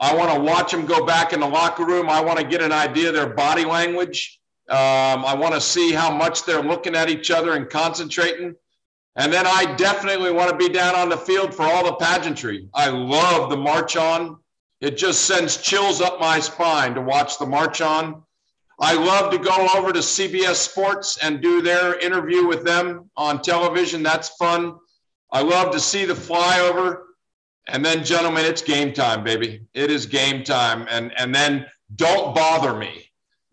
I 0.00 0.14
want 0.14 0.32
to 0.34 0.40
watch 0.40 0.70
them 0.72 0.86
go 0.86 1.04
back 1.04 1.34
in 1.34 1.40
the 1.40 1.46
locker 1.46 1.84
room. 1.84 2.08
I 2.08 2.20
want 2.22 2.38
to 2.38 2.44
get 2.44 2.62
an 2.62 2.72
idea 2.72 3.08
of 3.08 3.14
their 3.14 3.34
body 3.34 3.64
language. 3.64 4.40
Um, 4.70 5.24
I 5.24 5.34
want 5.34 5.54
to 5.54 5.60
see 5.60 5.92
how 5.92 6.10
much 6.10 6.44
they're 6.44 6.62
looking 6.62 6.94
at 6.94 7.10
each 7.10 7.30
other 7.30 7.52
and 7.52 7.68
concentrating. 7.68 8.54
And 9.16 9.32
then 9.32 9.46
I 9.46 9.74
definitely 9.76 10.32
want 10.32 10.50
to 10.50 10.56
be 10.56 10.72
down 10.72 10.94
on 10.94 11.08
the 11.08 11.16
field 11.16 11.54
for 11.54 11.62
all 11.62 11.84
the 11.84 11.94
pageantry. 11.94 12.68
I 12.74 12.88
love 12.88 13.50
the 13.50 13.56
march 13.56 13.96
on. 13.96 14.38
It 14.80 14.96
just 14.96 15.24
sends 15.24 15.58
chills 15.58 16.00
up 16.00 16.18
my 16.18 16.40
spine 16.40 16.94
to 16.94 17.00
watch 17.00 17.38
the 17.38 17.46
march 17.46 17.80
on. 17.80 18.22
I 18.80 18.94
love 18.94 19.30
to 19.30 19.38
go 19.38 19.68
over 19.76 19.92
to 19.92 20.00
CBS 20.00 20.56
Sports 20.56 21.18
and 21.22 21.40
do 21.40 21.62
their 21.62 21.98
interview 22.00 22.46
with 22.46 22.64
them 22.64 23.10
on 23.16 23.40
television. 23.40 24.02
That's 24.02 24.30
fun. 24.30 24.74
I 25.30 25.42
love 25.42 25.72
to 25.72 25.80
see 25.80 26.04
the 26.04 26.14
flyover. 26.14 27.02
And 27.66 27.84
then, 27.84 28.04
gentlemen, 28.04 28.44
it's 28.44 28.62
game 28.62 28.92
time, 28.92 29.24
baby. 29.24 29.62
It 29.74 29.90
is 29.90 30.06
game 30.06 30.42
time. 30.44 30.86
And, 30.90 31.12
and 31.18 31.34
then 31.34 31.66
don't 31.94 32.34
bother 32.34 32.74
me. 32.74 33.10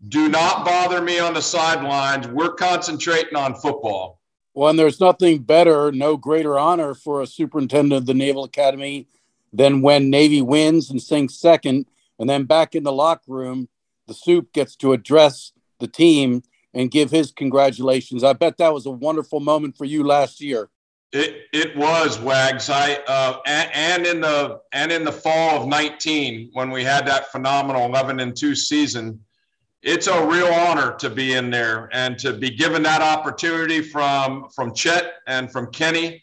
Do 0.08 0.28
not 0.28 0.64
bother 0.64 1.00
me 1.00 1.18
on 1.18 1.34
the 1.34 1.42
sidelines. 1.42 2.26
We're 2.26 2.54
concentrating 2.54 3.36
on 3.36 3.54
football. 3.54 4.20
Well, 4.54 4.70
and 4.70 4.78
there's 4.78 5.00
nothing 5.00 5.42
better, 5.42 5.92
no 5.92 6.16
greater 6.16 6.58
honor 6.58 6.94
for 6.94 7.22
a 7.22 7.26
superintendent 7.26 7.92
of 7.92 8.06
the 8.06 8.14
Naval 8.14 8.44
Academy 8.44 9.06
than 9.52 9.80
when 9.80 10.10
Navy 10.10 10.42
wins 10.42 10.90
and 10.90 11.00
sinks 11.00 11.34
second, 11.34 11.86
and 12.18 12.28
then 12.28 12.44
back 12.44 12.74
in 12.74 12.82
the 12.82 12.92
locker 12.92 13.32
room 13.32 13.68
the 14.06 14.14
soup 14.14 14.52
gets 14.52 14.76
to 14.76 14.92
address 14.92 15.52
the 15.78 15.86
team 15.86 16.42
and 16.74 16.90
give 16.90 17.10
his 17.10 17.32
congratulations. 17.32 18.24
I 18.24 18.32
bet 18.32 18.58
that 18.58 18.72
was 18.72 18.86
a 18.86 18.90
wonderful 18.90 19.40
moment 19.40 19.76
for 19.76 19.84
you 19.84 20.04
last 20.04 20.40
year. 20.40 20.68
It 21.12 21.42
it 21.52 21.76
was 21.76 22.18
Wags. 22.18 22.70
I 22.70 22.94
uh, 23.06 23.38
and, 23.46 23.70
and, 23.74 24.06
in 24.06 24.20
the 24.22 24.60
and 24.72 24.90
in 24.90 25.04
the 25.04 25.12
fall 25.12 25.62
of 25.62 25.68
19 25.68 26.50
when 26.54 26.70
we 26.70 26.82
had 26.82 27.06
that 27.06 27.30
phenomenal 27.30 27.84
11 27.84 28.20
and 28.20 28.34
2 28.34 28.54
season, 28.54 29.20
it's 29.82 30.06
a 30.06 30.26
real 30.26 30.46
honor 30.46 30.94
to 30.96 31.10
be 31.10 31.34
in 31.34 31.50
there 31.50 31.88
and 31.92 32.18
to 32.18 32.32
be 32.32 32.50
given 32.50 32.82
that 32.84 33.02
opportunity 33.02 33.82
from 33.82 34.48
from 34.54 34.74
Chet 34.74 35.14
and 35.26 35.50
from 35.50 35.70
Kenny 35.72 36.22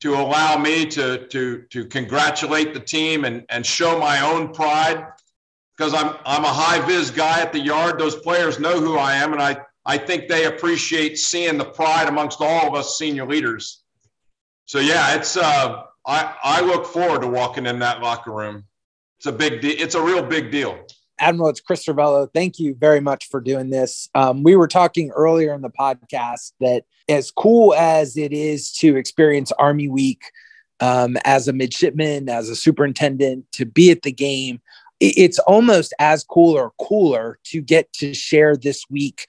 to 0.00 0.14
allow 0.14 0.58
me 0.58 0.86
to 0.86 1.26
to 1.28 1.62
to 1.70 1.84
congratulate 1.86 2.74
the 2.74 2.80
team 2.80 3.24
and 3.24 3.44
and 3.48 3.64
show 3.64 3.98
my 3.98 4.20
own 4.20 4.52
pride 4.52 5.06
because 5.76 5.94
I'm 5.94 6.16
I'm 6.24 6.44
a 6.44 6.52
high 6.52 6.84
vis 6.86 7.10
guy 7.10 7.40
at 7.40 7.52
the 7.52 7.60
yard. 7.60 7.98
Those 7.98 8.16
players 8.16 8.58
know 8.58 8.80
who 8.80 8.96
I 8.96 9.14
am, 9.14 9.32
and 9.32 9.42
I 9.42 9.58
I 9.84 9.98
think 9.98 10.28
they 10.28 10.46
appreciate 10.46 11.18
seeing 11.18 11.58
the 11.58 11.64
pride 11.64 12.08
amongst 12.08 12.40
all 12.40 12.68
of 12.68 12.74
us 12.74 12.98
senior 12.98 13.26
leaders 13.26 13.84
so 14.66 14.80
yeah, 14.80 15.14
it's 15.14 15.36
uh, 15.36 15.84
I 16.06 16.34
I 16.42 16.60
look 16.60 16.86
forward 16.86 17.22
to 17.22 17.28
walking 17.28 17.66
in 17.66 17.78
that 17.78 18.02
locker 18.02 18.32
room. 18.32 18.64
It's 19.18 19.26
a 19.26 19.32
big 19.32 19.60
deal. 19.60 19.74
It's 19.78 19.94
a 19.94 20.02
real 20.02 20.22
big 20.22 20.50
deal. 20.50 20.78
Admiral, 21.18 21.48
it's 21.48 21.60
Chris 21.60 21.84
Cervello. 21.84 22.28
Thank 22.32 22.58
you 22.58 22.74
very 22.74 23.00
much 23.00 23.28
for 23.28 23.40
doing 23.40 23.70
this. 23.70 24.08
Um, 24.14 24.42
we 24.42 24.54
were 24.54 24.68
talking 24.68 25.10
earlier 25.10 25.54
in 25.54 25.62
the 25.62 25.70
podcast 25.70 26.52
that 26.60 26.84
as 27.08 27.30
cool 27.30 27.74
as 27.74 28.16
it 28.16 28.32
is 28.32 28.72
to 28.74 28.96
experience 28.96 29.52
Army 29.52 29.88
Week 29.88 30.22
um, 30.80 31.16
as 31.24 31.48
a 31.48 31.52
midshipman, 31.52 32.28
as 32.28 32.50
a 32.50 32.56
superintendent, 32.56 33.50
to 33.52 33.64
be 33.64 33.90
at 33.90 34.02
the 34.02 34.12
game, 34.12 34.60
it's 35.00 35.38
almost 35.40 35.94
as 35.98 36.24
cool 36.24 36.54
or 36.54 36.72
cooler 36.80 37.38
to 37.44 37.60
get 37.60 37.92
to 37.94 38.14
share 38.14 38.56
this 38.56 38.84
week 38.88 39.26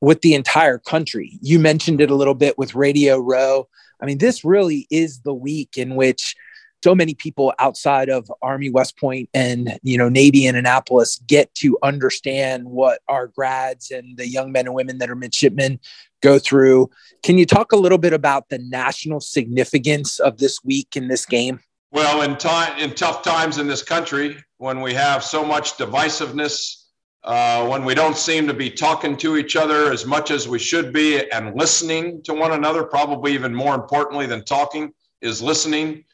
with 0.00 0.22
the 0.22 0.34
entire 0.34 0.78
country. 0.78 1.38
You 1.40 1.58
mentioned 1.58 2.00
it 2.00 2.10
a 2.10 2.14
little 2.14 2.34
bit 2.34 2.56
with 2.56 2.74
Radio 2.74 3.18
Row. 3.18 3.68
I 4.00 4.06
mean, 4.06 4.18
this 4.18 4.44
really 4.44 4.86
is 4.90 5.20
the 5.20 5.34
week 5.34 5.76
in 5.76 5.96
which 5.96 6.36
so 6.82 6.94
many 6.94 7.14
people 7.14 7.52
outside 7.58 8.08
of 8.08 8.30
Army 8.42 8.70
West 8.70 8.96
Point 8.96 9.28
and 9.34 9.78
you 9.82 9.98
know 9.98 10.08
Navy 10.08 10.46
in 10.46 10.56
Annapolis 10.56 11.20
get 11.26 11.54
to 11.56 11.78
understand 11.82 12.66
what 12.66 13.00
our 13.08 13.28
grads 13.28 13.90
and 13.90 14.16
the 14.16 14.28
young 14.28 14.52
men 14.52 14.66
and 14.66 14.74
women 14.74 14.98
that 14.98 15.10
are 15.10 15.16
midshipmen 15.16 15.80
go 16.20 16.38
through. 16.38 16.90
Can 17.22 17.38
you 17.38 17.46
talk 17.46 17.72
a 17.72 17.76
little 17.76 17.98
bit 17.98 18.12
about 18.12 18.48
the 18.48 18.58
national 18.58 19.20
significance 19.20 20.18
of 20.18 20.38
this 20.38 20.64
week 20.64 20.96
in 20.96 21.08
this 21.08 21.26
game? 21.26 21.60
Well, 21.90 22.22
in 22.22 22.36
time 22.36 22.78
in 22.78 22.94
tough 22.94 23.22
times 23.22 23.58
in 23.58 23.66
this 23.66 23.82
country, 23.82 24.36
when 24.58 24.80
we 24.80 24.94
have 24.94 25.24
so 25.24 25.44
much 25.44 25.76
divisiveness 25.76 26.78
uh, 27.24 27.66
when 27.66 27.84
we 27.84 27.94
don't 27.94 28.16
seem 28.16 28.46
to 28.46 28.54
be 28.54 28.70
talking 28.70 29.16
to 29.16 29.36
each 29.36 29.56
other 29.56 29.92
as 29.92 30.06
much 30.06 30.30
as 30.30 30.48
we 30.48 30.58
should 30.58 30.92
be 30.92 31.30
and 31.30 31.54
listening 31.56 32.22
to 32.22 32.32
one 32.32 32.52
another, 32.52 32.84
probably 32.84 33.32
even 33.34 33.54
more 33.54 33.74
importantly 33.74 34.26
than 34.26 34.44
talking, 34.44 34.92
is 35.20 35.42
listening. 35.42 36.04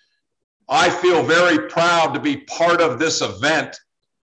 I 0.68 0.88
feel 0.90 1.22
very 1.22 1.68
proud 1.68 2.14
to 2.14 2.20
be 2.20 2.38
part 2.38 2.80
of 2.80 2.98
this 2.98 3.20
event 3.20 3.78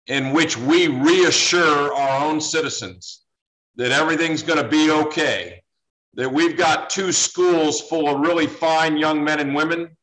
in 0.07 0.33
which 0.33 0.57
we 0.57 0.89
reassure 0.89 1.93
our 1.93 2.25
own 2.25 2.41
citizens 2.41 3.23
that 3.77 3.93
everything's 3.93 4.43
going 4.43 4.63
to 4.63 4.69
be 4.69 4.91
okay, 4.91 5.63
that 6.15 6.33
we've 6.33 6.57
got 6.57 6.91
two 6.91 7.13
schools 7.13 7.81
full 7.81 8.09
of 8.09 8.21
really 8.21 8.47
fine 8.47 8.97
young 8.97 9.23
men 9.23 9.41
and 9.41 9.55
women. 9.55 9.97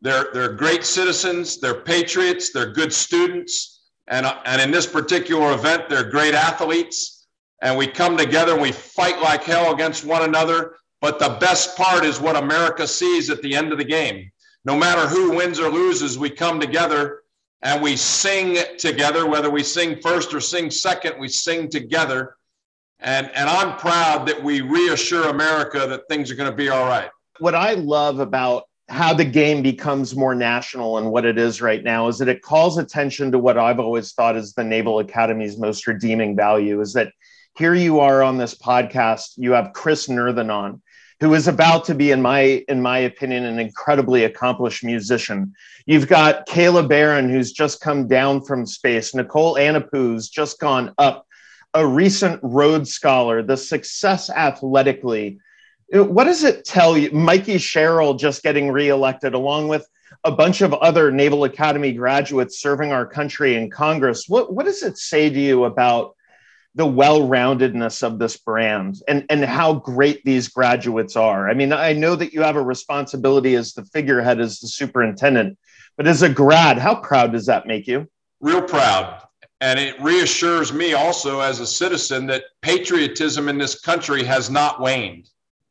They're, 0.00 0.28
they're 0.32 0.52
great 0.52 0.84
citizens, 0.84 1.60
they're 1.60 1.80
patriots, 1.82 2.52
they're 2.52 2.72
good 2.72 2.92
students 2.92 3.72
and, 4.08 4.26
and 4.44 4.60
in 4.60 4.70
this 4.70 4.86
particular 4.86 5.52
event, 5.52 5.88
they're 5.88 6.10
great 6.10 6.34
athletes. 6.34 7.26
And 7.62 7.78
we 7.78 7.86
come 7.86 8.16
together 8.16 8.52
and 8.52 8.62
we 8.62 8.72
fight 8.72 9.20
like 9.20 9.44
hell 9.44 9.72
against 9.72 10.04
one 10.04 10.22
another. 10.22 10.74
But 11.00 11.18
the 11.18 11.36
best 11.40 11.76
part 11.76 12.04
is 12.04 12.20
what 12.20 12.36
America 12.36 12.86
sees 12.86 13.30
at 13.30 13.42
the 13.42 13.54
end 13.54 13.72
of 13.72 13.78
the 13.78 13.84
game. 13.84 14.30
No 14.64 14.76
matter 14.76 15.08
who 15.08 15.36
wins 15.36 15.58
or 15.58 15.70
loses, 15.70 16.18
we 16.18 16.30
come 16.30 16.60
together 16.60 17.22
and 17.62 17.82
we 17.82 17.96
sing 17.96 18.58
together, 18.78 19.26
whether 19.26 19.50
we 19.50 19.62
sing 19.62 20.00
first 20.00 20.34
or 20.34 20.40
sing 20.40 20.70
second, 20.70 21.18
we 21.18 21.28
sing 21.28 21.68
together. 21.68 22.36
And, 23.00 23.30
and 23.34 23.48
I'm 23.48 23.76
proud 23.78 24.26
that 24.28 24.42
we 24.42 24.60
reassure 24.60 25.28
America 25.28 25.86
that 25.88 26.02
things 26.08 26.30
are 26.30 26.34
going 26.34 26.50
to 26.50 26.56
be 26.56 26.68
all 26.68 26.86
right. 26.86 27.10
What 27.38 27.54
I 27.54 27.74
love 27.74 28.20
about 28.20 28.64
how 28.88 29.14
the 29.14 29.24
game 29.24 29.62
becomes 29.62 30.14
more 30.14 30.34
national 30.34 30.98
and 30.98 31.10
what 31.10 31.24
it 31.24 31.38
is 31.38 31.62
right 31.62 31.82
now 31.82 32.08
is 32.08 32.18
that 32.18 32.28
it 32.28 32.42
calls 32.42 32.78
attention 32.78 33.32
to 33.32 33.38
what 33.38 33.56
I've 33.56 33.80
always 33.80 34.12
thought 34.12 34.36
is 34.36 34.52
the 34.52 34.64
Naval 34.64 35.00
Academy's 35.00 35.56
most 35.56 35.86
redeeming 35.86 36.36
value 36.36 36.80
is 36.80 36.92
that 36.92 37.12
here 37.56 37.74
you 37.74 38.00
are 38.00 38.22
on 38.22 38.38
this 38.38 38.54
podcast, 38.54 39.32
you 39.36 39.52
have 39.52 39.72
Chris 39.72 40.08
Nerthen 40.08 40.52
on, 40.52 40.81
who 41.22 41.34
is 41.34 41.48
about 41.48 41.84
to 41.84 41.94
be, 41.94 42.10
in 42.10 42.20
my 42.20 42.64
in 42.68 42.82
my 42.82 42.98
opinion, 42.98 43.44
an 43.44 43.58
incredibly 43.58 44.24
accomplished 44.24 44.82
musician. 44.82 45.54
You've 45.86 46.08
got 46.08 46.46
Kayla 46.48 46.88
Barron, 46.88 47.28
who's 47.28 47.52
just 47.52 47.80
come 47.80 48.08
down 48.08 48.42
from 48.44 48.66
space, 48.66 49.14
Nicole 49.14 49.56
Aunapu's 49.56 50.28
just 50.28 50.58
gone 50.58 50.92
up, 50.98 51.26
a 51.74 51.86
recent 51.86 52.40
Rhodes 52.42 52.92
Scholar, 52.92 53.42
the 53.42 53.56
success 53.56 54.28
athletically 54.28 55.38
what 55.92 56.24
does 56.24 56.42
it 56.42 56.64
tell 56.64 56.96
you? 56.96 57.10
Mikey 57.10 57.58
Sherrill 57.58 58.14
just 58.14 58.42
getting 58.42 58.70
reelected, 58.70 59.34
along 59.34 59.68
with 59.68 59.86
a 60.24 60.32
bunch 60.32 60.62
of 60.62 60.72
other 60.74 61.10
Naval 61.10 61.44
Academy 61.44 61.92
graduates 61.92 62.60
serving 62.60 62.92
our 62.92 63.04
country 63.04 63.56
in 63.56 63.70
Congress. 63.70 64.26
What, 64.26 64.54
what 64.54 64.64
does 64.64 64.82
it 64.82 64.96
say 64.96 65.28
to 65.28 65.38
you 65.38 65.64
about 65.64 66.16
the 66.74 66.86
well-roundedness 66.86 68.02
of 68.02 68.18
this 68.18 68.36
brand 68.38 69.00
and, 69.06 69.26
and 69.28 69.44
how 69.44 69.74
great 69.74 70.24
these 70.24 70.48
graduates 70.48 71.16
are? 71.16 71.50
I 71.50 71.54
mean, 71.54 71.72
I 71.72 71.92
know 71.92 72.16
that 72.16 72.32
you 72.32 72.42
have 72.42 72.56
a 72.56 72.62
responsibility 72.62 73.54
as 73.54 73.74
the 73.74 73.84
figurehead, 73.84 74.40
as 74.40 74.58
the 74.60 74.68
superintendent, 74.68 75.58
but 75.96 76.06
as 76.06 76.22
a 76.22 76.28
grad, 76.28 76.78
how 76.78 76.94
proud 76.94 77.32
does 77.32 77.46
that 77.46 77.66
make 77.66 77.86
you? 77.86 78.08
Real 78.40 78.62
proud. 78.62 79.22
And 79.60 79.78
it 79.78 80.00
reassures 80.02 80.72
me 80.72 80.94
also 80.94 81.40
as 81.40 81.60
a 81.60 81.66
citizen 81.66 82.26
that 82.26 82.44
patriotism 82.62 83.48
in 83.48 83.58
this 83.58 83.80
country 83.80 84.24
has 84.24 84.50
not 84.50 84.80
waned. 84.80 85.28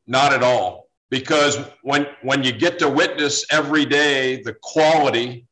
Not 0.08 0.34
at 0.34 0.44
all. 0.44 0.88
Because 1.10 1.60
when, 1.84 2.08
when 2.22 2.44
you 2.44 2.54
get 2.54 2.80
to 2.80 2.90
witness 2.90 3.46
every 3.52 3.86
day 3.86 4.42
the 4.44 4.56
quality 4.62 5.46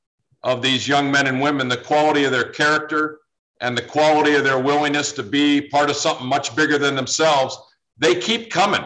of 0.43 0.61
these 0.61 0.87
young 0.87 1.11
men 1.11 1.27
and 1.27 1.41
women, 1.41 1.67
the 1.67 1.75
quality 1.75 2.23
of 2.23 2.31
their 2.31 2.49
character, 2.51 3.19
and 3.61 3.77
the 3.77 3.81
quality 3.81 4.35
of 4.35 4.43
their 4.43 4.59
willingness 4.59 5.11
to 5.13 5.23
be 5.23 5.61
part 5.61 5.89
of 5.89 5.95
something 5.95 6.25
much 6.25 6.55
bigger 6.55 6.77
than 6.77 6.95
themselves, 6.95 7.57
they 7.97 8.15
keep 8.15 8.49
coming. 8.49 8.83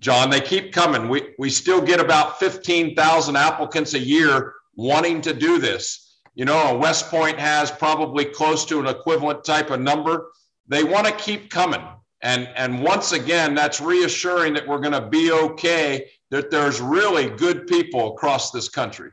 John, 0.00 0.30
they 0.30 0.40
keep 0.40 0.72
coming. 0.72 1.08
We, 1.08 1.34
we 1.38 1.48
still 1.50 1.80
get 1.80 2.00
about 2.00 2.38
15,000 2.38 3.36
applicants 3.36 3.94
a 3.94 3.98
year 3.98 4.54
wanting 4.76 5.20
to 5.22 5.32
do 5.32 5.58
this. 5.58 6.18
You 6.34 6.44
know, 6.44 6.76
West 6.76 7.08
Point 7.08 7.38
has 7.38 7.70
probably 7.70 8.24
close 8.24 8.64
to 8.66 8.80
an 8.80 8.86
equivalent 8.86 9.44
type 9.44 9.70
of 9.70 9.80
number. 9.80 10.32
They 10.66 10.82
want 10.82 11.06
to 11.06 11.12
keep 11.12 11.48
coming. 11.48 11.80
And, 12.22 12.48
and 12.56 12.82
once 12.82 13.12
again, 13.12 13.54
that's 13.54 13.80
reassuring 13.80 14.54
that 14.54 14.66
we're 14.66 14.80
going 14.80 14.92
to 14.92 15.08
be 15.08 15.30
okay, 15.30 16.10
that 16.30 16.50
there's 16.50 16.80
really 16.80 17.28
good 17.28 17.66
people 17.66 18.14
across 18.14 18.50
this 18.50 18.68
country. 18.68 19.10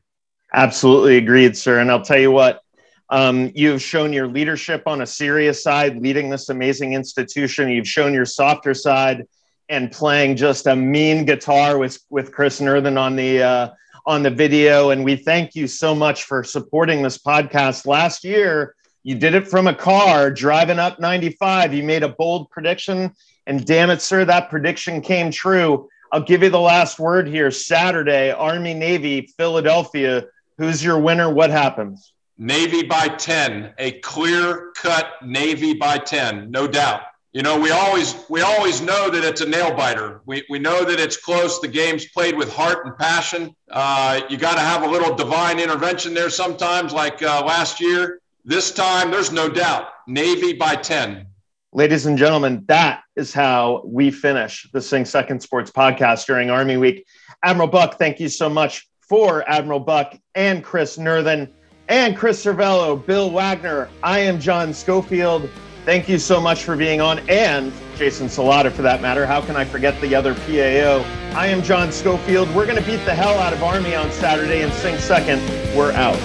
Absolutely 0.53 1.17
agreed, 1.17 1.55
sir. 1.55 1.79
And 1.79 1.91
I'll 1.91 2.01
tell 2.01 2.19
you 2.19 2.31
what, 2.31 2.63
um, 3.11 3.51
you've 3.53 3.81
shown 3.81 4.11
your 4.13 4.27
leadership 4.27 4.83
on 4.87 5.01
a 5.01 5.05
serious 5.05 5.61
side, 5.63 6.01
leading 6.01 6.29
this 6.29 6.49
amazing 6.49 6.93
institution. 6.93 7.69
You've 7.69 7.87
shown 7.87 8.13
your 8.13 8.25
softer 8.25 8.73
side 8.73 9.27
and 9.69 9.91
playing 9.91 10.37
just 10.37 10.65
a 10.65 10.75
mean 10.75 11.25
guitar 11.25 11.77
with, 11.77 11.99
with 12.09 12.31
Chris 12.31 12.59
Nerthen 12.59 12.97
on 12.97 13.15
the, 13.15 13.43
uh, 13.43 13.69
on 14.05 14.23
the 14.23 14.31
video. 14.31 14.89
And 14.89 15.03
we 15.03 15.15
thank 15.15 15.53
you 15.53 15.67
so 15.67 15.93
much 15.93 16.23
for 16.23 16.43
supporting 16.43 17.03
this 17.03 17.17
podcast 17.17 17.85
last 17.85 18.23
year 18.23 18.75
you 19.03 19.15
did 19.15 19.33
it 19.33 19.47
from 19.47 19.67
a 19.67 19.73
car 19.73 20.29
driving 20.29 20.77
up 20.77 20.99
95. 20.99 21.73
You 21.73 21.83
made 21.83 22.03
a 22.03 22.09
bold 22.09 22.51
prediction, 22.51 23.13
and 23.47 23.65
damn 23.65 23.89
it, 23.89 24.01
sir, 24.01 24.25
that 24.25 24.49
prediction 24.49 25.01
came 25.01 25.31
true. 25.31 25.89
I'll 26.11 26.21
give 26.21 26.43
you 26.43 26.49
the 26.49 26.59
last 26.59 26.99
word 26.99 27.27
here. 27.27 27.49
Saturday, 27.49 28.31
Army 28.31 28.73
Navy, 28.73 29.33
Philadelphia. 29.37 30.25
Who's 30.57 30.83
your 30.83 30.99
winner? 30.99 31.33
What 31.33 31.49
happens? 31.49 32.13
Navy 32.41 32.81
by 32.81 33.07
10, 33.07 33.75
a 33.77 33.91
clear 33.99 34.71
cut 34.75 35.11
Navy 35.23 35.75
by 35.75 35.99
10, 35.99 36.49
no 36.49 36.65
doubt. 36.67 37.03
You 37.33 37.43
know, 37.43 37.59
we 37.59 37.69
always 37.69 38.15
we 38.29 38.41
always 38.41 38.81
know 38.81 39.11
that 39.11 39.23
it's 39.23 39.41
a 39.41 39.47
nail 39.47 39.75
biter. 39.75 40.21
We, 40.25 40.43
we 40.49 40.57
know 40.57 40.83
that 40.83 40.99
it's 40.99 41.15
close. 41.17 41.59
The 41.59 41.67
game's 41.67 42.07
played 42.07 42.35
with 42.35 42.51
heart 42.51 42.87
and 42.87 42.97
passion. 42.97 43.55
Uh, 43.69 44.21
you 44.27 44.37
got 44.37 44.55
to 44.55 44.61
have 44.61 44.81
a 44.81 44.87
little 44.87 45.15
divine 45.15 45.59
intervention 45.59 46.15
there 46.15 46.31
sometimes, 46.31 46.93
like 46.93 47.21
uh, 47.21 47.45
last 47.45 47.79
year. 47.79 48.21
This 48.43 48.71
time, 48.71 49.11
there's 49.11 49.31
no 49.31 49.47
doubt, 49.47 49.89
Navy 50.07 50.53
by 50.53 50.77
10. 50.77 51.27
Ladies 51.73 52.07
and 52.07 52.17
gentlemen, 52.17 52.63
that 52.65 53.03
is 53.15 53.31
how 53.31 53.83
we 53.85 54.09
finish 54.09 54.67
the 54.73 54.81
Sing 54.81 55.05
Second 55.05 55.43
Sports 55.43 55.69
podcast 55.69 56.25
during 56.25 56.49
Army 56.49 56.77
Week. 56.77 57.05
Admiral 57.45 57.67
Buck, 57.67 57.99
thank 57.99 58.19
you 58.19 58.29
so 58.29 58.49
much 58.49 58.89
for 59.01 59.47
Admiral 59.47 59.79
Buck 59.79 60.17
and 60.33 60.63
Chris 60.63 60.97
Nerthen 60.97 61.51
and 61.91 62.15
Chris 62.15 62.45
Cervello, 62.45 63.05
Bill 63.05 63.29
Wagner. 63.29 63.89
I 64.01 64.19
am 64.19 64.39
John 64.39 64.73
Schofield. 64.73 65.49
thank 65.83 66.07
you 66.07 66.17
so 66.17 66.39
much 66.39 66.63
for 66.63 66.77
being 66.77 67.01
on, 67.01 67.19
and 67.27 67.73
Jason 67.97 68.27
Salata 68.27 68.71
for 68.71 68.81
that 68.81 69.01
matter. 69.01 69.25
How 69.25 69.41
can 69.41 69.57
I 69.57 69.65
forget 69.65 69.99
the 69.99 70.15
other 70.15 70.33
PAO? 70.33 71.03
I 71.35 71.47
am 71.47 71.61
John 71.61 71.91
Schofield. 71.91 72.47
We're 72.55 72.65
going 72.65 72.81
to 72.81 72.89
beat 72.89 73.03
the 73.03 73.13
hell 73.13 73.37
out 73.39 73.51
of 73.51 73.61
Army 73.61 73.93
on 73.93 74.09
Saturday 74.13 74.61
and 74.61 74.71
sing 74.71 74.97
second. 74.99 75.41
We're 75.75 75.91
out. 75.91 76.15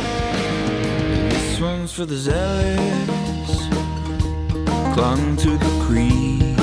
This 1.31 1.61
one's 1.61 1.93
for 1.93 2.07
the 2.07 2.17
zealots, 2.17 3.67
clung 4.95 5.37
to 5.39 5.51
the 5.51 5.85
creed, 5.85 6.61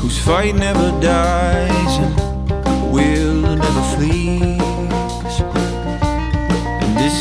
whose 0.00 0.18
fight 0.24 0.54
never 0.54 0.92
dies 1.00 1.98
and 1.98 2.92
will 2.92 3.56
never 3.56 3.96
flees. 3.96 4.47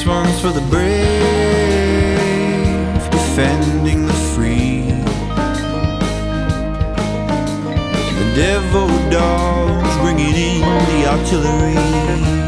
One's 0.07 0.39
for 0.39 0.51
the 0.51 0.61
brave, 0.69 0.93
defending 3.11 4.05
the 4.05 4.13
free. 4.33 4.83
The 8.17 8.33
devil 8.33 8.87
dogs 9.11 9.97
bringing 9.97 10.33
in 10.33 10.61
the 10.61 11.07
artillery. 11.09 12.46